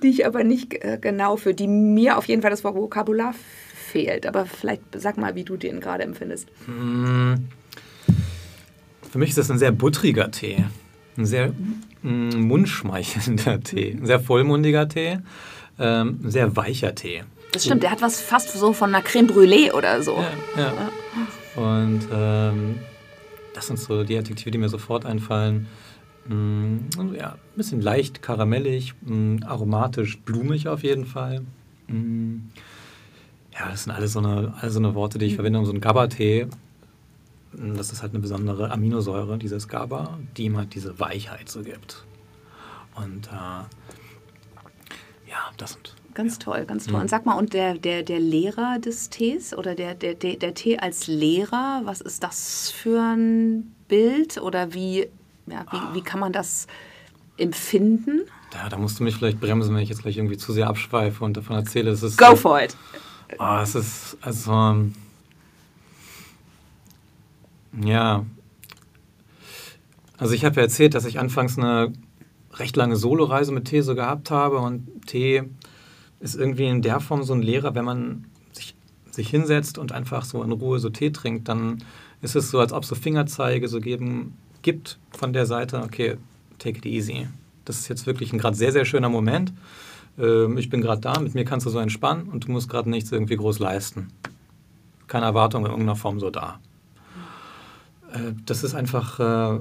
die 0.03 0.09
ich 0.09 0.27
aber 0.27 0.43
nicht 0.43 0.75
äh, 0.83 0.99
genau 1.01 1.37
für 1.37 1.55
die 1.55 1.69
mir 1.69 2.19
auf 2.19 2.27
jeden 2.27 2.43
Fall 2.43 2.51
das 2.51 2.65
Vokabular 2.65 3.33
fehlt. 3.33 4.27
Aber 4.27 4.45
vielleicht 4.45 4.83
sag 4.97 5.19
mal, 5.19 5.37
wie 5.37 5.45
du 5.45 5.57
den 5.57 5.79
gerade 5.79 6.03
empfindest. 6.03 6.49
Mm. 6.67 7.35
Für 9.17 9.21
mich 9.21 9.31
ist 9.31 9.39
das 9.39 9.51
ein 9.51 9.59
sehr 9.59 9.73
buttriger 9.73 10.31
Tee. 10.31 10.63
Ein 11.17 11.25
sehr 11.25 11.55
mm, 12.03 12.37
mundschmeichelnder 12.37 13.61
Tee. 13.65 13.93
Ein 13.93 14.05
sehr 14.05 14.21
vollmundiger 14.21 14.91
Tee. 14.91 15.21
Ähm, 15.79 16.21
ein 16.23 16.31
sehr 16.31 16.55
weicher 16.55 16.95
Tee. 16.95 17.23
Das 17.51 17.65
stimmt, 17.65 17.83
der 17.83 17.93
hat 17.93 18.03
was 18.03 18.21
fast 18.21 18.53
so 18.53 18.75
von 18.75 18.95
einer 18.95 19.03
Creme 19.03 19.27
Brûlée 19.27 19.73
oder 19.73 20.03
so. 20.03 20.23
Ja, 20.55 20.65
ja. 20.65 21.63
Und 21.63 22.01
ähm, 22.13 22.79
das 23.55 23.69
sind 23.69 23.79
so 23.79 24.05
die 24.05 24.19
Adjektive, 24.19 24.51
die 24.51 24.59
mir 24.59 24.69
sofort 24.69 25.07
einfallen. 25.07 25.67
Mm, 26.29 26.77
ja, 27.19 27.31
ein 27.31 27.57
bisschen 27.57 27.81
leicht 27.81 28.21
karamellig, 28.21 28.93
mm, 29.01 29.37
aromatisch, 29.47 30.19
blumig 30.19 30.69
auf 30.69 30.83
jeden 30.83 31.07
Fall. 31.07 31.41
Ja, 31.89 33.71
das 33.71 33.85
sind 33.85 33.93
alles 33.95 34.13
so 34.13 34.19
eine, 34.19 34.53
alle 34.61 34.71
so 34.71 34.79
eine 34.79 34.95
Worte, 34.95 35.17
die 35.17 35.25
ich 35.25 35.37
verwende, 35.37 35.59
um 35.59 35.65
so 35.65 35.73
einen 35.73 35.81
Gabba-Tee 35.81 36.49
das 37.53 37.93
ist 37.93 38.03
halt 38.03 38.13
eine 38.13 38.21
besondere 38.21 38.71
Aminosäure, 38.71 39.39
dieses 39.39 39.69
GABA, 39.69 40.19
die 40.37 40.45
ihm 40.45 40.57
halt 40.57 40.75
diese 40.75 40.99
Weichheit 40.99 41.49
so 41.49 41.63
gibt. 41.63 42.05
Und 42.95 43.29
äh, 43.29 43.65
ja, 45.29 45.51
das 45.57 45.73
sind. 45.73 45.95
Ganz 46.15 46.39
toll, 46.39 46.65
ganz 46.65 46.87
toll. 46.87 46.95
Mhm. 46.95 47.03
Und 47.03 47.11
sag 47.11 47.27
mal, 47.27 47.35
und 47.35 47.53
der, 47.53 47.75
der, 47.75 48.03
der 48.03 48.21
Lehrer 48.21 48.79
des 48.79 49.11
Tees 49.11 49.57
oder 49.57 49.75
der, 49.75 49.95
der, 49.95 50.15
der, 50.15 50.37
der 50.37 50.55
Tee 50.55 50.79
als 50.79 51.07
Lehrer, 51.07 51.83
was 51.85 52.01
ist 52.01 52.23
das 52.23 52.71
für 52.71 53.01
ein 53.03 53.75
Bild 53.87 54.39
oder 54.39 54.73
wie, 54.73 55.09
ja, 55.47 55.67
wie, 55.71 55.97
wie 55.97 56.03
kann 56.03 56.21
man 56.21 56.33
das 56.33 56.69
empfinden? 57.37 58.23
Ja, 58.55 58.71
da 58.71 58.79
musst 58.79 58.99
du 58.99 59.05
mich 59.05 59.17
vielleicht 59.17 59.41
bremsen, 59.41 59.75
wenn 59.75 59.83
ich 59.83 59.91
jetzt 59.91 60.03
gleich 60.03 60.17
irgendwie 60.17 60.39
zu 60.39 60.55
sehr 60.55 60.69
abschweife 60.69 61.23
und 61.23 61.37
davon 61.37 61.57
erzähle. 61.57 61.91
Es 61.91 62.03
ist, 62.03 62.17
Go 62.17 62.35
for 62.35 62.63
it! 62.63 62.75
Oh, 63.39 63.59
es 63.61 63.75
ist, 63.75 64.17
also, 64.23 64.77
ja. 67.81 68.25
Also 70.19 70.35
ich 70.35 70.45
habe 70.45 70.57
ja 70.57 70.63
erzählt, 70.63 70.95
dass 70.95 71.05
ich 71.05 71.19
anfangs 71.19 71.59
eine 71.59 71.93
recht 72.55 72.77
lange 72.77 72.97
Soloreise 72.97 73.53
mit 73.53 73.67
Tee 73.67 73.83
so 73.83 73.95
gehabt 73.95 74.31
habe 74.31 74.59
und 74.59 75.07
Tee 75.07 75.43
ist 76.21 76.35
irgendwie 76.35 76.67
in 76.67 76.83
der 76.83 77.01
Form 77.01 77.23
so 77.23 77.35
ein 77.35 77.43
Lehrer, 77.43 77.75
wenn 77.75 77.85
man 77.85 78.27
sich, 78.53 78.75
sich 79.11 79.29
hinsetzt 79.29 79.77
und 79.79 79.93
einfach 79.93 80.25
so 80.25 80.43
in 80.43 80.53
Ruhe 80.53 80.79
so 80.79 80.89
Tee 80.89 81.11
trinkt, 81.11 81.49
dann 81.49 81.85
ist 82.23 82.35
es 82.35 82.51
so, 82.51 82.59
als 82.59 82.73
ob 82.73 82.85
so 82.85 82.95
Fingerzeige 82.95 83.69
so 83.69 83.81
geben, 83.81 84.39
gibt 84.63 84.99
von 85.11 85.33
der 85.33 85.47
Seite, 85.47 85.83
okay, 85.83 86.17
take 86.59 86.79
it 86.79 86.87
easy. 86.87 87.29
Das 87.65 87.79
ist 87.79 87.89
jetzt 87.89 88.07
wirklich 88.07 88.33
ein 88.33 88.39
gerade 88.39 88.57
sehr, 88.57 88.73
sehr 88.73 88.85
schöner 88.85 89.09
Moment. 89.09 89.53
Ähm, 90.19 90.57
ich 90.57 90.71
bin 90.71 90.81
gerade 90.81 91.01
da, 91.01 91.21
mit 91.21 91.35
mir 91.35 91.45
kannst 91.45 91.67
du 91.67 91.71
so 91.71 91.79
entspannen 91.79 92.29
und 92.29 92.47
du 92.47 92.53
musst 92.53 92.71
gerade 92.71 92.89
nichts 92.89 93.13
irgendwie 93.13 93.37
groß 93.37 93.59
leisten. 93.59 94.09
Keine 95.07 95.27
Erwartung 95.27 95.65
in 95.65 95.71
irgendeiner 95.71 95.97
Form 95.97 96.19
so 96.19 96.31
da. 96.31 96.59
Äh, 98.17 98.33
das 98.45 98.65
ist 98.65 98.75
einfach, 98.75 99.21
äh, 99.21 99.61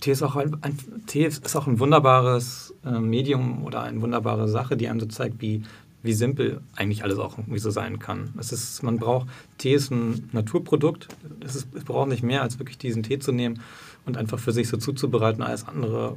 Tee, 0.00 0.12
ist 0.12 0.22
auch 0.22 0.36
ein, 0.36 0.56
ein, 0.62 0.76
Tee 1.06 1.26
ist 1.26 1.56
auch 1.56 1.66
ein 1.66 1.78
wunderbares 1.78 2.74
äh, 2.84 2.98
Medium 2.98 3.64
oder 3.64 3.82
eine 3.82 4.00
wunderbare 4.00 4.48
Sache, 4.48 4.76
die 4.76 4.88
einem 4.88 5.00
so 5.00 5.06
zeigt, 5.06 5.40
wie, 5.40 5.62
wie 6.02 6.12
simpel 6.12 6.60
eigentlich 6.76 7.04
alles 7.04 7.18
auch 7.18 7.38
irgendwie 7.38 7.58
so 7.58 7.70
sein 7.70 7.98
kann. 7.98 8.32
Es 8.38 8.52
ist, 8.52 8.82
man 8.82 8.98
braucht, 8.98 9.28
Tee 9.58 9.74
ist 9.74 9.90
ein 9.90 10.28
Naturprodukt, 10.32 11.08
es, 11.44 11.56
ist, 11.56 11.68
es 11.74 11.84
braucht 11.84 12.08
nicht 12.08 12.22
mehr, 12.22 12.42
als 12.42 12.58
wirklich 12.58 12.78
diesen 12.78 13.02
Tee 13.02 13.18
zu 13.18 13.32
nehmen 13.32 13.60
und 14.06 14.16
einfach 14.16 14.38
für 14.38 14.52
sich 14.52 14.68
so 14.68 14.76
zuzubereiten, 14.76 15.42
alles 15.42 15.68
andere 15.68 16.16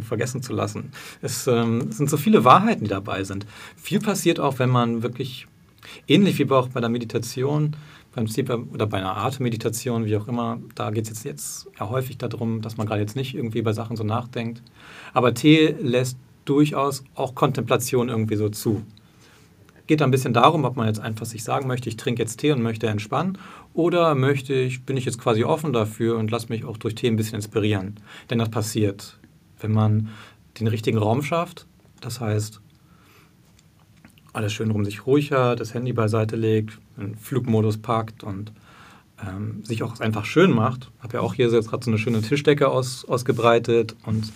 vergessen 0.00 0.42
zu 0.42 0.52
lassen. 0.52 0.92
Es, 1.22 1.46
ähm, 1.46 1.90
sind 1.90 2.10
so 2.10 2.16
viele 2.16 2.44
Wahrheiten, 2.44 2.84
die 2.84 2.90
dabei 2.90 3.24
sind. 3.24 3.46
Viel 3.76 4.00
passiert 4.00 4.38
auch, 4.38 4.58
wenn 4.58 4.70
man 4.70 5.02
wirklich, 5.02 5.46
ähnlich 6.06 6.38
wie 6.38 6.50
auch 6.50 6.68
bei 6.68 6.80
der 6.80 6.88
Meditation, 6.88 7.74
Sleep 8.26 8.50
oder 8.72 8.86
bei 8.86 8.98
einer 8.98 9.16
Art 9.16 9.38
Meditation, 9.40 10.06
wie 10.06 10.16
auch 10.16 10.28
immer, 10.28 10.58
da 10.74 10.90
geht 10.90 11.04
es 11.04 11.10
jetzt, 11.10 11.24
jetzt 11.24 11.68
ja 11.78 11.88
häufig 11.88 12.18
darum, 12.18 12.62
dass 12.62 12.76
man 12.76 12.86
gerade 12.86 13.00
jetzt 13.00 13.16
nicht 13.16 13.34
irgendwie 13.34 13.62
bei 13.62 13.72
Sachen 13.72 13.96
so 13.96 14.04
nachdenkt. 14.04 14.62
Aber 15.12 15.34
Tee 15.34 15.74
lässt 15.80 16.18
durchaus 16.44 17.04
auch 17.14 17.34
Kontemplation 17.34 18.08
irgendwie 18.08 18.36
so 18.36 18.48
zu. 18.48 18.82
Geht 19.86 20.02
ein 20.02 20.10
bisschen 20.10 20.34
darum, 20.34 20.64
ob 20.64 20.76
man 20.76 20.86
jetzt 20.86 21.00
einfach 21.00 21.26
sich 21.26 21.44
sagen 21.44 21.66
möchte, 21.66 21.88
ich 21.88 21.96
trinke 21.96 22.22
jetzt 22.22 22.38
Tee 22.38 22.52
und 22.52 22.62
möchte 22.62 22.88
entspannen, 22.88 23.38
oder 23.72 24.14
möchte 24.14 24.52
ich, 24.54 24.84
bin 24.84 24.96
ich 24.96 25.04
jetzt 25.04 25.18
quasi 25.18 25.44
offen 25.44 25.72
dafür 25.72 26.18
und 26.18 26.30
lasse 26.30 26.48
mich 26.48 26.64
auch 26.64 26.76
durch 26.76 26.94
Tee 26.94 27.08
ein 27.08 27.16
bisschen 27.16 27.36
inspirieren. 27.36 28.00
Denn 28.28 28.38
das 28.38 28.50
passiert, 28.50 29.18
wenn 29.60 29.72
man 29.72 30.08
den 30.58 30.66
richtigen 30.66 30.98
Raum 30.98 31.22
schafft. 31.22 31.66
Das 32.00 32.20
heißt, 32.20 32.60
alles 34.32 34.52
schön 34.52 34.70
rum 34.70 34.84
sich 34.84 35.06
ruhiger, 35.06 35.56
das 35.56 35.74
Handy 35.74 35.92
beiseite 35.92 36.36
legt, 36.36 36.78
in 36.98 37.16
Flugmodus 37.16 37.78
packt 37.78 38.22
und 38.22 38.52
ähm, 39.26 39.64
sich 39.64 39.82
auch 39.82 40.00
einfach 40.00 40.24
schön 40.24 40.50
macht. 40.50 40.90
Habe 41.00 41.14
ja 41.18 41.20
auch 41.20 41.34
hier 41.34 41.48
jetzt 41.48 41.70
gerade 41.70 41.84
so 41.84 41.90
eine 41.90 41.98
schöne 41.98 42.20
Tischdecke 42.22 42.68
aus, 42.68 43.04
ausgebreitet 43.04 43.96
und 44.04 44.32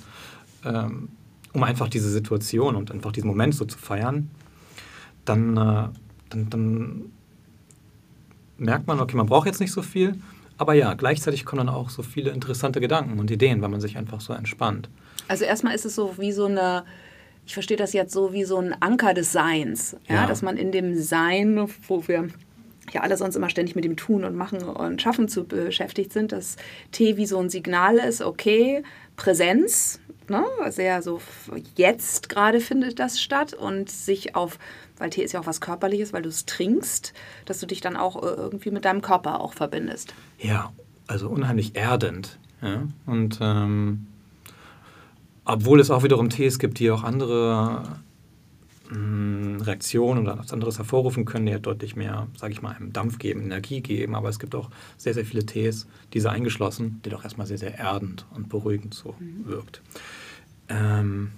ähm, 0.65 1.09
um 1.53 1.63
einfach 1.63 1.89
diese 1.89 2.11
Situation 2.11 2.77
und 2.77 2.91
einfach 2.91 3.13
diesen 3.13 3.29
Moment 3.29 3.55
so 3.55 3.65
zu 3.65 3.79
feiern, 3.79 4.31
dann, 5.25 5.57
äh, 5.57 5.89
dann, 6.31 6.51
dann 6.51 7.03
merkt 8.57 8.87
man, 8.87 9.01
okay, 9.01 9.17
man 9.17 9.27
braucht 9.27 9.47
jetzt 9.47 9.61
nicht 9.61 9.73
so 9.73 9.83
viel, 9.83 10.17
Aber 10.63 10.75
ja, 10.75 10.95
gleichzeitig 10.95 11.45
kommen 11.45 11.67
dann 11.67 11.75
auch 11.75 11.91
so 11.91 12.03
viele 12.05 12.31
interessante 12.31 12.81
Gedanken 12.81 13.19
und 13.19 13.31
Ideen, 13.33 13.61
weil 13.63 13.69
man 13.69 13.81
sich 13.81 13.97
einfach 13.97 14.21
so 14.21 14.33
entspannt. 14.33 14.89
Also 15.27 15.45
erstmal 15.45 15.75
ist 15.75 15.85
es 15.85 15.97
so 15.97 16.15
wie 16.19 16.31
so 16.31 16.47
eine, 16.47 16.85
ich 17.47 17.55
verstehe 17.55 17.77
das 17.77 17.93
jetzt 17.93 18.13
so 18.13 18.33
wie 18.33 18.45
so 18.45 18.59
ein 18.59 18.73
Anker 18.81 19.13
des 19.13 19.33
Seins, 19.33 19.97
ja, 20.09 20.15
ja. 20.15 20.27
dass 20.27 20.41
man 20.41 20.57
in 20.57 20.71
dem 20.71 20.97
Sein, 20.97 21.69
wo 21.89 22.07
wir 22.07 22.29
ja 22.91 23.03
alle 23.03 23.17
sonst 23.17 23.37
immer 23.37 23.51
ständig 23.51 23.75
mit 23.75 23.85
dem 23.85 23.97
Tun 23.97 24.25
und 24.25 24.37
Machen 24.37 24.63
und 24.63 25.01
Schaffen 25.01 25.29
zu 25.29 25.45
beschäftigt 25.45 26.13
sind, 26.13 26.33
dass 26.33 26.57
Tee 26.91 27.17
wie 27.17 27.27
so 27.27 27.39
ein 27.39 27.49
Signal 27.49 27.97
ist, 27.97 28.23
okay, 28.23 28.83
Präsenz, 29.17 30.01
ne, 30.29 30.45
sehr 30.71 31.03
so 31.03 31.21
jetzt 31.77 32.29
gerade 32.29 32.61
findet 32.61 32.99
das 32.99 33.21
statt 33.21 33.55
und 33.55 33.91
sich 33.91 34.35
auf, 34.35 34.59
weil 34.99 35.11
Tee 35.11 35.23
ist 35.23 35.33
ja 35.33 35.41
auch 35.41 35.47
was 35.47 35.61
Körperliches, 35.61 36.13
weil 36.13 36.23
du 36.23 36.29
es 36.29 36.47
trinkst, 36.47 37.13
dass 37.45 37.61
du 37.61 37.67
dich 37.67 37.81
dann 37.81 37.97
auch 37.97 38.23
äh, 38.23 38.27
irgendwie 38.27 38.71
mit 38.71 38.85
deinem 38.85 39.03
Körper 39.03 39.41
auch 39.41 39.53
verbindest. 39.53 40.15
Ja, 40.39 40.73
also 41.07 41.29
unheimlich 41.29 41.77
erdend. 41.77 42.39
Ja? 42.63 42.83
Und 43.07 43.39
ähm, 43.41 44.07
obwohl 45.45 45.81
es 45.81 45.91
auch 45.91 46.03
wiederum 46.03 46.31
Tees 46.31 46.59
gibt, 46.59 46.79
die 46.79 46.91
auch 46.91 47.03
andere 47.03 48.01
hm, 48.93 49.61
Reaktionen 49.63 50.23
oder 50.23 50.39
was 50.39 50.53
anderes 50.53 50.79
hervorrufen 50.79 51.25
können, 51.25 51.47
die 51.47 51.53
ja 51.53 51.59
deutlich 51.59 51.97
mehr, 51.97 52.27
sage 52.37 52.53
ich 52.53 52.63
mal, 52.63 52.75
einem 52.75 52.93
Dampf 52.93 53.19
geben, 53.19 53.43
Energie 53.43 53.81
geben. 53.81 54.15
Aber 54.15 54.29
es 54.29 54.39
gibt 54.39 54.55
auch 54.55 54.71
sehr, 54.97 55.15
sehr 55.15 55.25
viele 55.25 55.47
Tees, 55.47 55.87
diese 56.13 56.31
eingeschlossen, 56.31 57.01
die 57.05 57.11
doch 57.11 57.25
erstmal 57.25 57.47
sehr, 57.47 57.59
sehr 57.59 57.79
erdend 57.79 58.27
und 58.35 58.49
beruhigend 58.49 58.95
so 58.95 59.15
mhm. 59.19 59.47
wirkt. 59.47 59.81
Ähm, 60.69 61.31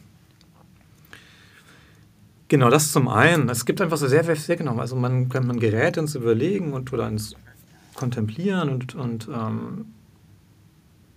genau, 2.49 2.71
das 2.71 2.93
zum 2.93 3.09
einen. 3.09 3.49
Es 3.49 3.65
gibt 3.67 3.81
einfach 3.81 3.99
so 3.99 4.09
sehr, 4.09 4.25
sehr 4.37 4.57
genau, 4.57 4.77
also 4.79 4.97
man, 4.97 5.29
man 5.29 5.61
gerät 5.61 5.97
ins 5.97 6.15
Überlegen 6.15 6.73
und 6.73 6.93
oder 6.93 7.07
ins 7.09 7.37
Kontemplieren 7.95 8.69
und, 8.69 8.95
und 8.97 9.29
ähm, 9.33 9.94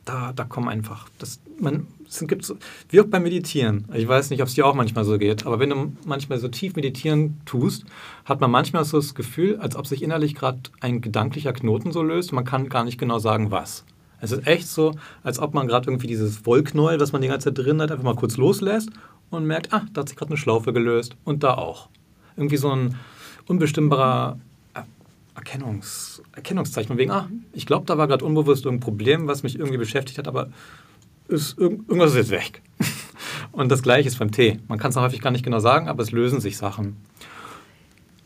da, 0.07 0.31
da 0.33 0.43
kommen 0.43 0.69
einfach, 0.69 1.07
das, 1.19 1.39
man, 1.59 1.87
es 2.07 2.19
gibt 2.27 2.45
so, 2.45 2.55
wie 2.89 3.01
auch 3.01 3.05
beim 3.05 3.23
Meditieren. 3.23 3.85
Ich 3.93 4.07
weiß 4.07 4.29
nicht, 4.29 4.41
ob 4.41 4.47
es 4.47 4.53
dir 4.53 4.65
auch 4.65 4.73
manchmal 4.73 5.03
so 5.03 5.17
geht, 5.17 5.45
aber 5.45 5.59
wenn 5.59 5.69
du 5.69 5.93
manchmal 6.05 6.39
so 6.39 6.47
tief 6.47 6.75
meditieren 6.75 7.41
tust, 7.45 7.85
hat 8.25 8.39
man 8.39 8.49
manchmal 8.49 8.85
so 8.85 8.97
das 8.97 9.15
Gefühl, 9.15 9.57
als 9.57 9.75
ob 9.75 9.85
sich 9.87 10.01
innerlich 10.01 10.35
gerade 10.35 10.59
ein 10.79 11.01
gedanklicher 11.01 11.53
Knoten 11.53 11.91
so 11.91 12.01
löst. 12.01 12.31
Man 12.31 12.45
kann 12.45 12.69
gar 12.69 12.83
nicht 12.83 12.97
genau 12.97 13.19
sagen, 13.19 13.51
was. 13.51 13.83
Es 14.19 14.31
ist 14.31 14.47
echt 14.47 14.67
so, 14.67 14.95
als 15.23 15.39
ob 15.39 15.53
man 15.53 15.67
gerade 15.67 15.89
irgendwie 15.89 16.07
dieses 16.07 16.45
Wollknäuel, 16.45 16.99
was 16.99 17.11
man 17.11 17.21
die 17.21 17.27
ganze 17.27 17.53
Zeit 17.53 17.65
drin 17.65 17.81
hat, 17.81 17.91
einfach 17.91 18.03
mal 18.03 18.15
kurz 18.15 18.37
loslässt 18.37 18.89
und 19.29 19.45
merkt, 19.45 19.73
ah, 19.73 19.85
da 19.93 20.01
hat 20.01 20.09
sich 20.09 20.17
gerade 20.17 20.31
eine 20.31 20.37
Schlaufe 20.37 20.73
gelöst 20.73 21.15
und 21.23 21.43
da 21.43 21.55
auch. 21.55 21.89
Irgendwie 22.35 22.57
so 22.57 22.71
ein 22.71 22.95
unbestimmbarer 23.47 24.39
Erkennungs, 25.47 26.21
Erkennungszeichen. 26.33 26.97
wegen, 26.97 27.11
ah, 27.11 27.29
ich 27.53 27.65
glaube, 27.65 27.85
da 27.85 27.97
war 27.97 28.07
gerade 28.07 28.25
unbewusst 28.25 28.65
irgendein 28.65 28.83
Problem, 28.83 29.27
was 29.27 29.43
mich 29.43 29.57
irgendwie 29.57 29.77
beschäftigt 29.77 30.17
hat, 30.17 30.27
aber 30.27 30.49
ist, 31.29 31.57
irgendwas 31.57 32.11
ist 32.11 32.17
jetzt 32.17 32.31
weg. 32.31 32.61
Und 33.53 33.69
das 33.69 33.81
Gleiche 33.81 34.09
ist 34.09 34.19
beim 34.19 34.31
Tee. 34.31 34.59
Man 34.67 34.77
kann 34.77 34.89
es 34.89 34.97
häufig 34.97 35.21
gar 35.21 35.31
nicht 35.31 35.45
genau 35.45 35.59
sagen, 35.59 35.87
aber 35.87 36.03
es 36.03 36.11
lösen 36.11 36.41
sich 36.41 36.57
Sachen. 36.57 36.97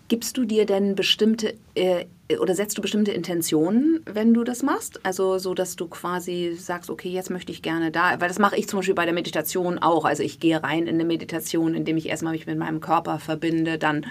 Gibst 0.07 0.35
du 0.35 0.45
dir 0.45 0.65
denn 0.65 0.95
bestimmte 0.95 1.53
äh, 1.75 2.05
oder 2.39 2.55
setzt 2.55 2.77
du 2.77 2.81
bestimmte 2.81 3.11
Intentionen, 3.11 4.01
wenn 4.05 4.33
du 4.33 4.43
das 4.43 4.63
machst? 4.63 4.99
Also 5.05 5.37
so, 5.37 5.53
dass 5.53 5.75
du 5.75 5.87
quasi 5.87 6.55
sagst, 6.57 6.89
okay, 6.89 7.09
jetzt 7.09 7.29
möchte 7.29 7.51
ich 7.51 7.61
gerne 7.61 7.91
da, 7.91 8.19
weil 8.19 8.27
das 8.27 8.39
mache 8.39 8.57
ich 8.57 8.67
zum 8.67 8.79
Beispiel 8.79 8.95
bei 8.95 9.05
der 9.05 9.13
Meditation 9.13 9.77
auch. 9.77 10.05
Also 10.05 10.23
ich 10.23 10.39
gehe 10.39 10.61
rein 10.61 10.87
in 10.87 10.95
eine 10.95 11.05
Meditation, 11.05 11.75
indem 11.75 11.97
ich 11.97 12.09
erstmal 12.09 12.33
mich 12.33 12.47
mit 12.47 12.57
meinem 12.57 12.81
Körper 12.81 13.19
verbinde, 13.19 13.77
dann 13.77 14.05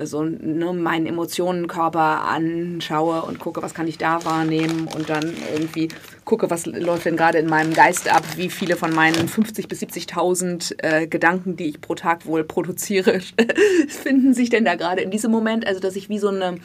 so 0.00 0.24
ne, 0.24 0.72
meinen 0.72 1.06
Emotionenkörper 1.06 2.22
anschaue 2.22 3.22
und 3.22 3.38
gucke, 3.38 3.62
was 3.62 3.74
kann 3.74 3.86
ich 3.86 3.98
da 3.98 4.24
wahrnehmen 4.24 4.88
und 4.94 5.08
dann 5.08 5.32
irgendwie 5.52 5.88
gucke, 6.24 6.50
was 6.50 6.66
läuft 6.66 7.04
denn 7.04 7.16
gerade 7.16 7.38
in 7.38 7.46
meinem 7.46 7.74
Geist 7.74 8.12
ab, 8.12 8.24
wie 8.36 8.50
viele 8.50 8.76
von 8.76 8.92
meinen 8.92 9.28
50.000 9.28 9.68
bis 9.68 9.82
70.000 9.82 10.74
äh, 10.82 11.06
Gedanken, 11.06 11.56
die 11.56 11.66
ich 11.66 11.80
pro 11.80 11.94
Tag 11.94 12.26
wohl 12.26 12.44
produziere, 12.44 13.20
finden 13.88 14.34
sich 14.34 14.50
denn 14.50 14.64
da 14.64 14.74
gerade 14.74 15.02
in 15.02 15.10
diesem 15.10 15.30
Moment. 15.30 15.66
Also, 15.66 15.80
dass 15.80 15.96
ich 15.96 16.08
wie 16.08 16.18
so 16.18 16.28
eine 16.28 16.56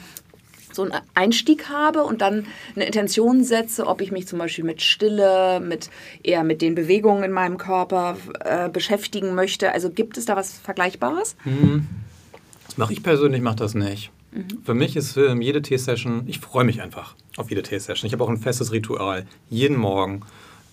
so 0.72 0.82
einen 0.82 0.92
Einstieg 1.14 1.68
habe 1.68 2.04
und 2.04 2.20
dann 2.20 2.46
eine 2.76 2.84
Intention 2.84 3.42
setze, 3.42 3.88
ob 3.88 4.00
ich 4.00 4.12
mich 4.12 4.28
zum 4.28 4.38
Beispiel 4.38 4.64
mit 4.64 4.82
Stille, 4.82 5.58
mit 5.58 5.90
eher 6.22 6.44
mit 6.44 6.62
den 6.62 6.76
Bewegungen 6.76 7.24
in 7.24 7.32
meinem 7.32 7.58
Körper 7.58 8.16
äh, 8.44 8.68
beschäftigen 8.68 9.34
möchte. 9.34 9.72
Also 9.72 9.90
gibt 9.90 10.16
es 10.16 10.26
da 10.26 10.36
was 10.36 10.52
Vergleichbares? 10.52 11.34
Mhm. 11.44 11.88
Das 12.80 12.86
mache 12.86 12.94
ich 12.94 13.02
persönlich, 13.02 13.42
mache 13.42 13.56
das 13.56 13.74
nicht. 13.74 14.10
Mhm. 14.32 14.62
Für 14.64 14.72
mich 14.72 14.96
ist 14.96 15.14
ähm, 15.18 15.42
jede 15.42 15.60
Tee-Session, 15.60 16.22
ich 16.26 16.40
freue 16.40 16.64
mich 16.64 16.80
einfach 16.80 17.14
auf 17.36 17.50
jede 17.50 17.62
Tee-Session. 17.62 18.06
Ich 18.06 18.14
habe 18.14 18.24
auch 18.24 18.30
ein 18.30 18.38
festes 18.38 18.72
Ritual, 18.72 19.26
jeden 19.50 19.76
Morgen. 19.76 20.22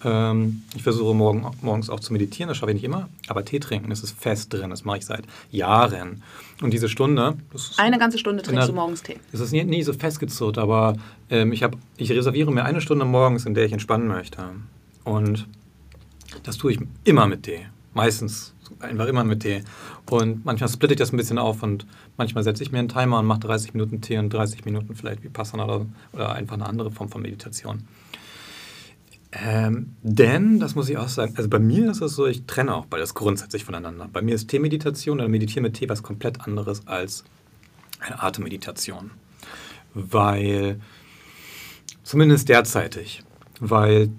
Ähm, 0.06 0.62
ich 0.74 0.84
versuche 0.84 1.14
morgen, 1.14 1.46
morgens 1.62 1.90
auch 1.90 2.00
zu 2.00 2.14
meditieren, 2.14 2.48
das 2.48 2.56
schaffe 2.56 2.72
ich 2.72 2.76
nicht 2.76 2.86
immer, 2.86 3.10
aber 3.28 3.44
Tee 3.44 3.60
trinken, 3.60 3.90
das 3.90 4.04
ist 4.04 4.18
fest 4.18 4.54
drin, 4.54 4.70
das 4.70 4.86
mache 4.86 5.00
ich 5.00 5.06
seit 5.06 5.26
Jahren. 5.52 6.24
Und 6.62 6.72
diese 6.72 6.88
Stunde... 6.88 7.36
eine 7.76 8.00
ganze 8.00 8.20
Stunde 8.20 8.42
trinkst 8.42 8.62
der, 8.62 8.68
du 8.68 8.74
morgens 8.74 9.04
Tee? 9.04 9.18
Das 9.34 9.42
ist 9.42 9.52
nie, 9.52 9.66
nie 9.66 9.84
so 9.84 9.92
festgezurrt, 9.92 10.58
aber 10.58 10.96
ähm, 11.30 11.52
ich, 11.52 11.62
hab, 11.62 11.76
ich 11.98 12.10
reserviere 12.10 12.54
mir 12.54 12.64
eine 12.64 12.80
Stunde 12.80 13.04
morgens, 13.04 13.46
in 13.46 13.54
der 13.54 13.66
ich 13.66 13.74
entspannen 13.74 14.08
möchte. 14.08 14.46
Und 15.04 15.46
das 16.44 16.56
tue 16.56 16.72
ich 16.72 16.80
immer 17.04 17.28
mit 17.28 17.44
Tee. 17.44 17.66
Meistens 17.94 18.54
einfach 18.80 19.08
immer 19.08 19.24
mit 19.24 19.42
Tee. 19.42 19.64
Und 20.10 20.46
manchmal 20.46 20.70
splitte 20.70 20.94
ich 20.94 21.00
das 21.00 21.14
ein 21.14 21.18
bisschen 21.18 21.38
auf 21.38 21.64
und 21.64 21.86
manchmal 22.18 22.44
setze 22.44 22.64
ich 22.64 22.72
mir 22.72 22.80
einen 22.80 22.90
Timer 22.90 23.20
und 23.20 23.26
mache 23.26 23.40
30 23.40 23.74
Minuten 23.74 24.02
Tee 24.02 24.18
und 24.18 24.32
30 24.32 24.66
Minuten 24.66 24.96
vielleicht 24.96 25.24
Vipassana 25.24 25.66
oder, 25.66 25.86
oder 26.14 26.34
einfach 26.34 26.56
eine 26.56 26.66
andere 26.66 26.92
Form 26.92 27.10
von 27.10 27.22
Meditation. 27.22 27.84
Ähm, 29.32 29.96
denn, 30.04 30.60
das 30.60 30.76
muss 30.76 30.90
ich 30.90 30.98
auch 30.98 31.10
sagen, 31.10 31.34
also 31.36 31.50
bei 31.50 31.60
mir 31.60 31.92
ist 31.92 32.02
es 32.02 32.16
so, 32.16 32.26
ich 32.26 32.46
trenne 32.46 32.74
auch 32.74 32.86
beides 32.86 33.14
grundsätzlich 33.14 33.66
voneinander. 33.66 34.10
Bei 34.12 34.22
mir 34.22 34.36
ist 34.36 34.48
Teemeditation 34.48 35.20
oder 35.20 35.28
Meditieren 35.28 35.64
mit 35.64 35.74
Tee 35.74 35.90
was 35.90 36.02
komplett 36.02 36.42
anderes 36.42 36.88
als 36.88 37.24
eine 38.00 38.22
Atemmeditation. 38.22 39.12
Weil, 39.94 40.80
zumindest 42.04 42.50
derzeitig, 42.50 43.24
weil 43.60 44.10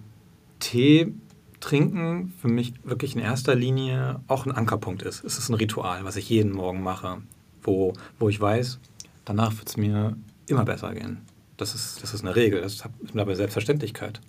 Tee 0.60 1.14
Trinken 1.60 2.32
für 2.40 2.48
mich 2.48 2.74
wirklich 2.84 3.14
in 3.14 3.20
erster 3.20 3.54
Linie 3.54 4.20
auch 4.28 4.46
ein 4.46 4.52
Ankerpunkt 4.52 5.02
ist. 5.02 5.24
Es 5.24 5.38
ist 5.38 5.48
ein 5.48 5.54
Ritual, 5.54 6.04
was 6.04 6.16
ich 6.16 6.28
jeden 6.28 6.52
Morgen 6.52 6.82
mache, 6.82 7.18
wo, 7.62 7.92
wo 8.18 8.28
ich 8.28 8.40
weiß, 8.40 8.78
danach 9.24 9.56
wird 9.56 9.68
es 9.68 9.76
mir 9.76 10.16
immer 10.46 10.64
besser 10.64 10.94
gehen. 10.94 11.22
Das 11.56 11.74
ist, 11.74 12.02
das 12.02 12.14
ist 12.14 12.22
eine 12.22 12.36
Regel, 12.36 12.60
das 12.60 12.74
ist 12.74 12.88
aber 13.14 13.34
Selbstverständlichkeit. 13.34 14.20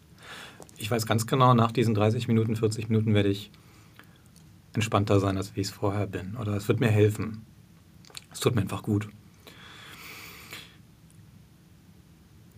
Ich 0.77 0.89
weiß 0.89 1.05
ganz 1.05 1.27
genau, 1.27 1.53
nach 1.53 1.71
diesen 1.71 1.93
30 1.93 2.27
Minuten, 2.27 2.55
40 2.55 2.89
Minuten 2.89 3.13
werde 3.13 3.29
ich 3.29 3.51
entspannter 4.73 5.19
sein, 5.19 5.37
als 5.37 5.55
wie 5.55 5.61
ich 5.61 5.67
es 5.67 5.73
vorher 5.73 6.07
bin. 6.07 6.35
Oder 6.37 6.53
es 6.53 6.67
wird 6.67 6.79
mir 6.79 6.89
helfen. 6.89 7.45
Es 8.31 8.39
tut 8.39 8.55
mir 8.55 8.61
einfach 8.61 8.83
gut. 8.83 9.09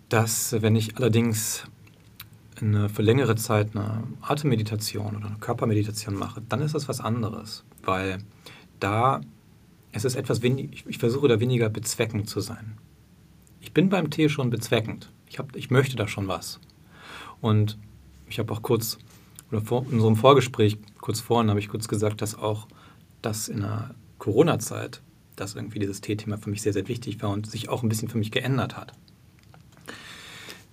Dass, 0.10 0.62
wenn 0.62 0.76
ich 0.76 0.98
allerdings 0.98 1.64
eine, 2.62 2.90
für 2.90 3.02
längere 3.02 3.36
Zeit 3.36 3.76
eine 3.76 4.04
Atemmeditation 4.22 5.16
oder 5.16 5.28
eine 5.28 5.38
Körpermeditation 5.40 6.16
mache, 6.16 6.42
dann 6.48 6.62
ist 6.62 6.76
das 6.76 6.88
was 6.88 7.02
anderes, 7.02 7.64
weil 7.84 8.20
da 8.80 9.22
es 9.92 10.06
ist 10.06 10.16
etwas 10.16 10.42
wenig, 10.42 10.86
ich 10.88 10.98
versuche 10.98 11.28
da 11.28 11.40
weniger 11.40 11.70
bezweckend 11.70 12.30
zu 12.30 12.40
sein. 12.40 12.78
Ich 13.60 13.74
bin 13.74 13.90
beim 13.90 14.10
Tee 14.10 14.30
schon 14.30 14.50
bezweckend. 14.50 15.12
Ich, 15.28 15.40
hab, 15.40 15.56
ich 15.56 15.70
möchte 15.70 15.96
da 15.96 16.08
schon 16.08 16.28
was. 16.28 16.60
Und 17.42 17.78
ich 18.28 18.40
habe 18.40 18.52
auch 18.54 18.62
kurz, 18.62 18.98
oder 19.52 19.62
vor, 19.62 19.86
in 19.92 20.02
einem 20.02 20.16
Vorgespräch, 20.16 20.78
kurz 21.00 21.20
vorhin, 21.20 21.50
habe 21.50 21.60
ich 21.60 21.68
kurz 21.68 21.88
gesagt, 21.88 22.22
dass 22.22 22.36
auch 22.38 22.68
das 23.22 23.50
in 23.50 23.62
der 23.62 23.94
Corona-Zeit, 24.18 25.02
dass 25.36 25.56
irgendwie 25.56 25.80
dieses 25.80 26.02
Teethema 26.02 26.38
für 26.38 26.50
mich 26.50 26.62
sehr, 26.62 26.74
sehr 26.74 26.88
wichtig 26.88 27.22
war 27.22 27.30
und 27.30 27.50
sich 27.50 27.70
auch 27.70 27.84
ein 27.84 27.90
bisschen 27.90 28.08
für 28.08 28.18
mich 28.18 28.32
geändert 28.32 28.78
hat. 28.78 28.94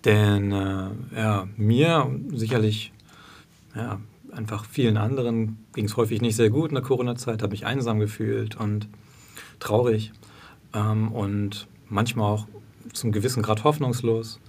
Denn 0.04 0.52
äh, 0.52 0.90
ja, 1.16 1.48
mir 1.56 2.10
sicherlich 2.32 2.92
ja, 3.74 4.00
einfach 4.32 4.64
vielen 4.64 4.96
anderen 4.96 5.58
ging 5.74 5.86
es 5.86 5.96
häufig 5.96 6.20
nicht 6.20 6.36
sehr 6.36 6.50
gut 6.50 6.70
in 6.70 6.74
der 6.74 6.84
Corona-Zeit, 6.84 7.42
habe 7.42 7.50
mich 7.50 7.66
einsam 7.66 7.98
gefühlt 7.98 8.56
und 8.56 8.88
traurig 9.58 10.12
ähm, 10.74 11.12
und 11.12 11.66
manchmal 11.88 12.32
auch 12.32 12.46
zum 12.92 13.12
gewissen 13.12 13.42
Grad 13.42 13.64
hoffnungslos. 13.64 14.40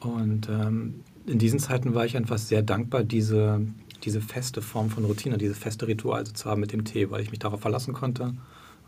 Und 0.00 0.48
ähm, 0.48 1.02
in 1.26 1.38
diesen 1.38 1.58
Zeiten 1.58 1.94
war 1.94 2.04
ich 2.04 2.16
einfach 2.16 2.38
sehr 2.38 2.62
dankbar, 2.62 3.02
diese, 3.02 3.60
diese 4.04 4.20
feste 4.20 4.62
Form 4.62 4.90
von 4.90 5.04
Routine, 5.04 5.38
diese 5.38 5.54
feste 5.54 5.86
Ritual 5.86 6.24
zu 6.24 6.48
haben 6.48 6.60
mit 6.60 6.72
dem 6.72 6.84
Tee, 6.84 7.10
weil 7.10 7.22
ich 7.22 7.30
mich 7.30 7.40
darauf 7.40 7.60
verlassen 7.60 7.94
konnte. 7.94 8.34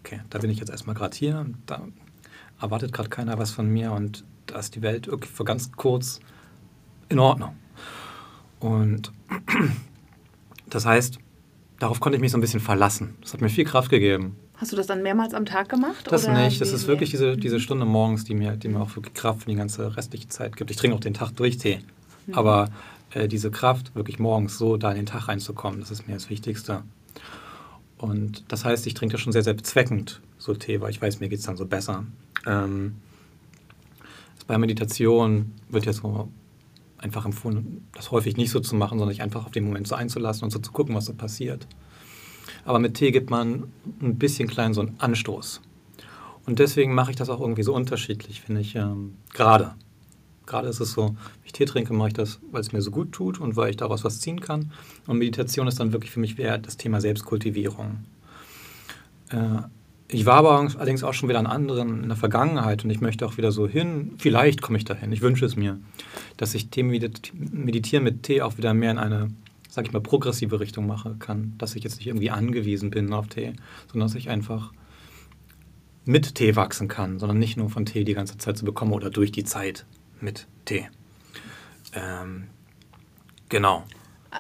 Okay, 0.01 0.21
da 0.31 0.39
bin 0.39 0.51
ich 0.51 0.59
jetzt 0.59 0.71
erstmal 0.71 0.95
gerade 0.95 1.17
hier, 1.17 1.47
da 1.67 1.83
erwartet 2.61 2.93
gerade 2.93 3.09
keiner 3.09 3.39
was 3.39 3.51
von 3.51 3.69
mir 3.69 3.93
und 3.93 4.25
da 4.47 4.59
ist 4.59 4.75
die 4.75 4.83
Welt 4.83 5.07
wirklich 5.07 5.31
für 5.31 5.45
ganz 5.45 5.73
kurz 5.73 6.21
in 7.09 7.19
Ordnung. 7.19 7.57
Und 8.61 9.13
das 10.71 10.87
heißt, 10.87 11.19
darauf 11.79 12.01
konnte 12.01 12.17
ich 12.17 12.21
mich 12.21 12.33
so 12.33 12.39
ein 12.39 12.41
bisschen 12.41 12.61
verlassen. 12.61 13.17
Das 13.21 13.35
hat 13.35 13.41
mir 13.41 13.49
viel 13.49 13.65
Kraft 13.65 13.91
gegeben. 13.91 14.37
Hast 14.57 14.73
du 14.73 14.77
das 14.77 14.89
dann 14.89 15.03
mehrmals 15.03 15.35
am 15.35 15.47
Tag 15.47 15.69
gemacht? 15.69 16.07
Das 16.11 16.27
nicht. 16.27 16.61
Das 16.61 16.73
ist 16.73 16.89
wirklich 16.89 17.11
diese, 17.11 17.37
diese 17.37 17.61
Stunde 17.61 17.85
morgens, 17.85 18.25
die 18.25 18.35
mir, 18.35 18.57
die 18.57 18.67
mir 18.69 18.81
auch 18.81 18.97
wirklich 18.97 19.15
Kraft 19.15 19.45
für 19.45 19.51
die 19.51 19.55
ganze 19.55 19.97
restliche 19.97 20.29
Zeit 20.29 20.57
gibt. 20.57 20.73
Ich 20.73 20.77
trinke 20.77 20.97
auch 20.97 21.01
den 21.01 21.15
Tag 21.15 21.31
durch 21.37 21.59
Tee. 21.59 21.79
Mhm. 22.27 22.35
Aber 22.35 22.69
äh, 23.15 23.29
diese 23.29 23.53
Kraft, 23.53 23.95
wirklich 23.95 24.19
morgens 24.19 24.59
so 24.59 24.77
da 24.77 24.91
in 24.91 24.97
den 24.97 25.07
Tag 25.07 25.29
reinzukommen, 25.29 25.79
das 25.79 25.93
ist 25.93 26.09
mir 26.09 26.15
das 26.15 26.29
Wichtigste. 26.29 26.83
Und 27.99 28.45
das 28.49 28.65
heißt, 28.65 28.87
ich 28.87 28.95
trinke 28.95 29.13
das 29.13 29.21
schon 29.21 29.33
sehr, 29.33 29.43
sehr 29.43 29.55
bezweckend, 29.55 30.23
so 30.39 30.55
Tee, 30.55 30.81
weil 30.81 30.91
ich 30.91 31.03
weiß, 31.03 31.21
mir 31.21 31.29
geht 31.29 31.41
es 31.41 31.47
dann 31.47 31.57
so 31.57 31.67
besser. 31.67 32.05
Ähm, 32.47 32.97
bei 34.47 34.57
Meditation 34.57 35.53
wird 35.69 35.85
ja 35.85 35.93
so 35.93 36.29
einfach 36.97 37.25
empfohlen, 37.25 37.87
das 37.95 38.11
häufig 38.11 38.37
nicht 38.37 38.51
so 38.51 38.61
zu 38.61 38.75
machen, 38.75 38.99
sondern 38.99 39.15
sich 39.15 39.23
einfach 39.23 39.45
auf 39.45 39.53
den 39.53 39.65
Moment 39.65 39.87
so 39.87 39.95
einzulassen 39.95 40.45
und 40.45 40.51
so 40.51 40.59
zu 40.59 40.73
gucken, 40.73 40.95
was 40.95 41.07
so 41.07 41.15
passiert. 41.15 41.67
Aber 42.65 42.79
mit 42.79 42.95
Tee 42.95 43.11
gibt 43.11 43.31
man 43.31 43.71
ein 44.01 44.19
bisschen 44.19 44.49
klein 44.49 44.75
so 44.75 44.81
einen 44.81 44.99
Anstoß. 44.99 45.61
Und 46.47 46.59
deswegen 46.59 46.95
mache 46.95 47.11
ich 47.11 47.17
das 47.17 47.29
auch 47.29 47.41
irgendwie 47.41 47.63
so 47.63 47.75
unterschiedlich, 47.75 48.41
finde 48.41 48.63
ich. 48.63 48.75
Ähm, 48.75 49.17
gerade. 49.35 49.75
Gerade 50.49 50.69
ist 50.69 50.81
es 50.81 50.93
so, 50.93 51.09
wenn 51.09 51.45
ich 51.45 51.53
Tee 51.53 51.67
trinke, 51.67 51.93
mache 51.93 52.09
ich 52.09 52.15
das, 52.15 52.41
weil 52.51 52.63
es 52.63 52.73
mir 52.73 52.81
so 52.81 52.91
gut 52.91 53.13
tut 53.13 53.39
und 53.39 53.55
weil 53.55 53.69
ich 53.69 53.77
daraus 53.77 54.03
was 54.03 54.21
ziehen 54.21 54.41
kann. 54.41 54.73
Und 55.07 55.19
Meditation 55.19 55.69
ist 55.69 55.79
dann 55.79 55.93
wirklich 55.93 56.11
für 56.11 56.21
mich 56.21 56.39
eher 56.39 56.57
das 56.57 56.79
Thema 56.79 57.03
Selbstkultivierung. 57.03 57.99
Äh, 59.31 59.59
ich 60.11 60.25
war 60.25 60.37
aber 60.37 60.59
allerdings 60.59 61.05
auch 61.05 61.13
schon 61.13 61.29
wieder 61.29 61.39
an 61.39 61.47
anderen 61.47 62.03
in 62.03 62.09
der 62.09 62.17
Vergangenheit 62.17 62.83
und 62.83 62.89
ich 62.89 63.03
möchte 63.03 63.27
auch 63.27 63.37
wieder 63.37 63.53
so 63.53 63.69
hin, 63.69 64.13
vielleicht 64.17 64.63
komme 64.63 64.79
ich 64.79 64.87
dahin, 64.87 65.13
ich 65.13 65.21
wünsche 65.21 65.45
es 65.45 65.55
mir, 65.55 65.79
dass 66.39 66.55
ich 66.55 66.71
Tee 66.71 66.83
meditieren 66.83 68.05
mit 68.05 68.23
Tee 68.23 68.41
auch 68.41 68.57
wieder 68.57 68.73
mehr 68.73 68.93
in 68.93 68.99
eine, 68.99 69.29
sag 69.69 69.85
ich 69.85 69.93
mal, 69.93 70.01
progressive 70.01 70.61
Richtung 70.61 70.87
machen 70.87 71.19
kann. 71.19 71.53
Dass 71.59 71.77
ich 71.77 71.85
jetzt 71.85 71.99
nicht 71.99 72.07
irgendwie 72.07 72.31
angewiesen 72.31 72.89
bin 72.89 73.13
auf 73.13 73.29
Tee, 73.29 73.53
sondern 73.93 74.09
dass 74.09 74.15
ich 74.15 74.31
einfach 74.31 74.73
mit 76.07 76.37
Tee 76.37 76.57
wachsen 76.57 76.89
kann, 76.89 77.19
sondern 77.19 77.39
nicht 77.39 77.59
nur 77.59 77.69
von 77.69 77.85
Tee 77.85 78.05
die 78.05 78.15
ganze 78.15 78.39
Zeit 78.39 78.57
zu 78.57 78.65
bekommen 78.65 78.95
oder 78.95 79.11
durch 79.11 79.31
die 79.31 79.45
Zeit 79.45 79.85
mit 80.21 80.47
Tee. 80.65 80.89
Ähm, 81.95 82.49
genau. 83.49 83.85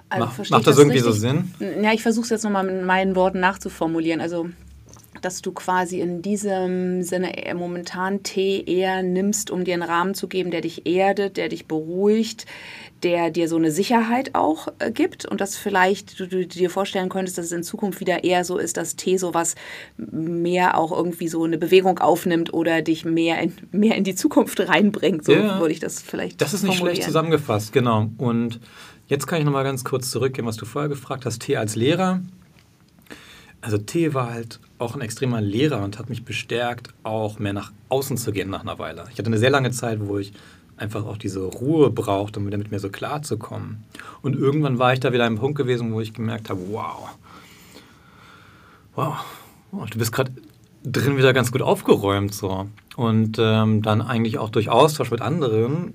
Also, 0.08 0.26
Mach, 0.26 0.38
macht 0.38 0.50
das, 0.50 0.62
das 0.64 0.78
irgendwie 0.78 0.98
richtig? 0.98 1.14
so 1.14 1.18
Sinn? 1.18 1.54
Ja, 1.82 1.92
ich 1.92 2.02
versuche 2.02 2.24
es 2.24 2.30
jetzt 2.30 2.44
nochmal 2.44 2.64
mit 2.64 2.84
meinen 2.84 3.16
Worten 3.16 3.40
nachzuformulieren. 3.40 4.20
Also 4.20 4.50
dass 5.20 5.42
du 5.42 5.52
quasi 5.52 6.00
in 6.00 6.22
diesem 6.22 7.02
Sinne 7.02 7.32
momentan 7.54 8.22
Tee 8.22 8.62
eher 8.66 9.02
nimmst, 9.02 9.50
um 9.50 9.64
dir 9.64 9.74
einen 9.74 9.82
Rahmen 9.82 10.14
zu 10.14 10.28
geben, 10.28 10.50
der 10.50 10.60
dich 10.60 10.86
erdet, 10.86 11.36
der 11.36 11.48
dich 11.48 11.66
beruhigt, 11.66 12.46
der 13.02 13.30
dir 13.30 13.48
so 13.48 13.56
eine 13.56 13.70
Sicherheit 13.70 14.34
auch 14.34 14.68
äh, 14.78 14.90
gibt 14.90 15.24
und 15.24 15.40
dass 15.40 15.56
vielleicht 15.56 16.18
du, 16.18 16.26
du, 16.26 16.46
dir 16.46 16.70
vorstellen 16.70 17.08
könntest, 17.08 17.38
dass 17.38 17.46
es 17.46 17.52
in 17.52 17.62
Zukunft 17.62 18.00
wieder 18.00 18.24
eher 18.24 18.44
so 18.44 18.58
ist, 18.58 18.76
dass 18.76 18.96
Tee 18.96 19.16
sowas 19.18 19.54
mehr 19.96 20.76
auch 20.76 20.92
irgendwie 20.92 21.28
so 21.28 21.44
eine 21.44 21.58
Bewegung 21.58 21.98
aufnimmt 21.98 22.52
oder 22.52 22.82
dich 22.82 23.04
mehr 23.04 23.40
in, 23.40 23.52
mehr 23.70 23.96
in 23.96 24.04
die 24.04 24.14
Zukunft 24.14 24.60
reinbringt. 24.60 25.24
So 25.24 25.32
ja, 25.32 25.60
würde 25.60 25.72
ich 25.72 25.80
das 25.80 26.02
vielleicht 26.02 26.40
Das 26.40 26.54
ist 26.54 26.64
nicht 26.64 26.78
schlecht 26.78 27.04
zusammengefasst, 27.04 27.72
genau. 27.72 28.10
Und 28.18 28.60
jetzt 29.06 29.26
kann 29.26 29.38
ich 29.38 29.44
nochmal 29.44 29.64
ganz 29.64 29.84
kurz 29.84 30.10
zurückgehen, 30.10 30.46
was 30.46 30.56
du 30.56 30.66
vorher 30.66 30.88
gefragt 30.88 31.24
hast. 31.24 31.40
Tee 31.42 31.56
als 31.56 31.76
Lehrer. 31.76 32.20
Also 33.60 33.78
Tee 33.78 34.14
war 34.14 34.30
halt 34.30 34.60
auch 34.78 34.94
ein 34.94 35.00
extremer 35.00 35.40
Lehrer 35.40 35.82
und 35.82 35.98
hat 35.98 36.08
mich 36.08 36.24
bestärkt, 36.24 36.88
auch 37.02 37.38
mehr 37.38 37.52
nach 37.52 37.72
außen 37.88 38.16
zu 38.16 38.32
gehen 38.32 38.50
nach 38.50 38.62
einer 38.62 38.78
Weile. 38.78 39.04
Ich 39.12 39.18
hatte 39.18 39.26
eine 39.26 39.38
sehr 39.38 39.50
lange 39.50 39.70
Zeit, 39.70 39.98
wo 40.00 40.18
ich 40.18 40.32
einfach 40.76 41.04
auch 41.04 41.16
diese 41.16 41.40
Ruhe 41.40 41.90
brauchte, 41.90 42.38
um 42.38 42.46
wieder 42.46 42.58
mit 42.58 42.70
mir 42.70 42.78
so 42.78 42.88
klar 42.88 43.22
zu 43.22 43.36
kommen. 43.36 43.84
Und 44.22 44.36
irgendwann 44.36 44.78
war 44.78 44.92
ich 44.92 45.00
da 45.00 45.12
wieder 45.12 45.24
an 45.24 45.32
einem 45.32 45.38
Punkt 45.38 45.58
gewesen, 45.58 45.92
wo 45.92 46.00
ich 46.00 46.14
gemerkt 46.14 46.50
habe, 46.50 46.60
wow, 46.70 47.08
wow, 48.94 49.16
wow 49.72 49.90
du 49.90 49.98
bist 49.98 50.12
gerade 50.12 50.32
drin 50.84 51.16
wieder 51.16 51.32
ganz 51.32 51.50
gut 51.50 51.62
aufgeräumt 51.62 52.32
so. 52.32 52.68
Und 52.96 53.38
ähm, 53.38 53.82
dann 53.82 54.00
eigentlich 54.00 54.38
auch 54.38 54.50
durch 54.50 54.70
Austausch 54.70 55.10
mit 55.10 55.20
anderen 55.20 55.94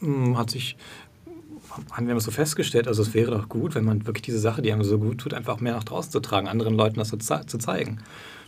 mh, 0.00 0.26
hm, 0.26 0.38
hat 0.38 0.50
sich 0.50 0.76
haben 1.92 2.08
wir 2.08 2.18
so 2.20 2.30
festgestellt, 2.30 2.88
also 2.88 3.02
es 3.02 3.14
wäre 3.14 3.30
doch 3.30 3.48
gut, 3.48 3.74
wenn 3.74 3.84
man 3.84 4.06
wirklich 4.06 4.22
diese 4.22 4.38
Sache, 4.38 4.62
die 4.62 4.72
einem 4.72 4.84
so 4.84 4.98
gut 4.98 5.18
tut, 5.18 5.34
einfach 5.34 5.60
mehr 5.60 5.74
nach 5.74 5.84
draußen 5.84 6.10
zu 6.10 6.20
tragen, 6.20 6.48
anderen 6.48 6.74
Leuten 6.74 6.96
das 6.96 7.08
zu, 7.08 7.18
zu 7.18 7.58
zeigen. 7.58 7.98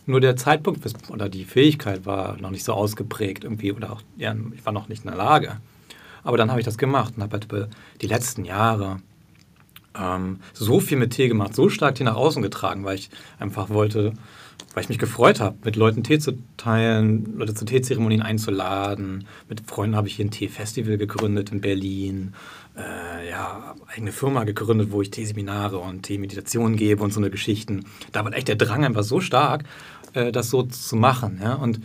Nur 0.06 0.20
der 0.20 0.36
Zeitpunkt 0.36 0.86
oder 1.10 1.28
die 1.28 1.44
Fähigkeit 1.44 2.06
war 2.06 2.36
noch 2.40 2.50
nicht 2.50 2.64
so 2.64 2.72
ausgeprägt 2.72 3.44
irgendwie 3.44 3.72
oder 3.72 3.92
auch, 3.92 4.02
ja, 4.16 4.34
ich 4.54 4.64
war 4.64 4.72
noch 4.72 4.88
nicht 4.88 5.04
in 5.04 5.10
der 5.10 5.18
Lage. 5.18 5.60
Aber 6.22 6.36
dann 6.36 6.50
habe 6.50 6.60
ich 6.60 6.64
das 6.64 6.78
gemacht 6.78 7.14
und 7.16 7.22
habe 7.22 7.38
halt 7.38 7.70
die 8.00 8.06
letzten 8.06 8.44
Jahre 8.44 8.98
ähm, 9.98 10.40
so 10.52 10.80
viel 10.80 10.98
mit 10.98 11.12
Tee 11.12 11.28
gemacht, 11.28 11.54
so 11.54 11.68
stark 11.68 11.94
Tee 11.94 12.04
nach 12.04 12.16
außen 12.16 12.42
getragen, 12.42 12.84
weil 12.84 12.96
ich 12.96 13.10
einfach 13.38 13.68
wollte, 13.70 14.12
weil 14.74 14.82
ich 14.82 14.88
mich 14.88 14.98
gefreut 14.98 15.40
habe, 15.40 15.56
mit 15.64 15.76
Leuten 15.76 16.02
Tee 16.02 16.18
zu 16.18 16.38
teilen, 16.56 17.38
Leute 17.38 17.54
zu 17.54 17.64
Teezeremonien 17.64 18.22
einzuladen. 18.22 19.26
Mit 19.48 19.62
Freunden 19.68 19.96
habe 19.96 20.08
ich 20.08 20.16
hier 20.16 20.24
ein 20.24 20.30
Teefestival 20.30 20.98
gegründet 20.98 21.50
in 21.50 21.60
Berlin 21.60 22.34
äh, 22.76 23.30
ja, 23.30 23.74
eigene 23.86 24.12
Firma 24.12 24.44
gegründet, 24.44 24.90
wo 24.90 25.02
ich 25.02 25.10
Teeseminare 25.10 25.78
und 25.78 26.02
Teemeditationen 26.02 26.76
gebe 26.76 27.02
und 27.02 27.12
so 27.12 27.20
eine 27.20 27.30
Geschichten. 27.30 27.86
Da 28.12 28.24
war 28.24 28.32
echt 28.34 28.48
der 28.48 28.56
Drang 28.56 28.84
einfach 28.84 29.02
so 29.02 29.20
stark, 29.20 29.64
äh, 30.12 30.32
das 30.32 30.50
so 30.50 30.62
zu 30.62 30.96
machen. 30.96 31.40
Ja? 31.42 31.54
Und, 31.54 31.80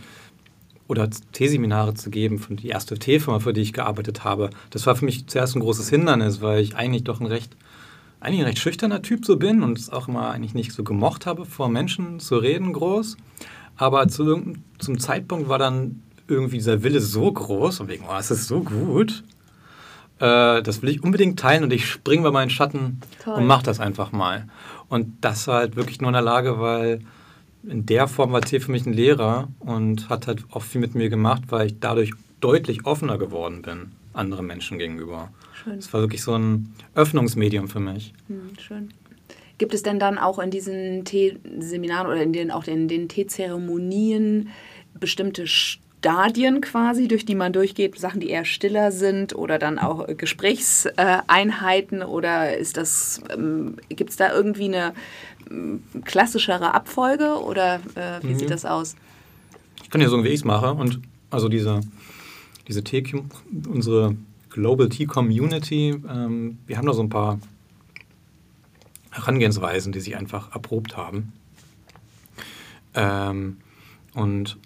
oder 0.88 1.08
Teeseminare 1.32 1.94
zu 1.94 2.10
geben 2.10 2.38
von 2.38 2.56
die 2.56 2.68
erste 2.68 2.98
Teefirma, 2.98 3.40
für 3.40 3.52
die 3.52 3.62
ich 3.62 3.72
gearbeitet 3.72 4.24
habe. 4.24 4.50
Das 4.70 4.86
war 4.86 4.94
für 4.94 5.06
mich 5.06 5.26
zuerst 5.26 5.56
ein 5.56 5.60
großes 5.60 5.88
Hindernis, 5.88 6.42
weil 6.42 6.60
ich 6.60 6.76
eigentlich 6.76 7.04
doch 7.04 7.20
ein 7.20 7.26
recht, 7.26 7.56
eigentlich 8.22 8.40
ein 8.40 8.46
recht 8.46 8.58
schüchterner 8.58 9.02
Typ 9.02 9.24
so 9.24 9.36
bin 9.36 9.62
und 9.62 9.78
es 9.78 9.90
auch 9.90 10.08
immer 10.08 10.30
eigentlich 10.30 10.54
nicht 10.54 10.72
so 10.72 10.84
gemocht 10.84 11.26
habe, 11.26 11.44
vor 11.44 11.68
Menschen 11.68 12.20
zu 12.20 12.36
reden 12.36 12.72
groß. 12.72 13.16
Aber 13.76 14.06
zu, 14.08 14.54
zum 14.78 14.98
Zeitpunkt 14.98 15.48
war 15.48 15.58
dann 15.58 16.02
irgendwie 16.28 16.56
dieser 16.56 16.82
Wille 16.82 17.00
so 17.00 17.30
groß 17.30 17.80
und 17.80 17.88
wegen, 17.88 18.04
oh, 18.08 18.16
es 18.18 18.30
ist 18.30 18.46
so 18.46 18.62
gut, 18.62 19.24
äh, 20.18 20.62
das 20.62 20.82
will 20.82 20.90
ich 20.90 21.02
unbedingt 21.02 21.38
teilen 21.38 21.64
und 21.64 21.72
ich 21.72 21.86
springe 21.86 22.22
bei 22.22 22.30
meinen 22.30 22.50
Schatten 22.50 23.00
Toll. 23.24 23.34
und 23.34 23.46
mache 23.46 23.64
das 23.64 23.80
einfach 23.80 24.12
mal. 24.12 24.46
Und 24.88 25.16
das 25.20 25.46
war 25.48 25.56
halt 25.56 25.74
wirklich 25.76 26.00
nur 26.00 26.10
in 26.10 26.14
der 26.14 26.22
Lage, 26.22 26.60
weil 26.60 27.00
in 27.64 27.86
der 27.86 28.08
Form 28.08 28.32
war 28.32 28.40
T 28.40 28.60
für 28.60 28.70
mich 28.70 28.86
ein 28.86 28.92
Lehrer 28.92 29.48
und 29.58 30.08
hat 30.08 30.26
halt 30.26 30.44
auch 30.50 30.62
viel 30.62 30.80
mit 30.80 30.94
mir 30.94 31.08
gemacht, 31.08 31.42
weil 31.48 31.66
ich 31.66 31.80
dadurch 31.80 32.12
deutlich 32.42 32.84
offener 32.84 33.16
geworden 33.16 33.62
bin 33.62 33.92
anderen 34.12 34.46
Menschen 34.46 34.78
gegenüber. 34.78 35.30
Schön. 35.54 35.78
Es 35.78 35.92
war 35.92 36.00
wirklich 36.00 36.22
so 36.22 36.34
ein 36.34 36.74
Öffnungsmedium 36.94 37.68
für 37.68 37.80
mich. 37.80 38.12
Hm, 38.28 38.50
schön. 38.58 38.92
Gibt 39.58 39.74
es 39.74 39.82
denn 39.82 39.98
dann 39.98 40.18
auch 40.18 40.38
in 40.38 40.50
diesen 40.50 41.04
Teeseminaren 41.04 42.06
oder 42.06 42.22
in 42.22 42.32
den, 42.32 42.50
auch 42.50 42.66
in 42.66 42.88
den 42.88 43.08
Teezeremonien 43.08 44.48
bestimmte 44.98 45.46
Stadien 45.46 46.60
quasi, 46.60 47.06
durch 47.06 47.24
die 47.24 47.36
man 47.36 47.52
durchgeht, 47.52 47.98
Sachen, 47.98 48.20
die 48.20 48.28
eher 48.28 48.44
stiller 48.44 48.90
sind 48.90 49.36
oder 49.36 49.58
dann 49.58 49.78
auch 49.78 50.08
äh, 50.08 50.14
Gesprächseinheiten 50.14 52.02
oder 52.02 52.56
ist 52.56 52.76
das, 52.76 53.20
ähm, 53.32 53.76
gibt 53.88 54.10
es 54.10 54.16
da 54.16 54.32
irgendwie 54.32 54.64
eine 54.64 54.94
ähm, 55.48 55.82
klassischere 56.04 56.74
Abfolge 56.74 57.40
oder 57.40 57.76
äh, 57.94 58.22
wie 58.22 58.34
mhm. 58.34 58.38
sieht 58.38 58.50
das 58.50 58.64
aus? 58.64 58.96
Ich 59.82 59.90
kann 59.90 60.00
ja 60.00 60.08
sagen, 60.08 60.24
wie 60.24 60.28
ich 60.28 60.40
es 60.40 60.44
mache 60.44 60.72
und 60.72 61.00
also 61.30 61.48
diese, 61.48 61.80
diese 62.68 62.84
T 62.84 63.02
unsere 63.68 64.16
Global 64.50 64.88
Tea 64.88 65.06
Community, 65.06 65.90
ähm, 66.08 66.58
wir 66.66 66.76
haben 66.76 66.86
da 66.86 66.92
so 66.92 67.02
ein 67.02 67.08
paar 67.08 67.38
Herangehensweisen, 69.10 69.92
die 69.92 70.00
sich 70.00 70.16
einfach 70.16 70.52
erprobt 70.52 70.96
haben. 70.96 71.32
Ähm, 72.94 73.58
und 74.14 74.58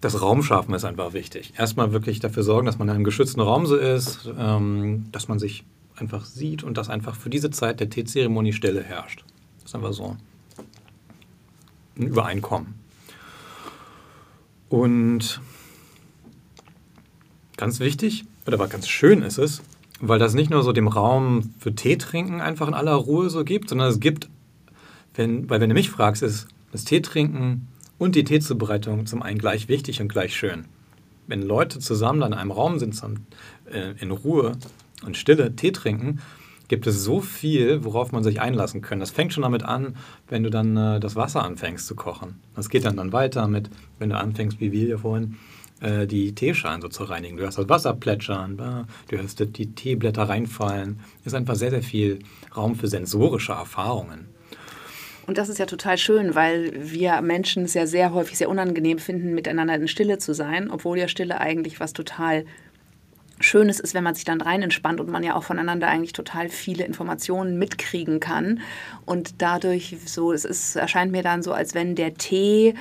das 0.00 0.20
Raumschaffen 0.20 0.74
ist 0.74 0.84
einfach 0.84 1.12
wichtig. 1.12 1.54
Erstmal 1.56 1.92
wirklich 1.92 2.20
dafür 2.20 2.42
sorgen, 2.42 2.66
dass 2.66 2.78
man 2.78 2.88
in 2.88 2.94
einem 2.94 3.04
geschützten 3.04 3.40
Raum 3.40 3.66
so 3.66 3.76
ist, 3.76 4.30
ähm, 4.38 5.06
dass 5.12 5.28
man 5.28 5.38
sich 5.38 5.64
einfach 5.96 6.24
sieht 6.24 6.62
und 6.62 6.76
dass 6.76 6.90
einfach 6.90 7.16
für 7.16 7.30
diese 7.30 7.50
Zeit 7.50 7.80
der 7.80 7.88
Teezeremonie 7.88 8.52
Stille 8.52 8.82
herrscht. 8.82 9.24
Das 9.58 9.70
ist 9.70 9.74
einfach 9.74 9.92
so 9.92 10.16
ein 11.96 12.06
Übereinkommen. 12.06 12.85
Und 14.68 15.40
ganz 17.56 17.80
wichtig, 17.80 18.24
oder 18.46 18.54
aber 18.54 18.68
ganz 18.68 18.88
schön 18.88 19.22
ist 19.22 19.38
es, 19.38 19.62
weil 20.00 20.18
das 20.18 20.34
nicht 20.34 20.50
nur 20.50 20.62
so 20.62 20.72
dem 20.72 20.88
Raum 20.88 21.54
für 21.58 21.74
Tee 21.74 21.96
trinken 21.96 22.40
einfach 22.40 22.68
in 22.68 22.74
aller 22.74 22.94
Ruhe 22.94 23.30
so 23.30 23.44
gibt, 23.44 23.68
sondern 23.68 23.88
es 23.88 24.00
gibt, 24.00 24.28
wenn, 25.14 25.48
weil 25.48 25.60
wenn 25.60 25.70
du 25.70 25.74
mich 25.74 25.90
fragst, 25.90 26.22
ist 26.22 26.48
das 26.72 26.84
Tee 26.84 27.00
trinken 27.00 27.68
und 27.98 28.14
die 28.14 28.24
Teezubereitung 28.24 29.06
zum 29.06 29.22
einen 29.22 29.38
gleich 29.38 29.68
wichtig 29.68 30.00
und 30.00 30.08
gleich 30.08 30.36
schön. 30.36 30.66
Wenn 31.26 31.42
Leute 31.42 31.78
zusammen 31.78 32.22
in 32.22 32.34
einem 32.34 32.50
Raum 32.50 32.78
sind, 32.78 33.00
äh, 33.70 33.94
in 33.98 34.10
Ruhe 34.10 34.52
und 35.04 35.16
Stille 35.16 35.56
Tee 35.56 35.72
trinken, 35.72 36.20
gibt 36.68 36.86
es 36.86 37.02
so 37.02 37.20
viel, 37.20 37.84
worauf 37.84 38.12
man 38.12 38.22
sich 38.22 38.40
einlassen 38.40 38.82
kann. 38.82 39.00
Das 39.00 39.10
fängt 39.10 39.32
schon 39.32 39.42
damit 39.42 39.62
an, 39.62 39.96
wenn 40.28 40.42
du 40.42 40.50
dann 40.50 40.76
äh, 40.76 41.00
das 41.00 41.16
Wasser 41.16 41.44
anfängst 41.44 41.86
zu 41.86 41.94
kochen. 41.94 42.40
Das 42.54 42.68
geht 42.68 42.84
dann, 42.84 42.96
dann 42.96 43.12
weiter 43.12 43.46
mit, 43.48 43.70
wenn 43.98 44.10
du 44.10 44.16
anfängst, 44.16 44.60
wie 44.60 44.72
wir 44.72 44.98
vorhin, 44.98 45.36
äh, 45.80 46.06
die 46.06 46.34
Teeschalen 46.34 46.80
so 46.80 46.88
zu 46.88 47.04
reinigen. 47.04 47.36
Du 47.36 47.42
hörst 47.42 47.58
das 47.58 47.68
Wasser 47.68 47.94
plätschern, 47.94 48.56
du 48.56 49.16
hörst 49.16 49.40
die 49.40 49.74
Teeblätter 49.74 50.28
reinfallen. 50.28 51.00
Es 51.20 51.28
ist 51.28 51.34
einfach 51.34 51.56
sehr, 51.56 51.70
sehr 51.70 51.82
viel 51.82 52.20
Raum 52.56 52.74
für 52.74 52.88
sensorische 52.88 53.52
Erfahrungen. 53.52 54.28
Und 55.26 55.38
das 55.38 55.48
ist 55.48 55.58
ja 55.58 55.66
total 55.66 55.98
schön, 55.98 56.36
weil 56.36 56.72
wir 56.76 57.20
Menschen 57.20 57.64
es 57.64 57.74
ja 57.74 57.86
sehr 57.86 58.12
häufig 58.12 58.38
sehr 58.38 58.48
unangenehm 58.48 58.98
finden, 58.98 59.34
miteinander 59.34 59.74
in 59.74 59.88
Stille 59.88 60.18
zu 60.18 60.34
sein, 60.34 60.70
obwohl 60.70 60.98
ja 60.98 61.08
Stille 61.08 61.40
eigentlich 61.40 61.80
was 61.80 61.92
total 61.92 62.44
Schönes 63.40 63.80
ist, 63.80 63.94
wenn 63.94 64.04
man 64.04 64.14
sich 64.14 64.24
dann 64.24 64.40
rein 64.40 64.62
entspannt 64.62 65.00
und 65.00 65.10
man 65.10 65.22
ja 65.22 65.34
auch 65.34 65.44
voneinander 65.44 65.88
eigentlich 65.88 66.12
total 66.12 66.48
viele 66.48 66.84
Informationen 66.84 67.58
mitkriegen 67.58 68.20
kann. 68.20 68.60
Und 69.04 69.42
dadurch 69.42 69.96
so, 70.06 70.32
es 70.32 70.44
ist, 70.44 70.76
erscheint 70.76 71.12
mir 71.12 71.22
dann 71.22 71.42
so, 71.42 71.52
als 71.52 71.74
wenn 71.74 71.94
der 71.94 72.14
Tee 72.14 72.74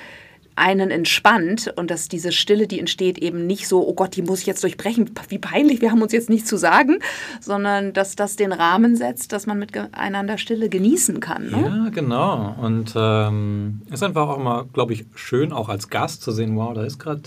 einen 0.56 0.90
entspannt 0.90 1.74
und 1.76 1.92
dass 1.92 2.08
diese 2.08 2.32
Stille, 2.32 2.68
die 2.68 2.80
entsteht, 2.80 3.18
eben 3.18 3.46
nicht 3.46 3.68
so, 3.68 3.86
oh 3.86 3.94
Gott, 3.94 4.16
die 4.16 4.22
muss 4.22 4.40
ich 4.40 4.46
jetzt 4.46 4.64
durchbrechen, 4.64 5.12
wie 5.28 5.38
peinlich, 5.38 5.82
wir 5.82 5.92
haben 5.92 6.02
uns 6.02 6.14
jetzt 6.14 6.30
nichts 6.30 6.48
zu 6.48 6.58
sagen, 6.58 7.00
sondern 7.42 7.92
dass 7.92 8.16
das 8.16 8.38
den 8.38 8.54
Rahmen 8.54 8.96
setzt, 8.96 9.34
dass 9.34 9.48
man 9.48 9.60
miteinander 9.60 10.38
Stille 10.38 10.70
genießen 10.70 11.20
kann. 11.20 11.50
Ne? 11.50 11.84
Ja, 11.86 11.90
genau. 11.90 12.56
Und 12.62 12.94
ähm, 12.96 13.82
ist 13.92 14.04
einfach 14.04 14.30
auch 14.30 14.38
mal, 14.38 14.66
glaube 14.72 14.94
ich, 14.94 15.06
schön, 15.14 15.52
auch 15.52 15.68
als 15.68 15.90
Gast 15.90 16.22
zu 16.22 16.32
sehen, 16.32 16.56
wow, 16.56 16.74
da 16.74 16.86
ist 16.86 17.00
gerade 17.00 17.24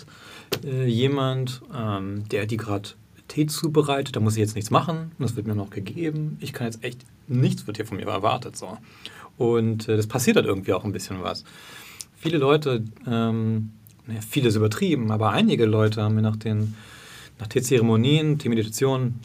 äh, 0.65 0.87
jemand, 0.87 1.61
ähm, 1.77 2.27
der 2.31 2.47
die 2.47 2.57
gerade 2.57 2.91
Tee 3.29 3.47
zubereitet, 3.47 4.17
da 4.17 4.21
muss 4.21 4.35
ich 4.35 4.41
jetzt 4.41 4.55
nichts 4.55 4.71
machen, 4.71 5.13
das 5.19 5.37
wird 5.37 5.47
mir 5.47 5.55
noch 5.55 5.71
gegeben. 5.71 6.39
Ich 6.41 6.53
kann 6.53 6.67
jetzt 6.67 6.83
echt, 6.83 7.05
nichts 7.27 7.67
wird 7.67 7.77
hier 7.77 7.87
von 7.87 7.99
mir 7.99 8.07
erwartet. 8.07 8.57
So. 8.57 8.79
Und 9.37 9.89
äh, 9.89 9.97
das 9.97 10.07
passiert 10.07 10.37
halt 10.37 10.47
irgendwie 10.47 10.73
auch 10.73 10.85
ein 10.85 10.93
bisschen 10.93 11.23
was 11.23 11.45
viele 12.19 12.39
Leute, 12.39 12.85
ähm, 13.07 13.71
ja, 14.07 14.21
vieles 14.21 14.57
übertrieben, 14.57 15.11
aber 15.11 15.31
einige 15.31 15.65
Leute 15.65 16.03
haben 16.03 16.17
mir 16.17 16.23
nach 16.23 16.37
den 16.37 16.75
nach 17.39 17.47
Teezeremonien, 17.47 18.41
Teemeditationen, 18.41 19.21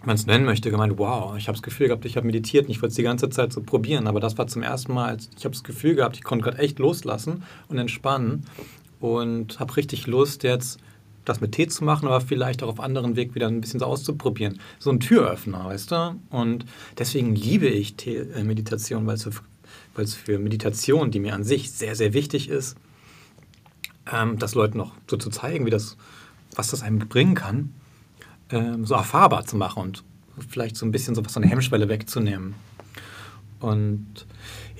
wenn 0.00 0.06
man 0.06 0.16
es 0.16 0.26
nennen 0.26 0.44
möchte, 0.44 0.72
gemeint, 0.72 0.98
wow, 0.98 1.36
ich 1.36 1.46
habe 1.46 1.56
das 1.56 1.62
Gefühl 1.62 1.86
gehabt, 1.86 2.04
ich 2.04 2.16
habe 2.16 2.26
meditiert 2.26 2.64
und 2.64 2.72
ich 2.72 2.82
wollte 2.82 2.90
es 2.90 2.96
die 2.96 3.04
ganze 3.04 3.30
Zeit 3.30 3.52
so 3.52 3.62
probieren, 3.62 4.08
aber 4.08 4.18
das 4.18 4.36
war 4.36 4.48
zum 4.48 4.64
ersten 4.64 4.92
Mal, 4.92 5.16
ich 5.38 5.44
habe 5.44 5.54
das 5.54 5.62
Gefühl 5.62 5.94
gehabt, 5.94 6.16
ich 6.16 6.24
konnte 6.24 6.42
gerade 6.42 6.58
echt 6.58 6.80
loslassen 6.80 7.44
und 7.68 7.78
entspannen 7.78 8.44
und 8.98 9.60
habe 9.60 9.76
richtig 9.76 10.08
Lust 10.08 10.42
jetzt 10.42 10.80
das 11.24 11.40
mit 11.40 11.52
Tee 11.52 11.68
zu 11.68 11.84
machen, 11.84 12.06
aber 12.06 12.20
vielleicht 12.20 12.62
auch 12.62 12.68
auf 12.68 12.80
anderen 12.80 13.16
Weg 13.16 13.34
wieder 13.34 13.48
ein 13.48 13.60
bisschen 13.60 13.80
so 13.80 13.86
auszuprobieren. 13.86 14.58
So 14.78 14.90
ein 14.90 15.00
Türöffner, 15.00 15.66
weißt 15.66 15.90
du? 15.90 16.20
Und 16.30 16.64
deswegen 16.98 17.34
liebe 17.34 17.66
ich 17.66 17.94
Tee, 17.94 18.16
äh, 18.16 18.44
Meditation, 18.44 19.06
weil 19.06 19.14
es 19.14 19.28
es 19.96 20.14
für 20.14 20.38
Meditation, 20.38 21.10
die 21.10 21.20
mir 21.20 21.34
an 21.34 21.44
sich 21.44 21.70
sehr, 21.70 21.94
sehr 21.94 22.12
wichtig 22.12 22.48
ist, 22.48 22.76
ähm, 24.10 24.38
das 24.38 24.54
Leuten 24.54 24.78
noch 24.78 24.92
so 25.08 25.16
zu 25.16 25.30
zeigen, 25.30 25.66
wie 25.66 25.70
das, 25.70 25.96
was 26.54 26.70
das 26.70 26.82
einem 26.82 26.98
bringen 26.98 27.34
kann, 27.34 27.74
ähm, 28.50 28.84
so 28.84 28.94
erfahrbar 28.94 29.44
zu 29.44 29.56
machen 29.56 29.82
und 29.82 30.04
vielleicht 30.48 30.76
so 30.76 30.86
ein 30.86 30.92
bisschen 30.92 31.14
so, 31.14 31.24
was 31.24 31.34
so 31.34 31.40
eine 31.40 31.48
Hemmschwelle 31.48 31.88
wegzunehmen. 31.88 32.54
Und 33.60 34.26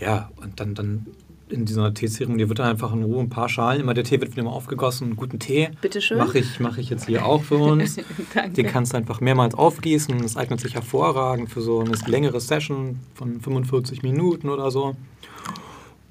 ja, 0.01 0.31
und 0.37 0.59
dann, 0.59 0.75
dann 0.75 1.07
in 1.53 1.65
dieser 1.65 1.93
Teezeremonie 1.93 2.49
wird 2.49 2.59
da 2.59 2.69
einfach 2.69 2.93
in 2.93 3.03
Ruhe 3.03 3.21
ein 3.21 3.29
paar 3.29 3.49
Schalen, 3.49 3.81
immer 3.81 3.95
der 3.95 4.05
Tee 4.05 4.21
wird 4.21 4.33
wieder 4.33 4.43
mal 4.43 4.51
aufgegossen, 4.51 5.05
einen 5.05 5.17
guten 5.17 5.39
Tee. 5.39 5.71
Bitte 5.81 6.01
schön. 6.01 6.19
Mache 6.19 6.39
ich, 6.39 6.59
mach 6.61 6.79
ich 6.79 6.91
jetzt 6.91 7.07
hier 7.07 7.25
auch 7.27 7.43
für 7.43 7.57
uns. 7.59 7.97
Danke. 8.35 8.51
Den 8.53 8.67
kannst 8.67 8.93
du 8.93 8.97
einfach 8.97 9.21
mehrmals 9.21 9.55
aufgießen. 9.55 10.21
Das 10.23 10.37
eignet 10.37 10.61
sich 10.61 10.75
hervorragend 10.75 11.51
für 11.51 11.61
so 11.61 11.81
eine 11.81 11.93
längere 12.07 12.41
Session 12.41 13.01
von 13.15 13.41
45 13.41 14.03
Minuten 14.03 14.49
oder 14.49 14.71
so. 14.71 14.97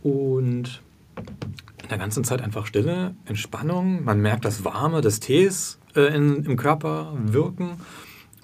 Und 0.04 0.82
in 1.82 1.90
der 1.90 1.98
ganzen 1.98 2.24
Zeit 2.24 2.42
einfach 2.42 2.66
Stille, 2.66 3.16
Entspannung. 3.26 4.04
Man 4.04 4.22
merkt 4.22 4.46
das 4.46 4.64
Warme 4.64 5.02
des 5.02 5.20
Tees 5.20 5.80
äh, 5.96 6.16
in, 6.16 6.46
im 6.46 6.58
Körper 6.58 7.14
wirken. 7.26 7.72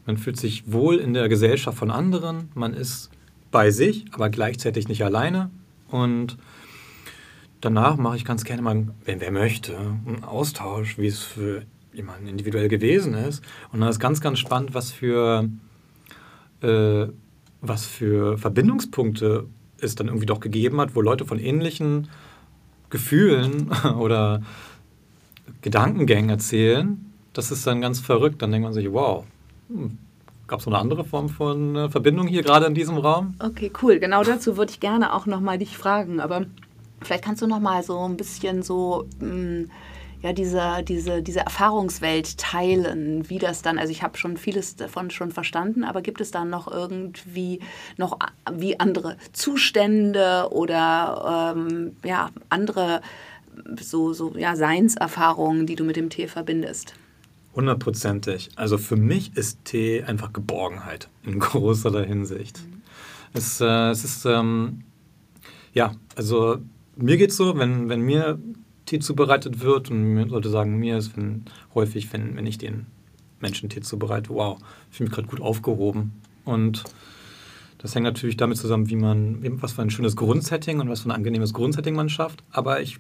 Man 0.05 0.17
fühlt 0.17 0.37
sich 0.37 0.71
wohl 0.71 0.95
in 0.95 1.13
der 1.13 1.29
Gesellschaft 1.29 1.77
von 1.77 1.91
anderen. 1.91 2.49
Man 2.55 2.73
ist 2.73 3.09
bei 3.51 3.71
sich, 3.71 4.05
aber 4.11 4.29
gleichzeitig 4.29 4.87
nicht 4.87 5.03
alleine. 5.03 5.49
Und 5.89 6.37
danach 7.61 7.97
mache 7.97 8.17
ich 8.17 8.25
ganz 8.25 8.43
gerne 8.43 8.61
mal, 8.61 8.87
wenn 9.05 9.21
wer 9.21 9.31
möchte, 9.31 9.77
einen 9.77 10.23
Austausch, 10.23 10.97
wie 10.97 11.07
es 11.07 11.21
für 11.21 11.63
jemanden 11.93 12.27
individuell 12.27 12.67
gewesen 12.67 13.13
ist. 13.13 13.43
Und 13.71 13.81
dann 13.81 13.89
ist 13.89 13.99
ganz, 13.99 14.21
ganz 14.21 14.39
spannend, 14.39 14.73
was 14.73 14.91
für, 14.91 15.49
äh, 16.61 17.07
was 17.61 17.85
für 17.85 18.37
Verbindungspunkte 18.37 19.47
es 19.79 19.95
dann 19.95 20.07
irgendwie 20.07 20.25
doch 20.25 20.39
gegeben 20.39 20.79
hat, 20.79 20.95
wo 20.95 21.01
Leute 21.01 21.25
von 21.25 21.39
ähnlichen 21.39 22.07
Gefühlen 22.89 23.71
oder 23.99 24.41
Gedankengängen 25.61 26.29
erzählen. 26.29 27.03
Das 27.33 27.51
ist 27.51 27.65
dann 27.67 27.81
ganz 27.81 27.99
verrückt. 27.99 28.41
Dann 28.41 28.51
denkt 28.51 28.65
man 28.65 28.73
sich, 28.73 28.91
wow, 28.91 29.25
hm, 29.69 29.97
gab 30.47 30.59
es 30.59 30.65
noch 30.65 30.73
eine 30.73 30.81
andere 30.81 31.03
Form 31.03 31.29
von 31.29 31.75
äh, 31.75 31.89
Verbindung 31.89 32.27
hier 32.27 32.43
gerade 32.43 32.65
in 32.65 32.73
diesem 32.73 32.97
Raum? 32.97 33.35
Okay, 33.39 33.71
cool. 33.81 33.99
Genau 33.99 34.23
dazu 34.23 34.57
würde 34.57 34.71
ich 34.71 34.79
gerne 34.79 35.13
auch 35.13 35.25
nochmal 35.25 35.57
dich 35.57 35.77
fragen. 35.77 36.19
Aber 36.19 36.45
Vielleicht 37.01 37.23
kannst 37.23 37.41
du 37.41 37.47
noch 37.47 37.59
mal 37.59 37.83
so 37.83 37.99
ein 38.07 38.17
bisschen 38.17 38.63
so 38.63 39.07
mm, 39.19 39.65
ja, 40.21 40.33
diese, 40.33 40.83
diese, 40.83 41.21
diese 41.21 41.41
Erfahrungswelt 41.41 42.37
teilen, 42.37 43.29
wie 43.29 43.37
das 43.37 43.61
dann, 43.61 43.77
also 43.77 43.91
ich 43.91 44.01
habe 44.01 44.17
schon 44.17 44.37
vieles 44.37 44.75
davon 44.75 45.11
schon 45.11 45.31
verstanden, 45.31 45.83
aber 45.83 46.01
gibt 46.01 46.21
es 46.21 46.31
dann 46.31 46.49
noch 46.49 46.67
irgendwie 46.67 47.59
noch 47.97 48.17
wie 48.51 48.79
andere 48.79 49.17
Zustände 49.31 50.47
oder 50.51 51.53
ähm, 51.55 51.95
ja, 52.03 52.31
andere 52.49 53.01
so, 53.79 54.13
so 54.13 54.35
ja, 54.35 54.55
Seinserfahrungen, 54.55 55.67
die 55.67 55.75
du 55.75 55.83
mit 55.83 55.95
dem 55.95 56.09
Tee 56.09 56.27
verbindest? 56.27 56.93
Hundertprozentig. 57.55 58.49
Also 58.55 58.77
für 58.77 58.95
mich 58.95 59.35
ist 59.35 59.65
Tee 59.65 60.03
einfach 60.03 60.33
Geborgenheit 60.33 61.09
in 61.23 61.39
großer 61.39 62.03
Hinsicht. 62.03 62.59
Mhm. 62.59 62.81
Es, 63.33 63.61
äh, 63.61 63.89
es 63.89 64.03
ist, 64.03 64.25
ähm, 64.25 64.83
ja, 65.73 65.91
also 66.15 66.57
mir 66.97 67.17
geht 67.17 67.31
es 67.31 67.37
so, 67.37 67.57
wenn, 67.57 67.89
wenn 67.89 68.01
mir 68.01 68.39
Tee 68.85 68.99
zubereitet 68.99 69.61
wird 69.61 69.91
und 69.91 70.13
mir 70.13 70.27
sollte 70.29 70.49
sagen, 70.49 70.77
mir 70.77 70.97
ist 70.97 71.15
wenn, 71.17 71.45
häufig, 71.73 72.11
wenn, 72.13 72.35
wenn 72.35 72.45
ich 72.45 72.57
den 72.57 72.87
Menschen 73.39 73.69
Tee 73.69 73.81
zubereite, 73.81 74.29
wow, 74.29 74.57
ich 74.89 74.97
fühle 74.97 75.09
mich 75.09 75.15
gerade 75.15 75.27
gut 75.27 75.41
aufgehoben. 75.41 76.13
Und 76.45 76.83
das 77.77 77.93
hängt 77.93 78.05
natürlich 78.05 78.37
damit 78.37 78.57
zusammen, 78.57 78.89
wie 78.89 78.95
man, 78.95 79.61
was 79.61 79.73
für 79.73 79.81
ein 79.81 79.89
schönes 79.89 80.15
Grundsetting 80.15 80.79
und 80.79 80.89
was 80.89 81.01
für 81.01 81.09
ein 81.09 81.15
angenehmes 81.15 81.53
Grundsetting 81.53 81.95
man 81.95 82.09
schafft. 82.09 82.43
Aber 82.51 82.81
ich 82.81 82.99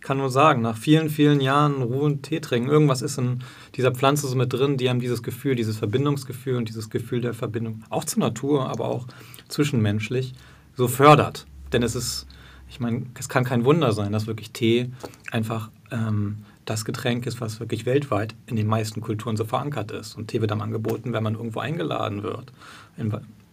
kann 0.00 0.18
nur 0.18 0.30
sagen, 0.30 0.62
nach 0.62 0.76
vielen, 0.76 1.10
vielen 1.10 1.40
Jahren 1.40 1.82
Ruhe 1.82 2.02
und 2.02 2.22
Tee 2.22 2.40
trinken, 2.40 2.68
irgendwas 2.68 3.02
ist 3.02 3.18
in 3.18 3.40
dieser 3.74 3.92
Pflanze 3.92 4.26
so 4.28 4.36
mit 4.36 4.52
drin, 4.52 4.76
die 4.76 4.88
haben 4.88 5.00
dieses 5.00 5.22
Gefühl, 5.22 5.54
dieses 5.54 5.78
Verbindungsgefühl 5.78 6.56
und 6.56 6.68
dieses 6.68 6.90
Gefühl 6.90 7.20
der 7.20 7.34
Verbindung, 7.34 7.82
auch 7.90 8.04
zur 8.04 8.20
Natur, 8.20 8.68
aber 8.68 8.86
auch 8.86 9.06
zwischenmenschlich, 9.48 10.34
so 10.76 10.88
fördert. 10.88 11.46
Denn 11.72 11.82
es 11.82 11.94
ist 11.94 12.26
ich 12.70 12.80
meine, 12.80 13.06
es 13.18 13.28
kann 13.28 13.44
kein 13.44 13.64
Wunder 13.64 13.92
sein, 13.92 14.12
dass 14.12 14.26
wirklich 14.26 14.52
Tee 14.52 14.90
einfach 15.30 15.70
ähm, 15.90 16.44
das 16.64 16.84
Getränk 16.84 17.26
ist, 17.26 17.40
was 17.40 17.60
wirklich 17.60 17.86
weltweit 17.86 18.34
in 18.46 18.56
den 18.56 18.66
meisten 18.66 19.00
Kulturen 19.00 19.36
so 19.36 19.44
verankert 19.44 19.90
ist. 19.90 20.16
Und 20.16 20.28
Tee 20.28 20.40
wird 20.40 20.50
dann 20.50 20.60
angeboten, 20.60 21.12
wenn 21.12 21.22
man 21.22 21.34
irgendwo 21.34 21.60
eingeladen 21.60 22.22
wird. 22.22 22.52
In, 22.96 23.08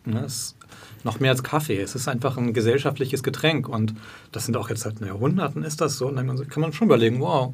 ne, 0.06 0.28
noch 1.04 1.20
mehr 1.20 1.32
als 1.32 1.44
Kaffee. 1.44 1.80
Es 1.80 1.96
ist 1.96 2.08
einfach 2.08 2.38
ein 2.38 2.54
gesellschaftliches 2.54 3.24
Getränk. 3.24 3.70
Und 3.70 3.94
das 4.32 4.46
sind 4.46 4.58
auch 4.58 4.70
jetzt 4.70 4.82
seit 4.82 5.00
Jahrhunderten 5.00 5.64
ist 5.64 5.80
das 5.80 5.98
so. 5.98 6.08
Und 6.08 6.18
dann 6.18 6.48
kann 6.50 6.62
man 6.62 6.74
schon 6.74 6.88
überlegen, 6.88 7.20
wow, 7.22 7.54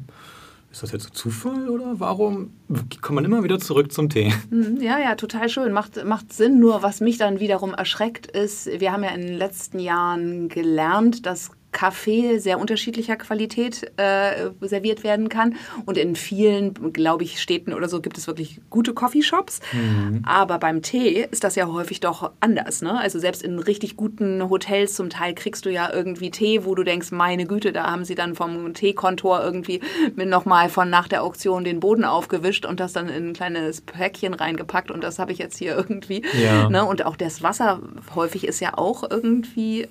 ist 0.72 0.82
das 0.82 0.92
jetzt 0.92 1.14
Zufall 1.14 1.68
oder 1.68 2.00
warum 2.00 2.54
kommt 3.02 3.16
man 3.16 3.24
immer 3.26 3.44
wieder 3.44 3.58
zurück 3.58 3.92
zum 3.92 4.08
Tee? 4.08 4.32
Mhm, 4.50 4.78
ja, 4.80 4.98
ja, 4.98 5.14
total 5.16 5.50
schön. 5.50 5.72
Macht, 5.72 6.02
macht 6.04 6.32
Sinn. 6.32 6.58
Nur 6.58 6.82
was 6.82 7.00
mich 7.00 7.18
dann 7.18 7.40
wiederum 7.40 7.74
erschreckt 7.74 8.26
ist, 8.26 8.66
wir 8.80 8.90
haben 8.90 9.04
ja 9.04 9.10
in 9.10 9.20
den 9.20 9.36
letzten 9.36 9.78
Jahren 9.78 10.48
gelernt, 10.48 11.26
dass 11.26 11.50
Kaffee 11.72 12.38
sehr 12.38 12.58
unterschiedlicher 12.58 13.16
Qualität 13.16 13.90
äh, 13.96 14.50
serviert 14.60 15.02
werden 15.02 15.28
kann. 15.28 15.56
Und 15.86 15.96
in 15.96 16.14
vielen, 16.14 16.92
glaube 16.92 17.24
ich, 17.24 17.40
Städten 17.40 17.72
oder 17.72 17.88
so 17.88 18.00
gibt 18.00 18.18
es 18.18 18.26
wirklich 18.26 18.60
gute 18.70 18.94
Coffeeshops. 18.94 19.60
Mhm. 19.72 20.22
Aber 20.24 20.58
beim 20.58 20.82
Tee 20.82 21.26
ist 21.30 21.44
das 21.44 21.56
ja 21.56 21.66
häufig 21.66 22.00
doch 22.00 22.30
anders. 22.40 22.82
Ne? 22.82 22.98
Also 22.98 23.18
selbst 23.18 23.42
in 23.42 23.58
richtig 23.58 23.96
guten 23.96 24.48
Hotels 24.48 24.94
zum 24.94 25.10
Teil 25.10 25.34
kriegst 25.34 25.64
du 25.64 25.70
ja 25.70 25.90
irgendwie 25.92 26.30
Tee, 26.30 26.64
wo 26.64 26.74
du 26.74 26.84
denkst, 26.84 27.10
meine 27.10 27.46
Güte, 27.46 27.72
da 27.72 27.90
haben 27.90 28.04
sie 28.04 28.14
dann 28.14 28.34
vom 28.34 28.74
Teekontor 28.74 29.42
irgendwie 29.42 29.80
nochmal 30.16 30.68
von 30.68 30.90
nach 30.90 31.08
der 31.08 31.22
Auktion 31.22 31.64
den 31.64 31.80
Boden 31.80 32.04
aufgewischt 32.04 32.66
und 32.66 32.80
das 32.80 32.92
dann 32.92 33.08
in 33.08 33.30
ein 33.30 33.32
kleines 33.32 33.80
Päckchen 33.80 34.34
reingepackt. 34.34 34.90
Und 34.90 35.02
das 35.02 35.18
habe 35.18 35.32
ich 35.32 35.38
jetzt 35.38 35.56
hier 35.56 35.74
irgendwie. 35.76 36.22
Ja. 36.40 36.68
Ne? 36.68 36.84
Und 36.84 37.06
auch 37.06 37.16
das 37.16 37.42
Wasser 37.42 37.80
häufig 38.14 38.46
ist 38.46 38.60
ja 38.60 38.76
auch 38.76 39.08
irgendwie 39.08 39.82
äh, 39.82 39.88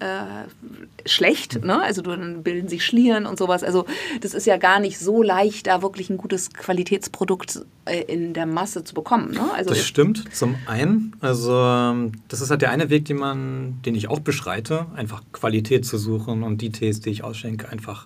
schlecht. 1.05 1.63
Ne? 1.63 1.70
Ne? 1.71 1.81
Also 1.81 2.01
dann 2.01 2.43
bilden 2.43 2.67
sich 2.67 2.85
Schlieren 2.85 3.25
und 3.25 3.39
sowas. 3.39 3.63
Also 3.63 3.85
das 4.19 4.33
ist 4.33 4.45
ja 4.45 4.57
gar 4.57 4.81
nicht 4.81 4.99
so 4.99 5.23
leicht, 5.23 5.67
da 5.67 5.81
wirklich 5.81 6.09
ein 6.09 6.17
gutes 6.17 6.51
Qualitätsprodukt 6.51 7.61
äh, 7.85 8.01
in 8.01 8.33
der 8.33 8.45
Masse 8.45 8.83
zu 8.83 8.93
bekommen. 8.93 9.31
Ne? 9.31 9.49
Also 9.53 9.69
das 9.69 9.85
stimmt. 9.85 10.25
Zum 10.35 10.55
einen, 10.65 11.15
also 11.21 11.53
ähm, 11.53 12.11
das 12.27 12.41
ist 12.41 12.49
halt 12.49 12.61
der 12.61 12.71
eine 12.71 12.89
Weg, 12.89 13.05
den 13.05 13.17
man, 13.17 13.81
den 13.85 13.95
ich 13.95 14.09
auch 14.09 14.19
beschreite, 14.19 14.87
einfach 14.95 15.23
Qualität 15.31 15.85
zu 15.85 15.97
suchen 15.97 16.43
und 16.43 16.61
die 16.61 16.71
Tees, 16.71 16.99
die 16.99 17.09
ich 17.09 17.23
ausschenke, 17.23 17.69
einfach 17.69 18.05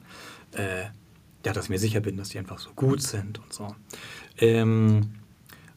äh, 0.52 0.84
ja, 1.44 1.54
dass 1.54 1.66
ich 1.66 1.70
mir 1.72 1.80
sicher 1.80 2.02
bin, 2.02 2.18
dass 2.18 2.30
die 2.30 2.38
einfach 2.38 2.60
so 2.60 2.70
gut 2.76 3.02
sind 3.02 3.40
und 3.40 3.52
so. 3.52 3.76
Ähm, 4.38 5.12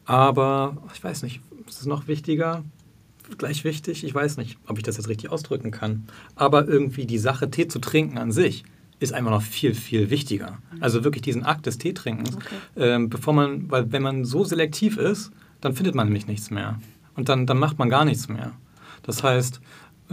aber 0.05 0.77
ich 0.93 1.03
weiß 1.03 1.23
nicht, 1.23 1.41
ist 1.67 1.81
es 1.81 1.85
noch 1.87 2.07
wichtiger? 2.07 2.63
gleich 3.37 3.63
wichtig. 3.63 4.03
Ich 4.03 4.13
weiß 4.13 4.37
nicht, 4.37 4.57
ob 4.69 4.77
ich 4.77 4.83
das 4.83 4.97
jetzt 4.97 5.09
richtig 5.09 5.31
ausdrücken 5.31 5.71
kann. 5.71 6.07
Aber 6.35 6.67
irgendwie 6.67 7.05
die 7.05 7.17
Sache, 7.17 7.49
Tee 7.51 7.67
zu 7.67 7.79
trinken 7.79 8.17
an 8.17 8.31
sich, 8.31 8.63
ist 8.99 9.13
einfach 9.13 9.31
noch 9.31 9.41
viel, 9.41 9.73
viel 9.73 10.09
wichtiger. 10.09 10.59
Also 10.79 11.03
wirklich 11.03 11.21
diesen 11.21 11.43
Akt 11.43 11.65
des 11.65 11.77
Teetrinkens. 11.77 12.35
Okay. 12.35 12.55
Ähm, 12.77 13.09
bevor 13.09 13.33
man, 13.33 13.69
weil 13.71 13.91
wenn 13.91 14.01
man 14.01 14.25
so 14.25 14.43
selektiv 14.43 14.97
ist, 14.97 15.31
dann 15.61 15.73
findet 15.73 15.95
man 15.95 16.07
nämlich 16.07 16.27
nichts 16.27 16.51
mehr. 16.51 16.79
Und 17.15 17.29
dann, 17.29 17.45
dann 17.45 17.57
macht 17.57 17.79
man 17.79 17.89
gar 17.89 18.05
nichts 18.05 18.29
mehr. 18.29 18.51
Das 19.03 19.23
heißt, 19.23 19.61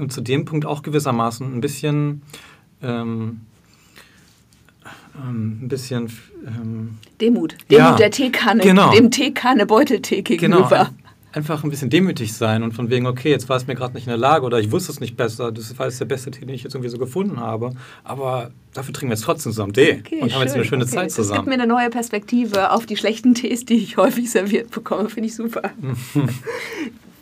zu 0.08 0.20
dem 0.20 0.44
Punkt 0.44 0.66
auch 0.66 0.82
gewissermaßen 0.82 1.54
ein 1.54 1.60
bisschen 1.60 2.22
ähm, 2.82 3.40
ähm, 5.16 5.60
ein 5.62 5.68
bisschen 5.68 6.10
ähm, 6.46 6.98
Demut. 7.20 7.56
Demut 7.70 7.70
ja, 7.70 7.96
der 7.96 8.10
Teekanne, 8.10 8.62
genau. 8.62 8.92
dem 8.92 9.10
Teekanne 9.10 9.66
Beuteltee 9.66 10.22
gegenüber. 10.22 10.68
Genau 10.68 11.05
einfach 11.36 11.62
ein 11.62 11.70
bisschen 11.70 11.90
demütig 11.90 12.32
sein 12.32 12.62
und 12.62 12.72
von 12.72 12.88
wegen, 12.88 13.06
okay, 13.06 13.30
jetzt 13.30 13.48
war 13.48 13.58
es 13.58 13.66
mir 13.66 13.74
gerade 13.74 13.94
nicht 13.94 14.06
in 14.06 14.10
der 14.10 14.16
Lage 14.16 14.46
oder 14.46 14.58
ich 14.58 14.72
wusste 14.72 14.90
es 14.90 15.00
nicht 15.00 15.16
besser, 15.16 15.52
das 15.52 15.78
war 15.78 15.86
jetzt 15.86 16.00
der 16.00 16.06
beste 16.06 16.30
Tee, 16.30 16.46
den 16.46 16.54
ich 16.54 16.62
jetzt 16.62 16.74
irgendwie 16.74 16.88
so 16.88 16.96
gefunden 16.96 17.38
habe, 17.38 17.72
aber 18.04 18.50
dafür 18.72 18.94
trinken 18.94 19.10
wir 19.10 19.16
jetzt 19.16 19.24
trotzdem 19.24 19.52
zusammen 19.52 19.74
Tee 19.74 20.00
okay, 20.00 20.20
und 20.22 20.34
haben 20.34 20.40
jetzt 20.40 20.54
eine 20.54 20.64
schöne 20.64 20.84
okay. 20.84 20.94
Zeit 20.94 21.12
zusammen. 21.12 21.28
Das 21.28 21.44
gibt 21.44 21.48
mir 21.48 21.62
eine 21.62 21.66
neue 21.70 21.90
Perspektive 21.90 22.72
auf 22.72 22.86
die 22.86 22.96
schlechten 22.96 23.34
Tees, 23.34 23.66
die 23.66 23.74
ich 23.74 23.98
häufig 23.98 24.30
serviert 24.30 24.70
bekomme, 24.70 25.10
finde 25.10 25.28
ich 25.28 25.36
super. 25.36 25.62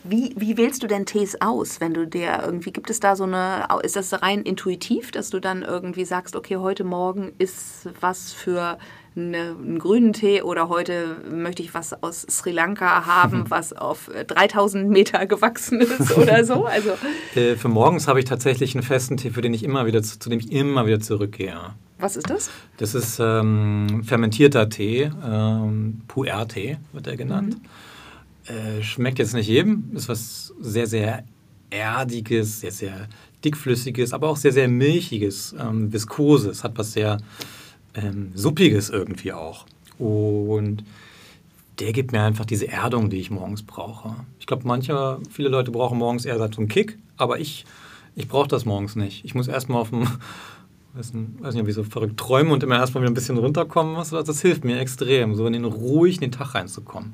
Wie, 0.07 0.35
wie, 0.37 0.55
wählst 0.55 0.83
du 0.83 0.87
denn 0.87 1.07
Tees 1.07 1.41
aus, 1.41 1.81
wenn 1.81 1.95
du 1.95 2.05
dir 2.05 2.43
irgendwie, 2.45 2.71
gibt 2.71 2.91
es 2.91 2.99
da 2.99 3.15
so 3.15 3.23
eine, 3.23 3.67
ist 3.81 3.95
das 3.95 4.13
rein 4.21 4.43
intuitiv, 4.43 5.09
dass 5.09 5.31
du 5.31 5.39
dann 5.39 5.63
irgendwie 5.63 6.05
sagst, 6.05 6.35
okay, 6.35 6.57
heute 6.57 6.83
Morgen 6.83 7.31
ist 7.39 7.89
was 8.01 8.31
für 8.31 8.77
eine, 9.15 9.55
einen 9.57 9.79
grünen 9.79 10.13
Tee 10.13 10.41
oder 10.41 10.69
heute 10.69 11.17
möchte 11.29 11.63
ich 11.63 11.73
was 11.73 12.01
aus 12.03 12.25
Sri 12.29 12.51
Lanka 12.51 13.05
haben, 13.05 13.45
was 13.49 13.73
auf 13.73 14.09
3000 14.27 14.89
Meter 14.89 15.25
gewachsen 15.25 15.81
ist 15.81 16.17
oder 16.17 16.43
so? 16.43 16.65
Also 16.65 16.91
äh, 17.35 17.55
für 17.55 17.69
morgens 17.69 18.07
habe 18.07 18.19
ich 18.19 18.25
tatsächlich 18.25 18.75
einen 18.75 18.83
festen 18.83 19.17
Tee, 19.17 19.31
für 19.31 19.41
den 19.41 19.53
ich 19.53 19.63
immer 19.63 19.85
wieder, 19.85 20.01
zu 20.03 20.29
dem 20.29 20.39
ich 20.39 20.51
immer 20.51 20.85
wieder 20.85 20.99
zurückgehe. 20.99 21.57
Was 21.97 22.17
ist 22.17 22.29
das? 22.29 22.49
Das 22.77 22.93
ist 22.93 23.19
ähm, 23.19 24.03
fermentierter 24.03 24.69
Tee, 24.69 25.09
ähm, 25.25 26.01
Puer-Tee 26.07 26.77
wird 26.91 27.07
er 27.07 27.15
genannt. 27.15 27.57
Mhm. 28.49 28.79
Äh, 28.79 28.83
schmeckt 28.83 29.19
jetzt 29.19 29.33
nicht 29.33 29.47
jedem, 29.47 29.91
ist 29.95 30.09
was 30.09 30.53
sehr, 30.59 30.87
sehr 30.87 31.23
erdiges, 31.69 32.59
sehr, 32.59 32.71
sehr 32.71 33.07
dickflüssiges, 33.43 34.13
aber 34.13 34.29
auch 34.29 34.37
sehr, 34.37 34.51
sehr 34.51 34.67
milchiges, 34.67 35.55
ähm, 35.59 35.91
viskoses, 35.91 36.63
hat 36.63 36.77
was 36.77 36.93
sehr 36.93 37.17
ähm, 37.95 38.31
Suppiges 38.35 38.89
irgendwie 38.89 39.33
auch. 39.33 39.65
Und 39.97 40.83
der 41.79 41.93
gibt 41.93 42.11
mir 42.11 42.21
einfach 42.21 42.45
diese 42.45 42.67
Erdung, 42.67 43.09
die 43.09 43.17
ich 43.17 43.31
morgens 43.31 43.63
brauche. 43.63 44.15
Ich 44.39 44.47
glaube, 44.47 44.67
manche, 44.67 45.19
viele 45.29 45.49
Leute 45.49 45.71
brauchen 45.71 45.97
morgens 45.97 46.25
eher 46.25 46.37
so 46.37 46.45
einen 46.57 46.67
Kick, 46.67 46.97
aber 47.17 47.39
ich, 47.39 47.65
ich 48.15 48.27
brauche 48.27 48.47
das 48.47 48.65
morgens 48.65 48.95
nicht. 48.95 49.25
Ich 49.25 49.35
muss 49.35 49.47
erstmal 49.47 49.81
auf 49.81 49.89
dem, 49.89 50.07
weiß 50.93 51.13
nicht, 51.13 51.61
ob 51.61 51.67
ich 51.67 51.75
so 51.75 51.83
verrückt 51.83 52.17
träume 52.17 52.53
und 52.53 52.63
immer 52.63 52.77
erstmal 52.77 53.03
wieder 53.03 53.11
ein 53.11 53.15
bisschen 53.15 53.37
runterkommen 53.37 53.93
muss. 53.93 54.09
Das 54.09 54.41
hilft 54.41 54.63
mir 54.63 54.79
extrem, 54.79 55.35
so 55.35 55.45
in 55.47 55.53
den 55.53 55.65
ruhig 55.65 56.15
in 56.15 56.21
den 56.21 56.31
Tag 56.31 56.55
reinzukommen. 56.55 57.13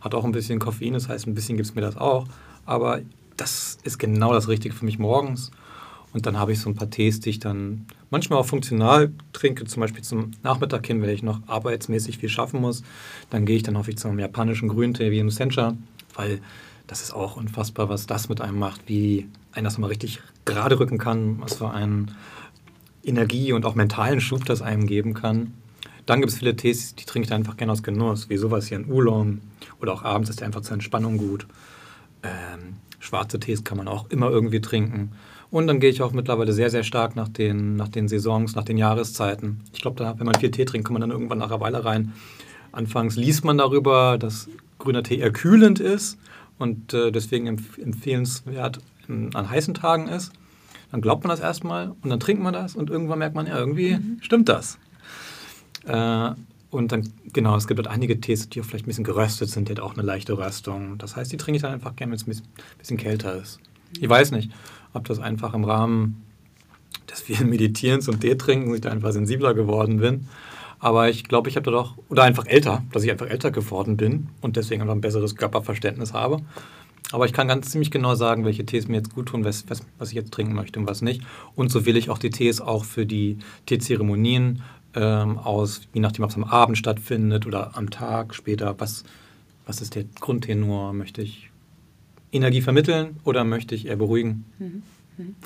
Hat 0.00 0.14
auch 0.14 0.24
ein 0.24 0.32
bisschen 0.32 0.58
Koffein, 0.58 0.94
das 0.94 1.08
heißt, 1.08 1.26
ein 1.26 1.34
bisschen 1.34 1.56
gibt 1.56 1.68
es 1.68 1.74
mir 1.74 1.82
das 1.82 1.96
auch. 1.96 2.26
Aber 2.66 3.00
das 3.36 3.78
ist 3.84 3.98
genau 3.98 4.32
das 4.32 4.48
Richtige 4.48 4.74
für 4.74 4.84
mich 4.84 4.98
morgens. 4.98 5.52
Und 6.12 6.26
dann 6.26 6.38
habe 6.38 6.52
ich 6.52 6.60
so 6.60 6.68
ein 6.68 6.74
paar 6.74 6.90
Tees, 6.90 7.20
die 7.20 7.30
ich 7.30 7.38
dann 7.38 7.86
manchmal 8.10 8.38
auch 8.38 8.46
funktional 8.46 9.12
trinke, 9.32 9.64
zum 9.64 9.80
Beispiel 9.80 10.02
zum 10.02 10.32
Nachmittag 10.42 10.86
hin, 10.86 11.00
wenn 11.00 11.10
ich 11.10 11.22
noch 11.22 11.40
arbeitsmäßig 11.46 12.18
viel 12.18 12.28
schaffen 12.28 12.60
muss. 12.60 12.82
Dann 13.30 13.46
gehe 13.46 13.56
ich 13.56 13.62
dann 13.62 13.78
häufig 13.78 13.96
zum 13.96 14.18
japanischen 14.18 14.68
Grüntee 14.68 15.10
wie 15.10 15.18
im 15.18 15.30
Sencha, 15.30 15.74
weil 16.14 16.40
das 16.86 17.02
ist 17.02 17.14
auch 17.14 17.36
unfassbar, 17.36 17.88
was 17.88 18.06
das 18.06 18.28
mit 18.28 18.40
einem 18.40 18.58
macht, 18.58 18.82
wie 18.86 19.26
einen 19.52 19.64
das 19.64 19.78
mal 19.78 19.86
richtig 19.86 20.20
gerade 20.44 20.78
rücken 20.78 20.98
kann, 20.98 21.40
was 21.40 21.54
für 21.54 21.70
einen 21.70 22.10
Energie 23.02 23.52
und 23.52 23.64
auch 23.64 23.74
mentalen 23.74 24.20
Schub 24.20 24.44
das 24.44 24.62
einem 24.62 24.86
geben 24.86 25.14
kann. 25.14 25.54
Dann 26.04 26.20
gibt 26.20 26.32
es 26.32 26.38
viele 26.38 26.56
Tees, 26.56 26.94
die 26.94 27.04
trinke 27.04 27.26
ich 27.26 27.32
einfach 27.32 27.56
gerne 27.56 27.72
aus 27.72 27.82
Genuss, 27.82 28.28
wie 28.28 28.36
sowas 28.36 28.66
hier 28.66 28.76
in 28.78 28.90
Oolong 28.90 29.40
oder 29.80 29.92
auch 29.92 30.02
abends 30.02 30.30
ist 30.30 30.40
der 30.40 30.46
einfach 30.46 30.62
zur 30.62 30.74
Entspannung 30.74 31.16
gut. 31.16 31.46
Ähm, 32.22 32.76
schwarze 32.98 33.38
Tees 33.40 33.64
kann 33.64 33.78
man 33.78 33.88
auch 33.88 34.10
immer 34.10 34.30
irgendwie 34.30 34.60
trinken. 34.60 35.12
Und 35.52 35.66
dann 35.66 35.80
gehe 35.80 35.90
ich 35.90 36.00
auch 36.00 36.12
mittlerweile 36.12 36.54
sehr, 36.54 36.70
sehr 36.70 36.82
stark 36.82 37.14
nach 37.14 37.28
den, 37.28 37.76
nach 37.76 37.90
den 37.90 38.08
Saisons, 38.08 38.56
nach 38.56 38.64
den 38.64 38.78
Jahreszeiten. 38.78 39.60
Ich 39.74 39.82
glaube, 39.82 40.14
wenn 40.16 40.24
man 40.24 40.34
viel 40.36 40.50
Tee 40.50 40.64
trinkt, 40.64 40.86
kommt 40.86 40.98
man 40.98 41.02
dann 41.02 41.10
irgendwann 41.10 41.38
nach 41.38 41.50
einer 41.50 41.60
Weile 41.60 41.84
rein. 41.84 42.14
Anfangs 42.72 43.16
liest 43.16 43.44
man 43.44 43.58
darüber, 43.58 44.16
dass 44.16 44.48
grüner 44.78 45.02
Tee 45.02 45.18
eher 45.18 45.30
kühlend 45.30 45.78
ist 45.78 46.16
und 46.58 46.94
äh, 46.94 47.12
deswegen 47.12 47.48
empf 47.48 47.76
empfehlenswert 47.76 48.78
in, 49.08 49.34
an 49.34 49.50
heißen 49.50 49.74
Tagen 49.74 50.08
ist. 50.08 50.32
Dann 50.90 51.02
glaubt 51.02 51.22
man 51.22 51.28
das 51.28 51.40
erstmal 51.40 51.90
und 52.02 52.08
dann 52.08 52.18
trinkt 52.18 52.42
man 52.42 52.54
das 52.54 52.74
und 52.74 52.88
irgendwann 52.88 53.18
merkt 53.18 53.34
man, 53.34 53.46
ja, 53.46 53.58
irgendwie 53.58 53.96
mhm. 53.96 54.16
stimmt 54.22 54.48
das. 54.48 54.78
Äh, 55.84 56.30
und 56.70 56.92
dann, 56.92 57.12
genau, 57.34 57.56
es 57.56 57.66
gibt 57.66 57.76
halt 57.76 57.88
einige 57.88 58.18
Tees, 58.22 58.48
die 58.48 58.62
auch 58.62 58.64
vielleicht 58.64 58.86
ein 58.86 58.88
bisschen 58.88 59.04
geröstet 59.04 59.50
sind, 59.50 59.68
die 59.68 59.72
hat 59.72 59.80
auch 59.80 59.92
eine 59.92 60.02
leichte 60.02 60.38
Röstung. 60.38 60.96
Das 60.96 61.14
heißt, 61.14 61.30
die 61.30 61.36
trinke 61.36 61.56
ich 61.56 61.62
dann 61.62 61.74
einfach 61.74 61.94
gerne, 61.94 62.12
wenn 62.12 62.16
es 62.16 62.22
ein 62.22 62.30
bisschen, 62.30 62.48
bisschen 62.78 62.96
kälter 62.96 63.36
ist. 63.36 63.60
Ich 64.00 64.08
weiß 64.08 64.30
nicht 64.30 64.50
ob 64.92 65.06
das 65.06 65.18
einfach 65.18 65.54
im 65.54 65.64
Rahmen 65.64 66.22
des 67.10 67.20
vielen 67.20 67.48
Meditierens 67.50 68.08
und 68.08 68.20
Tee-Trinkens 68.20 68.74
ich 68.74 68.80
da 68.82 68.90
einfach 68.90 69.12
sensibler 69.12 69.54
geworden 69.54 69.98
bin. 69.98 70.28
Aber 70.78 71.08
ich 71.08 71.24
glaube, 71.24 71.48
ich 71.48 71.54
habe 71.54 71.64
da 71.64 71.70
doch, 71.70 71.96
oder 72.08 72.24
einfach 72.24 72.46
älter, 72.46 72.82
dass 72.90 73.04
ich 73.04 73.10
einfach 73.10 73.28
älter 73.28 73.52
geworden 73.52 73.96
bin 73.96 74.28
und 74.40 74.56
deswegen 74.56 74.82
einfach 74.82 74.96
ein 74.96 75.00
besseres 75.00 75.36
Körperverständnis 75.36 76.12
habe. 76.12 76.38
Aber 77.12 77.26
ich 77.26 77.32
kann 77.32 77.46
ganz 77.46 77.70
ziemlich 77.70 77.92
genau 77.92 78.16
sagen, 78.16 78.44
welche 78.44 78.66
Tees 78.66 78.88
mir 78.88 78.96
jetzt 78.96 79.14
gut 79.14 79.26
tun, 79.26 79.44
was, 79.44 79.64
was, 79.68 79.82
was 79.98 80.08
ich 80.08 80.16
jetzt 80.16 80.32
trinken 80.32 80.54
möchte 80.54 80.80
und 80.80 80.88
was 80.88 81.02
nicht. 81.02 81.22
Und 81.54 81.70
so 81.70 81.86
wähle 81.86 82.00
ich 82.00 82.10
auch 82.10 82.18
die 82.18 82.30
Tees 82.30 82.60
auch 82.60 82.84
für 82.84 83.06
die 83.06 83.38
Teezeremonien 83.66 84.62
ähm, 84.94 85.38
aus, 85.38 85.82
je 85.92 86.00
nachdem, 86.00 86.24
ob 86.24 86.30
es 86.30 86.36
am 86.36 86.44
Abend 86.44 86.78
stattfindet 86.78 87.46
oder 87.46 87.76
am 87.76 87.90
Tag 87.90 88.34
später. 88.34 88.74
Was, 88.78 89.04
was 89.66 89.80
ist 89.80 89.94
der 89.94 90.04
Grundtenor? 90.20 90.94
Möchte 90.94 91.22
ich 91.22 91.51
Energie 92.32 92.62
vermitteln 92.62 93.16
oder 93.24 93.44
möchte 93.44 93.74
ich 93.74 93.86
eher 93.86 93.96
beruhigen? 93.96 94.44
Mhm. 94.58 94.82
Mhm. 95.18 95.36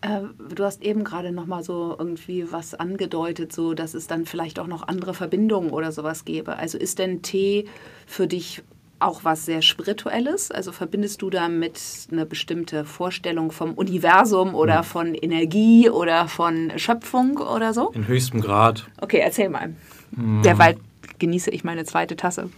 Äh, 0.00 0.20
du 0.54 0.64
hast 0.64 0.82
eben 0.82 1.04
gerade 1.04 1.32
noch 1.32 1.46
mal 1.46 1.62
so 1.62 1.94
irgendwie 1.98 2.50
was 2.50 2.74
angedeutet, 2.74 3.52
so 3.52 3.74
dass 3.74 3.94
es 3.94 4.06
dann 4.06 4.24
vielleicht 4.24 4.58
auch 4.58 4.66
noch 4.66 4.88
andere 4.88 5.12
Verbindungen 5.12 5.70
oder 5.70 5.92
sowas 5.92 6.24
gäbe. 6.24 6.56
Also 6.56 6.78
ist 6.78 6.98
denn 6.98 7.22
Tee 7.22 7.66
für 8.06 8.26
dich 8.26 8.62
auch 8.98 9.24
was 9.24 9.46
sehr 9.46 9.62
Spirituelles? 9.62 10.50
Also 10.50 10.72
verbindest 10.72 11.22
du 11.22 11.30
damit 11.30 11.80
eine 12.12 12.26
bestimmte 12.26 12.84
Vorstellung 12.84 13.50
vom 13.50 13.74
Universum 13.74 14.54
oder 14.54 14.78
mhm. 14.78 14.84
von 14.84 15.14
Energie 15.14 15.90
oder 15.90 16.28
von 16.28 16.72
Schöpfung 16.76 17.38
oder 17.38 17.74
so? 17.74 17.90
In 17.90 18.06
höchstem 18.06 18.40
Grad. 18.40 18.88
Okay, 19.00 19.18
erzähl 19.18 19.48
mal. 19.48 19.74
Mhm. 20.12 20.42
Derweil 20.42 20.76
genieße 21.18 21.50
ich 21.50 21.64
meine 21.64 21.84
zweite 21.84 22.16
Tasse. 22.16 22.50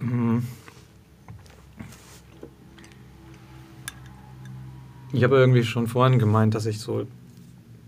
Mhm. 0.00 0.44
Ich 5.12 5.24
habe 5.24 5.36
irgendwie 5.36 5.64
schon 5.64 5.86
vorhin 5.86 6.18
gemeint, 6.18 6.54
dass 6.54 6.66
ich 6.66 6.80
so 6.80 7.06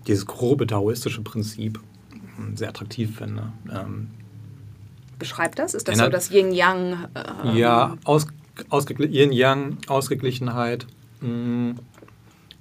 dieses 0.07 0.27
grobe 0.27 0.66
taoistische 0.66 1.22
Prinzip 1.22 1.81
sehr 2.55 2.68
attraktiv 2.68 3.16
finde. 3.16 3.53
Ähm, 3.72 4.11
Beschreibt 5.18 5.59
das? 5.59 5.75
Ist 5.75 5.89
das 5.89 5.99
so 5.99 6.09
das 6.09 6.31
Yin-Yang? 6.31 7.09
Äh, 7.14 7.59
ja, 7.59 7.97
aus, 8.05 8.27
Yin-Yang, 8.99 9.79
Ausgeglichenheit, 9.87 10.87
mh, 11.20 11.29
mm, 11.29 11.79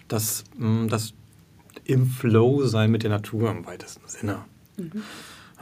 das, 0.07 0.43
mh, 0.57 0.67
mm, 0.67 0.89
das 0.89 1.13
im 1.85 2.05
Flow 2.05 2.65
sein 2.65 2.91
mit 2.91 3.03
der 3.03 3.09
Natur 3.09 3.51
im 3.51 3.65
weitesten 3.65 4.07
Sinne. 4.07 4.45
Mhm. 4.77 5.03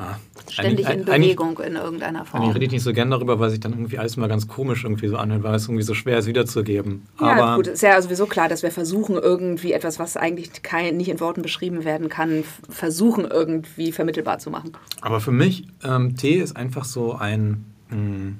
Ja, 0.02 0.20
Ständig 0.50 0.90
in 0.90 1.06
Bewegung 1.06 1.60
in 1.60 1.76
irgendeiner 1.76 2.26
Form. 2.26 2.50
Ich 2.50 2.56
rede 2.56 2.74
nicht 2.74 2.82
so 2.82 2.92
gern 2.92 3.12
darüber, 3.12 3.40
weil 3.40 3.52
sich 3.52 3.60
dann 3.60 3.74
irgendwie 3.74 4.00
alles 4.00 4.18
mal 4.18 4.28
ganz 4.28 4.48
komisch 4.48 4.84
irgendwie 4.84 5.08
so 5.08 5.16
anhört, 5.16 5.44
weil 5.44 5.54
es 5.54 5.66
irgendwie 5.66 5.84
so 5.84 5.94
schwer 5.94 6.18
ist 6.18 6.26
wiederzugeben. 6.26 7.08
Ja, 7.20 7.34
Aber 7.34 7.56
gut, 7.58 7.68
ist 7.68 7.84
ja 7.84 8.02
sowieso 8.02 8.26
klar, 8.26 8.50
dass 8.50 8.64
wir 8.64 8.72
versuchen, 8.72 9.16
irgendwie 9.16 9.74
etwas, 9.74 10.00
was 10.00 10.18
eigentlich 10.18 10.64
kein, 10.64 10.98
nicht 10.98 11.10
in 11.10 11.20
Worten 11.20 11.44
beschrieben 11.44 11.86
werden 11.86 12.10
kann, 12.10 12.44
versuchen 12.68 13.26
irgendwie 13.26 13.92
vermittelbar 13.92 14.40
zu 14.40 14.50
machen. 14.50 14.72
Aber 15.02 15.22
für 15.22 15.32
mich, 15.32 15.68
ähm, 15.84 16.18
Tee 16.18 16.38
ist 16.38 16.58
einfach 16.58 16.86
so 16.86 17.14
ein 17.14 17.64
mh, 17.90 17.96
hm, 17.96 18.38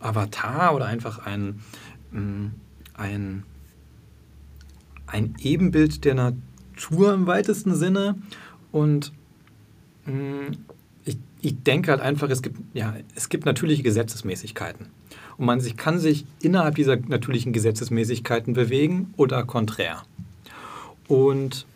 Avatar 0.00 0.74
oder 0.74 0.84
einfach 0.84 1.24
ein, 1.24 1.60
mh, 2.10 2.20
hm, 2.20 2.50
ein, 2.94 3.42
ein 5.06 5.34
Ebenbild 5.40 6.04
der 6.04 6.14
Natur 6.14 7.14
im 7.14 7.26
weitesten 7.26 7.74
Sinne 7.74 8.16
und 8.72 9.12
ich, 11.04 11.18
ich 11.40 11.62
denke 11.62 11.90
halt 11.90 12.00
einfach, 12.00 12.28
es 12.30 12.42
gibt, 12.42 12.58
ja, 12.74 12.94
es 13.14 13.28
gibt 13.28 13.44
natürliche 13.44 13.82
Gesetzesmäßigkeiten. 13.82 14.86
Und 15.36 15.46
man 15.46 15.60
sich, 15.60 15.76
kann 15.76 15.98
sich 15.98 16.26
innerhalb 16.42 16.74
dieser 16.74 16.96
natürlichen 16.96 17.52
Gesetzesmäßigkeiten 17.52 18.52
bewegen 18.54 19.14
oder 19.16 19.44
konträr. 19.44 20.02
Und 21.08 21.66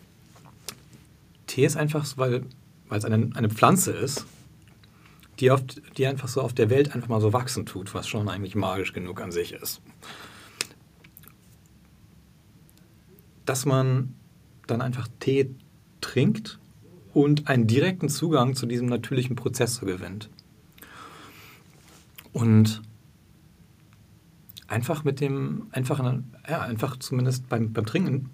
Tee 1.47 1.65
ist 1.65 1.75
einfach, 1.75 2.05
weil, 2.17 2.43
weil 2.89 2.99
es 2.99 3.05
eine, 3.05 3.29
eine 3.35 3.49
Pflanze 3.49 3.91
ist, 3.91 4.25
die, 5.39 5.51
oft, 5.51 5.81
die 5.97 6.07
einfach 6.07 6.29
so 6.29 6.41
auf 6.41 6.53
der 6.53 6.69
Welt 6.69 6.95
einfach 6.95 7.09
mal 7.09 7.19
so 7.19 7.33
wachsen 7.33 7.65
tut, 7.65 7.93
was 7.93 8.07
schon 8.07 8.29
eigentlich 8.29 8.55
magisch 8.55 8.93
genug 8.93 9.21
an 9.21 9.31
sich 9.31 9.51
ist. 9.53 9.81
dass 13.45 13.65
man 13.65 14.13
dann 14.67 14.81
einfach 14.81 15.07
Tee 15.19 15.51
trinkt 16.01 16.59
und 17.15 17.47
einen 17.47 17.65
direkten 17.65 18.09
Zugang 18.09 18.55
zu 18.55 18.65
diesem 18.65 18.87
natürlichen 18.87 19.37
Prozess 19.37 19.79
gewinnt. 19.79 20.29
Und 22.33 22.81
einfach 24.67 25.05
mit 25.05 25.21
dem, 25.21 25.67
einfach, 25.71 26.03
ja, 26.49 26.59
einfach 26.59 26.97
zumindest 26.97 27.47
beim, 27.47 27.71
beim 27.71 27.85
Trinken 27.85 28.29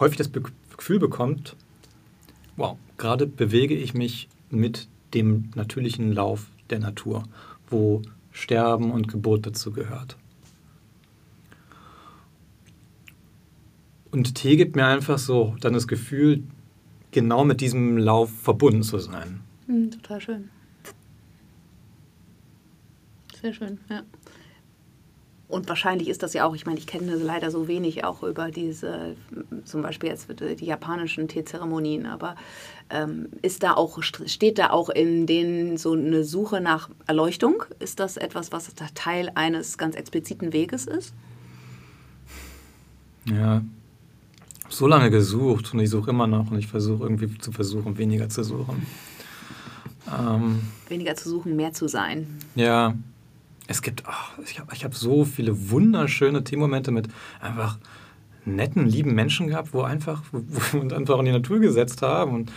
häufig 0.00 0.18
das 0.18 0.32
Gefühl 0.32 0.98
bekommt, 0.98 1.54
wow, 2.56 2.76
gerade 2.96 3.28
bewege 3.28 3.76
ich 3.76 3.94
mich 3.94 4.28
mit 4.50 4.88
dem 5.14 5.50
natürlichen 5.54 6.10
Lauf 6.12 6.50
der 6.70 6.80
Natur, 6.80 7.22
wo 7.70 8.02
Sterben 8.32 8.90
und 8.90 9.06
Geburt 9.06 9.46
dazu 9.46 9.70
gehört. 9.70 10.16
Und 14.10 14.34
Tee 14.34 14.56
gibt 14.56 14.74
mir 14.74 14.86
einfach 14.86 15.18
so 15.18 15.54
dann 15.60 15.74
das 15.74 15.86
Gefühl, 15.86 16.42
genau 17.20 17.44
mit 17.44 17.60
diesem 17.60 17.98
Lauf 17.98 18.30
verbunden 18.30 18.82
zu 18.82 18.98
sein. 18.98 19.40
Mhm, 19.66 19.90
total 19.90 20.20
schön. 20.20 20.50
Sehr 23.40 23.52
schön, 23.52 23.78
ja. 23.90 24.02
Und 25.48 25.66
wahrscheinlich 25.68 26.08
ist 26.08 26.22
das 26.22 26.34
ja 26.34 26.44
auch, 26.44 26.54
ich 26.54 26.66
meine, 26.66 26.78
ich 26.78 26.86
kenne 26.86 27.14
leider 27.14 27.50
so 27.50 27.68
wenig 27.68 28.04
auch 28.04 28.22
über 28.22 28.50
diese, 28.50 29.16
zum 29.64 29.80
Beispiel 29.80 30.10
jetzt 30.10 30.28
die 30.28 30.64
japanischen 30.64 31.26
Teezeremonien, 31.26 32.04
aber 32.04 32.36
ähm, 32.90 33.28
ist 33.40 33.62
da 33.62 33.72
auch, 33.72 34.02
steht 34.02 34.58
da 34.58 34.70
auch 34.70 34.90
in 34.90 35.26
denen 35.26 35.78
so 35.78 35.92
eine 35.92 36.24
Suche 36.24 36.60
nach 36.60 36.90
Erleuchtung? 37.06 37.64
Ist 37.78 37.98
das 37.98 38.18
etwas, 38.18 38.52
was 38.52 38.74
Teil 38.94 39.32
eines 39.34 39.78
ganz 39.78 39.96
expliziten 39.96 40.52
Weges 40.52 40.86
ist? 40.86 41.14
Ja, 43.24 43.62
so 44.68 44.86
lange 44.86 45.10
gesucht 45.10 45.72
und 45.72 45.80
ich 45.80 45.90
suche 45.90 46.10
immer 46.10 46.26
noch 46.26 46.50
und 46.50 46.58
ich 46.58 46.66
versuche 46.66 47.02
irgendwie 47.02 47.38
zu 47.38 47.52
versuchen, 47.52 47.98
weniger 47.98 48.28
zu 48.28 48.44
suchen. 48.44 48.86
Ähm, 50.16 50.60
weniger 50.88 51.14
zu 51.16 51.28
suchen, 51.28 51.56
mehr 51.56 51.72
zu 51.72 51.88
sein. 51.88 52.26
Ja, 52.54 52.94
es 53.66 53.82
gibt, 53.82 54.04
oh, 54.06 54.42
ich 54.44 54.58
habe 54.58 54.74
ich 54.74 54.84
hab 54.84 54.94
so 54.94 55.24
viele 55.24 55.70
wunderschöne 55.70 56.44
Teamomente 56.44 56.90
mit 56.90 57.08
einfach 57.40 57.78
netten, 58.44 58.86
lieben 58.86 59.14
Menschen 59.14 59.48
gehabt, 59.48 59.74
wo, 59.74 59.82
einfach, 59.82 60.22
wo 60.32 60.40
wir 60.72 60.80
uns 60.80 60.92
einfach 60.92 61.18
in 61.18 61.26
die 61.26 61.32
Natur 61.32 61.60
gesetzt 61.60 62.00
haben. 62.02 62.34
Und 62.34 62.52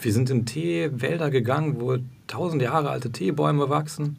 wir 0.00 0.12
sind 0.12 0.30
in 0.30 0.46
Teewälder 0.46 1.30
gegangen, 1.30 1.80
wo 1.80 1.98
tausend 2.26 2.62
Jahre 2.62 2.90
alte 2.90 3.12
Teebäume 3.12 3.68
wachsen 3.68 4.18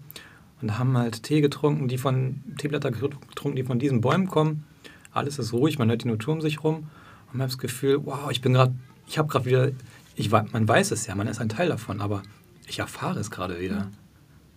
und 0.61 0.77
haben 0.77 0.97
halt 0.97 1.23
Tee 1.23 1.41
getrunken, 1.41 1.87
die 1.87 1.97
von 1.97 2.41
Teeblätter 2.57 2.91
getrunken, 2.91 3.55
die 3.55 3.63
von 3.63 3.79
diesen 3.79 3.99
Bäumen 3.99 4.27
kommen. 4.27 4.63
Alles 5.11 5.39
ist 5.39 5.51
ruhig, 5.51 5.79
man 5.79 5.89
hört 5.89 6.03
die 6.03 6.07
Natur 6.07 6.35
um 6.35 6.41
sich 6.41 6.63
rum 6.63 6.87
und 7.31 7.37
man 7.37 7.45
hat 7.45 7.51
das 7.51 7.57
Gefühl, 7.57 8.05
wow, 8.05 8.29
ich 8.29 8.41
bin 8.41 8.53
gerade, 8.53 8.75
ich 9.07 9.17
habe 9.17 9.29
gerade 9.29 9.45
wieder, 9.45 9.71
ich, 10.15 10.31
man 10.31 10.67
weiß 10.67 10.91
es 10.91 11.07
ja, 11.07 11.15
man 11.15 11.27
ist 11.27 11.39
ein 11.39 11.49
Teil 11.49 11.69
davon, 11.69 12.01
aber 12.01 12.23
ich 12.67 12.79
erfahre 12.79 13.19
es 13.19 13.31
gerade 13.31 13.59
wieder, 13.59 13.89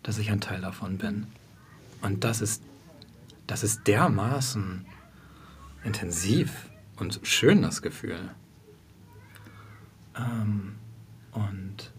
dass 0.03 0.19
ich 0.19 0.31
ein 0.31 0.41
Teil 0.41 0.61
davon 0.61 0.99
bin. 0.99 1.27
Und 2.03 2.25
das 2.25 2.41
ist, 2.41 2.63
das 3.47 3.63
ist 3.63 3.87
dermaßen 3.87 4.85
intensiv 5.85 6.69
und 6.97 7.21
schön, 7.23 7.63
das 7.63 7.81
Gefühl. 7.81 8.31
Ähm, 10.17 10.75
und 11.33 11.93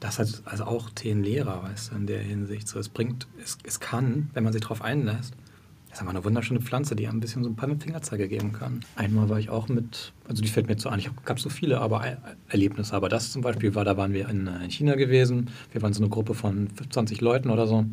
das 0.00 0.18
hat 0.18 0.42
also 0.44 0.64
auch 0.64 0.90
den 0.90 1.22
Lehrer, 1.22 1.62
weißt 1.62 1.92
du, 1.92 1.96
in 1.96 2.06
der 2.06 2.20
Hinsicht. 2.20 2.68
So, 2.68 2.78
es 2.78 2.88
bringt, 2.88 3.26
es, 3.42 3.58
es 3.64 3.80
kann, 3.80 4.30
wenn 4.34 4.44
man 4.44 4.52
sich 4.52 4.62
darauf 4.62 4.82
einlässt, 4.82 5.34
das 5.88 5.98
ist 5.98 6.00
einfach 6.02 6.14
eine 6.14 6.24
wunderschöne 6.24 6.60
Pflanze, 6.60 6.94
die 6.94 7.08
ein 7.08 7.20
bisschen 7.20 7.42
so 7.42 7.50
ein 7.50 7.56
paar 7.56 7.68
mit 7.68 7.82
Fingerzeige 7.82 8.28
geben 8.28 8.52
kann. 8.52 8.80
Einmal 8.96 9.28
war 9.28 9.38
ich 9.38 9.48
auch 9.48 9.68
mit, 9.68 10.12
also 10.28 10.42
die 10.42 10.48
fällt 10.48 10.66
mir 10.66 10.72
jetzt 10.72 10.82
so 10.82 10.90
an, 10.90 10.98
ich 10.98 11.10
gab 11.24 11.40
so 11.40 11.48
viele 11.48 11.80
aber 11.80 12.04
Erlebnisse, 12.48 12.94
aber 12.94 13.08
das 13.08 13.32
zum 13.32 13.42
Beispiel 13.42 13.74
war, 13.74 13.84
da 13.84 13.96
waren 13.96 14.12
wir 14.12 14.28
in, 14.28 14.46
in 14.46 14.70
China 14.70 14.96
gewesen, 14.96 15.50
wir 15.72 15.80
waren 15.82 15.92
so 15.92 16.02
eine 16.02 16.10
Gruppe 16.10 16.34
von 16.34 16.68
20 16.90 17.20
Leuten 17.20 17.50
oder 17.50 17.66
so 17.66 17.86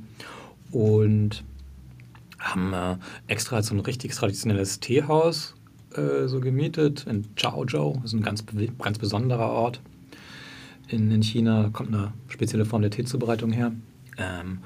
und 0.71 1.43
haben 2.39 2.73
äh, 2.73 2.97
extra 3.27 3.61
so 3.63 3.73
ein 3.73 3.79
richtig 3.79 4.13
traditionelles 4.13 4.79
Teehaus 4.79 5.55
äh, 5.95 6.27
so 6.27 6.39
gemietet 6.39 7.05
in 7.07 7.25
Chaozhou. 7.35 7.93
Das 8.01 8.05
ist 8.05 8.13
ein 8.13 8.23
ganz, 8.23 8.43
ganz 8.79 8.99
besonderer 8.99 9.49
Ort. 9.49 9.79
In, 10.87 11.09
in 11.11 11.23
China 11.23 11.69
kommt 11.71 11.93
eine 11.93 12.13
spezielle 12.27 12.65
Form 12.65 12.81
der 12.81 12.91
Teezubereitung 12.91 13.51
her. 13.51 13.71
Ähm, 14.17 14.59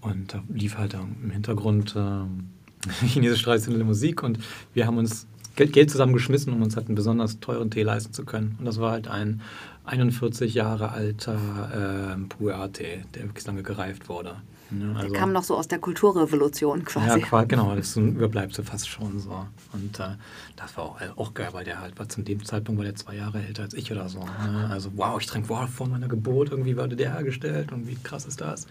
und 0.00 0.34
da 0.34 0.42
lief 0.48 0.78
halt 0.78 0.94
im 0.94 1.30
Hintergrund 1.30 1.94
äh, 1.96 2.24
chinesische 3.06 3.44
traditionelle 3.44 3.84
Musik 3.84 4.22
und 4.22 4.38
wir 4.74 4.86
haben 4.86 4.98
uns 4.98 5.26
Geld, 5.56 5.72
Geld 5.72 5.90
zusammengeschmissen, 5.90 6.52
um 6.52 6.62
uns 6.62 6.76
halt 6.76 6.86
einen 6.86 6.96
besonders 6.96 7.40
teuren 7.40 7.70
Tee 7.70 7.82
leisten 7.82 8.12
zu 8.12 8.24
können. 8.24 8.56
Und 8.58 8.66
das 8.66 8.78
war 8.78 8.92
halt 8.92 9.08
ein 9.08 9.40
41 9.86 10.52
Jahre 10.52 10.92
alter 10.92 11.38
äh, 11.72 12.16
Pu'er-Tee, 12.34 13.04
der 13.14 13.22
wirklich 13.24 13.46
lange 13.46 13.62
gereift 13.62 14.08
wurde. 14.08 14.36
Ja, 14.70 14.94
also, 14.94 15.12
der 15.12 15.20
kam 15.20 15.32
noch 15.32 15.44
so 15.44 15.56
aus 15.56 15.68
der 15.68 15.78
Kulturrevolution 15.78 16.84
quasi. 16.84 17.20
Ja, 17.20 17.44
genau, 17.44 17.74
das 17.76 17.90
ist 17.90 17.96
ein 17.96 18.16
Überbleibsel 18.16 18.64
fast 18.64 18.88
schon 18.88 19.20
so. 19.20 19.46
Und 19.72 20.00
äh, 20.00 20.16
das 20.56 20.76
war 20.76 20.84
auch, 20.84 21.00
äh, 21.00 21.08
auch 21.14 21.34
geil, 21.34 21.48
weil 21.52 21.64
der 21.64 21.80
halt 21.80 21.98
war 21.98 22.08
zu 22.08 22.22
dem 22.22 22.44
Zeitpunkt 22.44 22.78
war 22.78 22.84
der 22.84 22.96
zwei 22.96 23.14
Jahre 23.14 23.38
älter 23.38 23.62
als 23.62 23.74
ich 23.74 23.92
oder 23.92 24.08
so. 24.08 24.20
Ne? 24.20 24.68
Also 24.70 24.90
wow, 24.96 25.20
ich 25.20 25.26
trinke 25.26 25.48
wow, 25.48 25.68
vor 25.68 25.88
meiner 25.88 26.08
Geburt, 26.08 26.50
irgendwie 26.50 26.76
wurde 26.76 26.96
der 26.96 27.12
hergestellt 27.12 27.70
und 27.72 27.86
wie 27.86 27.94
krass 27.94 28.26
ist 28.26 28.40
das? 28.40 28.66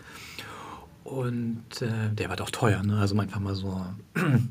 Und 1.06 1.82
äh, 1.82 2.14
der 2.14 2.30
war 2.30 2.36
doch 2.36 2.50
teuer, 2.50 2.82
ne? 2.82 2.98
also 2.98 3.14
um 3.14 3.20
einfach 3.20 3.40
mal 3.40 3.54
so 3.54 3.80
eine 4.16 4.50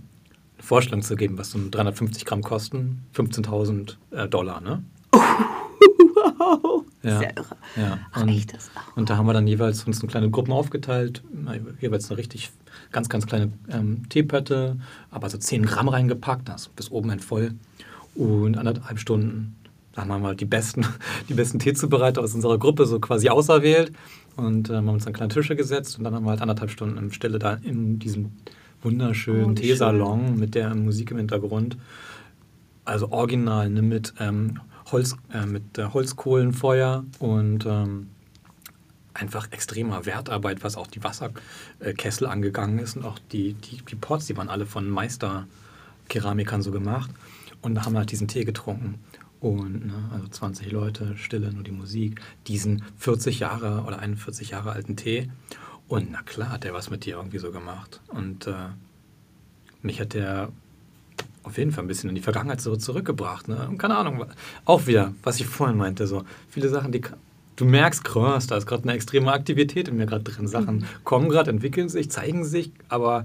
Vorstellung 0.61 1.03
zu 1.03 1.17
geben, 1.17 1.37
was 1.37 1.51
so 1.51 1.59
350 1.69 2.25
Gramm 2.25 2.43
kosten, 2.43 3.03
15.000 3.15 3.97
äh, 4.13 4.29
Dollar, 4.29 4.61
ne? 4.61 4.85
wow. 5.13 6.85
Ja. 7.03 7.19
Sehr 7.19 7.37
irre. 7.37 7.57
Ja. 7.77 7.93
Und, 7.93 8.01
Ach, 8.13 8.27
echt, 8.29 8.55
das 8.55 8.71
und 8.95 9.11
da 9.11 9.17
haben 9.17 9.27
wir 9.27 9.33
dann 9.33 9.49
jeweils 9.49 9.83
uns 9.85 10.01
in 10.01 10.09
kleine 10.09 10.31
Gruppen 10.31 10.53
aufgeteilt, 10.53 11.25
jeweils 11.81 12.09
eine 12.09 12.19
richtig 12.19 12.53
ganz, 12.93 13.09
ganz 13.09 13.27
kleine 13.27 13.53
ähm, 13.69 14.09
Teepötte, 14.09 14.79
aber 15.11 15.29
so 15.29 15.39
10 15.39 15.67
Gramm 15.67 15.89
reingepackt, 15.89 16.49
das 16.49 16.69
bis 16.69 16.89
oben 16.91 17.11
hin 17.11 17.19
voll. 17.21 17.55
Und 18.15 18.57
anderthalb 18.57 19.01
Stunden, 19.01 19.57
da 19.95 20.03
haben 20.03 20.09
wir 20.09 20.19
mal 20.19 20.37
die 20.37 20.45
besten, 20.45 20.85
die 21.29 21.35
besten 21.35 21.59
Teezubereiter 21.59 22.21
aus 22.21 22.35
unserer 22.35 22.59
Gruppe 22.59 22.87
so 22.87 22.99
quasi 23.01 23.29
auserwählt 23.29 23.93
und 24.37 24.71
äh, 24.71 24.77
haben 24.77 24.89
uns 24.89 25.07
an 25.07 25.13
kleine 25.13 25.33
Tische 25.33 25.57
gesetzt 25.57 25.99
und 25.99 26.05
dann 26.05 26.15
haben 26.15 26.25
wir 26.25 26.31
halt 26.31 26.43
anderthalb 26.43 26.71
Stunden 26.71 26.99
in 26.99 27.13
Stille 27.13 27.39
da 27.39 27.55
in 27.55 27.99
diesem 27.99 28.33
wunderschönen 28.83 29.53
oh, 29.53 29.55
Teesalon 29.55 30.27
schön. 30.27 30.39
mit 30.39 30.55
der 30.55 30.75
Musik 30.75 31.11
im 31.11 31.19
Hintergrund. 31.19 31.77
Also 32.85 33.11
original, 33.11 33.71
ne, 33.71 33.81
mit 33.81 34.13
ähm, 34.21 34.61
Holz, 34.93 35.17
äh, 35.33 35.47
mit 35.47 35.79
äh, 35.79 35.87
Holzkohlenfeuer 35.87 37.05
und 37.19 37.65
ähm, 37.65 38.09
einfach 39.15 39.51
extremer 39.53 40.05
Wertarbeit, 40.07 40.63
was 40.65 40.77
auch 40.77 40.89
die 40.89 41.03
Wasserkessel 41.03 42.27
angegangen 42.27 42.79
ist 42.79 42.97
und 42.97 43.05
auch 43.05 43.19
die, 43.33 43.55
die, 43.55 43.79
die 43.89 43.95
Pots, 43.95 44.27
die 44.27 44.37
waren 44.37 44.49
alle 44.49 44.67
von 44.67 44.91
Meisterkeramikern 44.91 46.63
so 46.63 46.73
gemacht 46.73 47.11
und 47.63 47.75
da 47.75 47.87
haben 47.87 47.93
wir 47.95 48.01
halt 48.01 48.11
diesen 48.11 48.29
Tee 48.29 48.45
getrunken. 48.45 48.99
Und 49.45 49.89
ne, 49.89 50.09
also 50.11 50.27
20 50.27 50.73
Leute, 50.73 51.19
Stille, 51.19 51.53
nur 51.53 51.65
die 51.65 51.71
Musik, 51.71 52.19
diesen 52.47 52.83
40 52.97 53.41
Jahre 53.41 53.85
oder 53.87 53.99
41 53.99 54.49
Jahre 54.49 54.73
alten 54.73 54.97
Tee. 54.97 55.31
Und 55.87 56.11
na 56.11 56.23
klar 56.23 56.49
hat 56.49 56.65
der 56.65 56.73
was 56.73 56.89
mit 56.89 57.05
dir 57.05 57.17
irgendwie 57.17 57.37
so 57.37 57.53
gemacht. 57.53 58.01
Und 58.09 58.47
äh, 58.47 58.55
mich 59.83 60.01
hat 60.01 60.15
der 60.15 60.49
auf 61.43 61.59
jeden 61.59 61.73
Fall 61.73 61.85
ein 61.85 61.89
bisschen 61.89 62.09
in 62.09 62.15
die 62.15 62.23
Vergangenheit 62.23 62.63
so 62.63 62.75
zurückgebracht. 62.75 63.49
Ne? 63.49 63.69
Und 63.69 63.77
keine 63.77 63.99
Ahnung, 63.99 64.25
auch 64.65 64.87
wieder, 64.87 65.13
was 65.23 65.39
ich 65.39 65.47
vorhin 65.47 65.77
meinte, 65.77 66.07
so 66.07 66.25
viele 66.49 66.71
Sachen, 66.71 66.91
die 66.91 67.03
du 67.57 67.67
merkst, 67.67 68.03
krass, 68.03 68.47
da 68.47 68.57
ist 68.57 68.65
gerade 68.65 68.85
eine 68.85 68.95
extreme 68.95 69.31
Aktivität 69.31 69.89
in 69.89 69.99
mir 69.99 70.07
gerade 70.07 70.25
drin. 70.25 70.49
Sachen 70.49 70.77
mhm. 70.77 70.85
kommen 71.05 71.29
gerade, 71.29 71.51
entwickeln 71.51 71.91
sich, 71.91 72.11
zeigen 72.11 72.47
sich, 72.47 72.73
aber 72.89 73.25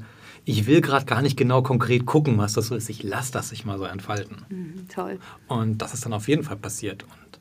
ich 0.49 0.67
will 0.67 0.81
gerade 0.81 1.05
gar 1.05 1.21
nicht 1.21 1.37
genau 1.37 1.61
konkret 1.61 2.05
gucken, 2.05 2.37
was 2.37 2.53
das 2.53 2.67
so 2.67 2.75
ist. 2.75 2.89
Ich 2.89 3.03
lasse 3.03 3.31
das 3.31 3.49
sich 3.49 3.65
mal 3.65 3.77
so 3.77 3.85
entfalten. 3.85 4.45
Mhm, 4.49 4.87
toll. 4.93 5.19
Und 5.47 5.79
das 5.79 5.93
ist 5.93 6.05
dann 6.05 6.13
auf 6.13 6.27
jeden 6.27 6.43
Fall 6.43 6.57
passiert. 6.57 7.03
Und 7.03 7.39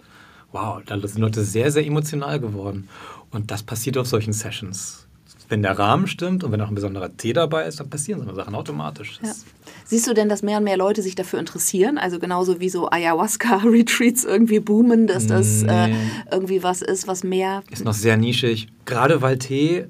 wow, 0.52 0.82
da 0.84 0.98
sind 1.06 1.20
Leute 1.20 1.42
sehr, 1.44 1.70
sehr 1.70 1.86
emotional 1.86 2.40
geworden. 2.40 2.88
Und 3.30 3.50
das 3.50 3.62
passiert 3.62 3.98
auf 3.98 4.06
solchen 4.06 4.32
Sessions 4.32 5.08
wenn 5.48 5.62
der 5.62 5.78
Rahmen 5.78 6.06
stimmt 6.06 6.44
und 6.44 6.52
wenn 6.52 6.60
auch 6.60 6.68
ein 6.68 6.74
besonderer 6.74 7.16
Tee 7.16 7.32
dabei 7.32 7.66
ist, 7.66 7.80
dann 7.80 7.88
passieren 7.88 8.24
so 8.24 8.34
Sachen 8.34 8.54
automatisch. 8.54 9.18
Ja. 9.22 9.32
Siehst 9.84 10.06
du 10.06 10.14
denn, 10.14 10.28
dass 10.28 10.42
mehr 10.42 10.58
und 10.58 10.64
mehr 10.64 10.76
Leute 10.76 11.02
sich 11.02 11.14
dafür 11.14 11.38
interessieren? 11.38 11.96
Also 11.96 12.18
genauso 12.18 12.60
wie 12.60 12.68
so 12.68 12.90
Ayahuasca-Retreats 12.90 14.24
irgendwie 14.24 14.60
boomen, 14.60 15.06
dass 15.06 15.26
das 15.26 15.62
nee. 15.62 15.92
äh, 15.92 15.94
irgendwie 16.30 16.62
was 16.62 16.82
ist, 16.82 17.06
was 17.06 17.24
mehr... 17.24 17.62
Ist 17.70 17.84
noch 17.84 17.94
sehr 17.94 18.16
nischig. 18.16 18.68
Gerade 18.84 19.22
weil 19.22 19.38
Tee, 19.38 19.86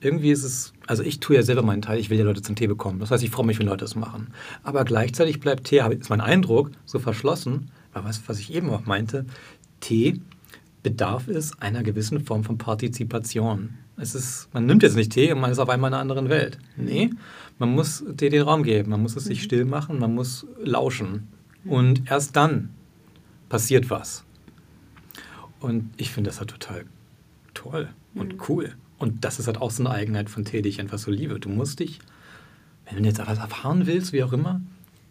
irgendwie 0.00 0.32
ist 0.32 0.42
es... 0.42 0.72
Also 0.86 1.02
ich 1.02 1.20
tue 1.20 1.36
ja 1.36 1.42
selber 1.42 1.62
meinen 1.62 1.82
Teil, 1.82 1.98
ich 1.98 2.10
will 2.10 2.18
ja 2.18 2.24
Leute 2.24 2.42
zum 2.42 2.56
Tee 2.56 2.66
bekommen. 2.66 2.98
Das 2.98 3.10
heißt, 3.10 3.22
ich 3.22 3.30
freue 3.30 3.46
mich, 3.46 3.58
wenn 3.58 3.66
Leute 3.66 3.84
das 3.84 3.94
machen. 3.94 4.28
Aber 4.62 4.84
gleichzeitig 4.84 5.40
bleibt 5.40 5.64
Tee, 5.64 5.82
ist 5.98 6.10
mein 6.10 6.20
Eindruck, 6.20 6.70
so 6.84 6.98
verschlossen, 6.98 7.70
was, 7.92 8.20
was 8.28 8.38
ich 8.38 8.52
eben 8.52 8.70
auch 8.70 8.86
meinte, 8.86 9.24
Tee 9.80 10.20
bedarf 10.82 11.28
es 11.28 11.60
einer 11.60 11.82
gewissen 11.82 12.20
Form 12.20 12.44
von 12.44 12.58
Partizipation. 12.58 13.70
Es 13.96 14.14
ist, 14.14 14.48
man 14.52 14.66
nimmt 14.66 14.82
jetzt 14.82 14.96
nicht 14.96 15.12
Tee 15.12 15.32
und 15.32 15.40
man 15.40 15.50
ist 15.50 15.58
auf 15.58 15.68
einmal 15.68 15.88
in 15.88 15.94
einer 15.94 16.02
anderen 16.02 16.28
Welt. 16.28 16.58
Nee, 16.76 17.10
man 17.58 17.70
muss 17.70 18.04
Tee 18.16 18.28
den 18.28 18.42
Raum 18.42 18.62
geben, 18.62 18.90
man 18.90 19.02
muss 19.02 19.16
es 19.16 19.24
sich 19.24 19.40
mhm. 19.40 19.44
still 19.44 19.64
machen, 19.64 19.98
man 19.98 20.14
muss 20.14 20.46
lauschen. 20.62 21.28
Und 21.64 22.10
erst 22.10 22.36
dann 22.36 22.70
passiert 23.48 23.88
was. 23.88 24.24
Und 25.60 25.90
ich 25.96 26.10
finde 26.10 26.28
das 26.28 26.40
halt 26.40 26.50
total 26.50 26.84
toll 27.54 27.88
und 28.14 28.34
mhm. 28.34 28.40
cool. 28.48 28.74
Und 28.98 29.24
das 29.24 29.38
ist 29.38 29.46
halt 29.46 29.60
auch 29.60 29.70
so 29.70 29.82
eine 29.82 29.90
Eigenheit 29.90 30.30
von 30.30 30.44
Tee, 30.44 30.62
die 30.62 30.68
ich 30.68 30.80
einfach 30.80 30.98
so 30.98 31.10
liebe. 31.10 31.40
Du 31.40 31.48
musst 31.48 31.80
dich, 31.80 31.98
wenn 32.86 33.02
du 33.02 33.08
jetzt 33.08 33.18
etwas 33.18 33.38
erfahren 33.38 33.86
willst, 33.86 34.12
wie 34.12 34.22
auch 34.22 34.32
immer, 34.32 34.60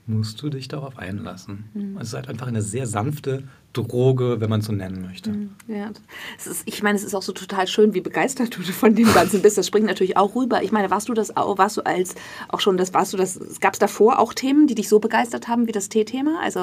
musst 0.05 0.41
du 0.41 0.49
dich 0.49 0.67
darauf 0.67 0.97
einlassen. 0.97 1.65
Mhm. 1.73 1.97
Es 1.97 2.09
ist 2.09 2.13
halt 2.13 2.27
einfach 2.27 2.47
eine 2.47 2.61
sehr 2.61 2.87
sanfte 2.87 3.43
Droge, 3.71 4.39
wenn 4.39 4.49
man 4.49 4.59
es 4.59 4.65
so 4.65 4.73
nennen 4.73 5.01
möchte. 5.01 5.31
Mhm. 5.31 5.51
Ja, 5.67 5.89
ist, 6.37 6.63
ich 6.65 6.83
meine, 6.83 6.97
es 6.97 7.03
ist 7.03 7.15
auch 7.15 7.21
so 7.21 7.31
total 7.31 7.67
schön, 7.67 7.93
wie 7.93 8.01
begeistert 8.01 8.55
du 8.55 8.61
von 8.61 8.95
dem 8.95 9.11
Ganzen 9.13 9.41
bist. 9.41 9.57
Das 9.57 9.65
springt 9.65 9.87
natürlich 9.87 10.17
auch 10.17 10.35
rüber. 10.35 10.61
Ich 10.61 10.71
meine, 10.71 10.91
warst 10.91 11.07
du 11.07 11.13
das 11.13 11.35
auch, 11.37 11.57
warst 11.57 11.77
du 11.77 11.81
als 11.85 12.15
auch 12.49 12.59
schon, 12.59 12.77
das 12.77 12.93
warst 12.93 13.13
du 13.13 13.17
das, 13.17 13.39
gab 13.61 13.73
es 13.73 13.79
davor 13.79 14.19
auch 14.19 14.33
Themen, 14.33 14.67
die 14.67 14.75
dich 14.75 14.89
so 14.89 14.99
begeistert 14.99 15.47
haben 15.47 15.67
wie 15.67 15.71
das 15.71 15.89
Tee-Thema? 15.89 16.39
Also 16.41 16.59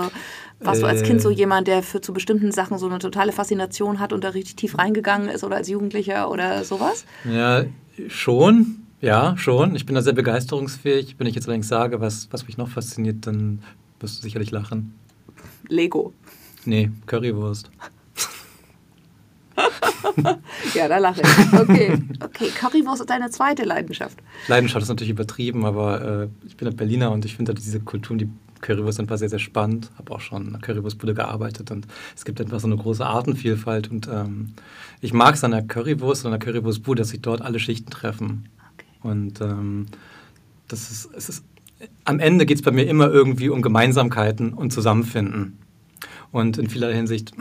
warst 0.60 0.80
äh, 0.80 0.82
du 0.82 0.86
als 0.88 1.02
Kind 1.02 1.22
so 1.22 1.30
äh. 1.30 1.34
jemand, 1.34 1.66
der 1.66 1.82
für 1.82 2.00
zu 2.00 2.12
bestimmten 2.12 2.52
Sachen 2.52 2.78
so 2.78 2.86
eine 2.86 2.98
totale 2.98 3.32
Faszination 3.32 4.00
hat 4.00 4.12
und 4.12 4.22
da 4.22 4.30
richtig 4.30 4.56
tief 4.56 4.78
reingegangen 4.78 5.30
ist 5.30 5.44
oder 5.44 5.56
als 5.56 5.68
Jugendlicher 5.68 6.30
oder 6.30 6.64
sowas? 6.64 7.06
Ja, 7.24 7.64
schon. 8.08 8.79
Ja, 9.00 9.34
schon. 9.38 9.74
Ich 9.74 9.86
bin 9.86 9.94
da 9.94 10.02
sehr 10.02 10.12
begeisterungsfähig. 10.12 11.16
Wenn 11.18 11.26
ich 11.26 11.34
jetzt 11.34 11.46
allerdings 11.46 11.68
sage, 11.68 12.00
was, 12.00 12.28
was 12.30 12.46
mich 12.46 12.58
noch 12.58 12.68
fasziniert, 12.68 13.26
dann 13.26 13.62
wirst 13.98 14.18
du 14.18 14.22
sicherlich 14.22 14.50
lachen. 14.50 14.94
Lego. 15.68 16.12
Nee, 16.66 16.90
Currywurst. 17.06 17.70
ja, 20.74 20.88
da 20.88 20.98
lache 20.98 21.22
ich. 21.22 21.52
Okay. 21.58 21.98
okay, 22.22 22.48
Currywurst 22.48 23.00
ist 23.00 23.10
deine 23.10 23.30
zweite 23.30 23.64
Leidenschaft. 23.64 24.18
Leidenschaft 24.48 24.82
ist 24.82 24.88
natürlich 24.88 25.10
übertrieben, 25.10 25.64
aber 25.64 26.22
äh, 26.22 26.28
ich 26.46 26.56
bin 26.56 26.68
ein 26.68 26.76
Berliner 26.76 27.10
und 27.10 27.24
ich 27.24 27.36
finde 27.36 27.52
halt 27.52 27.58
diese 27.58 27.80
Kultur, 27.80 28.18
die 28.18 28.28
Currywurst 28.60 29.00
einfach 29.00 29.16
sehr, 29.16 29.30
sehr 29.30 29.38
spannend. 29.38 29.90
Habe 29.96 30.12
auch 30.12 30.20
schon 30.20 30.46
in 30.46 30.52
der 30.52 30.60
Currywurstbude 30.60 31.14
gearbeitet 31.14 31.70
und 31.70 31.86
es 32.14 32.26
gibt 32.26 32.38
einfach 32.40 32.60
so 32.60 32.66
eine 32.66 32.76
große 32.76 33.04
Artenvielfalt 33.04 33.90
und 33.90 34.08
ähm, 34.08 34.52
ich 35.00 35.14
mag 35.14 35.36
es 35.36 35.44
an 35.44 35.52
der 35.52 35.62
Currywurst 35.62 36.26
und 36.26 36.32
an 36.32 36.38
der 36.38 36.46
Currywurstbude, 36.46 37.00
dass 37.00 37.08
sich 37.08 37.22
dort 37.22 37.40
alle 37.40 37.58
Schichten 37.58 37.90
treffen. 37.90 38.50
Und 39.02 39.40
ähm, 39.40 39.86
das 40.68 40.90
ist, 40.90 41.10
es 41.16 41.28
ist, 41.28 41.44
am 42.04 42.18
Ende 42.18 42.46
geht 42.46 42.58
es 42.58 42.62
bei 42.62 42.70
mir 42.70 42.86
immer 42.86 43.08
irgendwie 43.08 43.48
um 43.48 43.62
Gemeinsamkeiten 43.62 44.52
und 44.52 44.72
Zusammenfinden. 44.72 45.58
Und 46.32 46.58
in 46.58 46.68
vieler 46.68 46.92
Hinsicht 46.92 47.32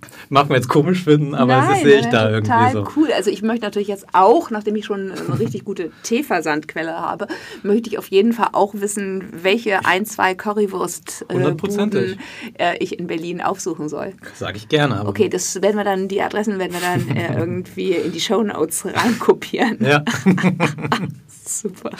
mag 0.28 0.48
man 0.48 0.56
jetzt 0.56 0.68
komisch 0.68 1.04
finden, 1.04 1.34
aber 1.34 1.56
nein, 1.56 1.68
das 1.70 1.80
sehe 1.82 1.96
ich 1.96 2.02
nein, 2.04 2.12
da 2.12 2.30
irgendwie 2.30 2.50
total 2.50 2.72
so. 2.72 2.88
cool. 2.96 3.12
Also 3.12 3.30
ich 3.30 3.42
möchte 3.42 3.64
natürlich 3.64 3.88
jetzt 3.88 4.06
auch, 4.12 4.50
nachdem 4.50 4.76
ich 4.76 4.84
schon 4.84 5.12
eine 5.12 5.38
richtig 5.38 5.64
gute 5.64 5.90
Teeversandquelle 6.02 6.92
habe, 6.92 7.26
möchte 7.62 7.90
ich 7.90 7.98
auf 7.98 8.08
jeden 8.08 8.32
Fall 8.32 8.48
auch 8.52 8.74
wissen, 8.74 9.24
welche 9.32 9.84
ein, 9.84 10.06
zwei 10.06 10.34
Currywurst 10.34 11.26
äh, 11.28 12.16
äh, 12.58 12.76
ich 12.78 12.98
in 12.98 13.06
Berlin 13.06 13.40
aufsuchen 13.40 13.88
soll. 13.88 14.14
Sage 14.34 14.56
ich 14.56 14.68
gerne. 14.68 15.06
okay, 15.06 15.28
das 15.28 15.60
werden 15.62 15.76
wir 15.76 15.84
dann, 15.84 16.08
die 16.08 16.20
Adressen 16.22 16.58
werden 16.58 16.72
wir 16.72 16.80
dann 16.80 17.16
äh, 17.16 17.34
irgendwie 17.38 17.92
in 17.92 18.12
die 18.12 18.20
Shownotes 18.20 18.86
reinkopieren. 18.86 19.78
Ja. 19.80 20.04
Super. 21.48 21.90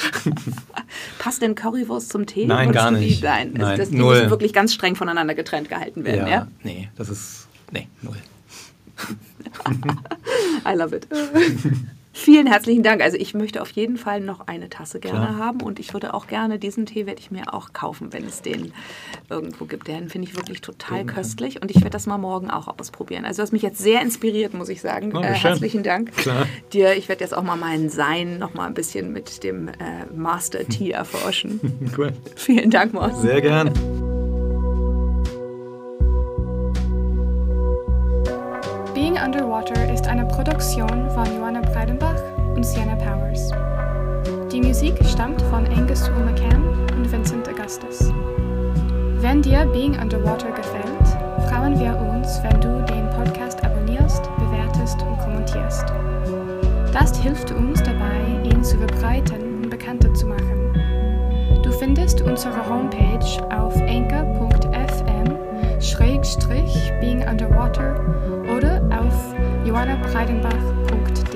Passt 1.18 1.40
denn 1.40 1.54
Currywurst 1.54 2.10
zum 2.10 2.26
Tee? 2.26 2.44
Nein, 2.46 2.70
gar 2.70 2.90
nicht. 2.90 3.22
Nein, 3.22 3.54
Nein 3.56 3.78
das, 3.78 3.88
die 3.90 3.96
müssen 3.96 4.30
wirklich 4.30 4.52
ganz 4.52 4.74
streng 4.74 4.94
voneinander 4.94 5.34
getrennt 5.34 5.68
gehalten 5.68 6.04
werden, 6.04 6.26
ja? 6.26 6.28
ja? 6.28 6.48
Nee, 6.62 6.90
das 6.96 7.08
ist 7.08 7.47
Nee, 7.70 7.88
null. 8.02 8.16
I 10.66 10.74
love 10.74 10.94
it. 10.94 11.06
Vielen 12.18 12.48
herzlichen 12.48 12.82
Dank. 12.82 13.00
Also 13.00 13.16
ich 13.16 13.32
möchte 13.32 13.62
auf 13.62 13.70
jeden 13.70 13.96
Fall 13.96 14.20
noch 14.20 14.48
eine 14.48 14.68
Tasse 14.68 14.98
gerne 14.98 15.26
Klar. 15.26 15.38
haben 15.38 15.60
und 15.60 15.78
ich 15.78 15.92
würde 15.92 16.14
auch 16.14 16.26
gerne 16.26 16.58
diesen 16.58 16.84
Tee 16.84 17.06
werde 17.06 17.20
ich 17.20 17.30
mir 17.30 17.54
auch 17.54 17.72
kaufen, 17.72 18.12
wenn 18.12 18.24
es 18.24 18.42
den 18.42 18.72
irgendwo 19.30 19.66
gibt. 19.66 19.86
Den 19.86 20.08
finde 20.08 20.26
ich 20.26 20.34
wirklich 20.34 20.60
total 20.60 21.04
den, 21.04 21.06
köstlich 21.06 21.62
und 21.62 21.70
ich 21.70 21.76
werde 21.76 21.90
das 21.90 22.06
mal 22.06 22.18
morgen 22.18 22.50
auch 22.50 22.66
ausprobieren. 22.76 23.24
Also 23.24 23.36
du 23.36 23.42
hast 23.44 23.52
mich 23.52 23.62
jetzt 23.62 23.78
sehr 23.78 24.02
inspiriert, 24.02 24.52
muss 24.52 24.68
ich 24.68 24.80
sagen. 24.80 25.16
Oh, 25.16 25.20
äh, 25.20 25.32
herzlichen 25.32 25.84
Dank 25.84 26.12
Klar. 26.16 26.46
dir. 26.72 26.96
Ich 26.96 27.08
werde 27.08 27.22
jetzt 27.22 27.34
auch 27.34 27.44
mal 27.44 27.56
meinen 27.56 27.88
Sein 27.88 28.38
noch 28.38 28.52
mal 28.52 28.66
ein 28.66 28.74
bisschen 28.74 29.12
mit 29.12 29.44
dem 29.44 29.68
äh, 29.68 29.72
Master 30.12 30.66
Tee 30.66 30.90
erforschen. 30.90 31.60
cool. 31.96 32.12
Vielen 32.34 32.70
Dank, 32.70 32.94
Morten. 32.94 33.14
Sehr 33.20 33.40
gerne. 33.40 33.72
Being 39.18 39.34
Underwater 39.34 39.92
ist 39.92 40.06
eine 40.06 40.24
Produktion 40.26 41.10
von 41.10 41.26
Joanna 41.36 41.60
Breidenbach 41.60 42.22
und 42.54 42.64
Sienna 42.64 42.94
Powers. 42.94 43.50
Die 44.52 44.60
Musik 44.60 44.94
stammt 45.04 45.42
von 45.42 45.66
Angus 45.66 46.04
Toole 46.04 46.26
McCann 46.26 46.62
und 46.96 47.10
Vincent 47.10 47.48
Augustus. 47.48 48.12
Wenn 49.20 49.42
dir 49.42 49.66
Being 49.66 49.98
Underwater 50.00 50.52
gefällt, 50.52 51.48
freuen 51.48 51.80
wir 51.80 51.98
uns, 51.98 52.40
wenn 52.44 52.60
du 52.60 52.84
den 52.86 53.10
Podcast 53.10 53.64
abonnierst, 53.64 54.22
bewertest 54.38 55.02
und 55.02 55.18
kommentierst. 55.18 55.86
Das 56.92 57.20
hilft 57.20 57.50
uns 57.50 57.82
dabei, 57.82 58.20
ihn 58.44 58.62
zu 58.62 58.78
verbreiten 58.78 59.64
und 59.64 59.70
bekannter 59.70 60.14
zu 60.14 60.28
machen. 60.28 61.60
Du 61.64 61.72
findest 61.72 62.22
unsere 62.22 62.68
Homepage 62.68 63.42
auf 63.50 63.74
anchor.fm 63.82 65.18
Oder 68.58 68.82
auf 68.90 69.14
johannabreidenbach.de. 69.64 71.27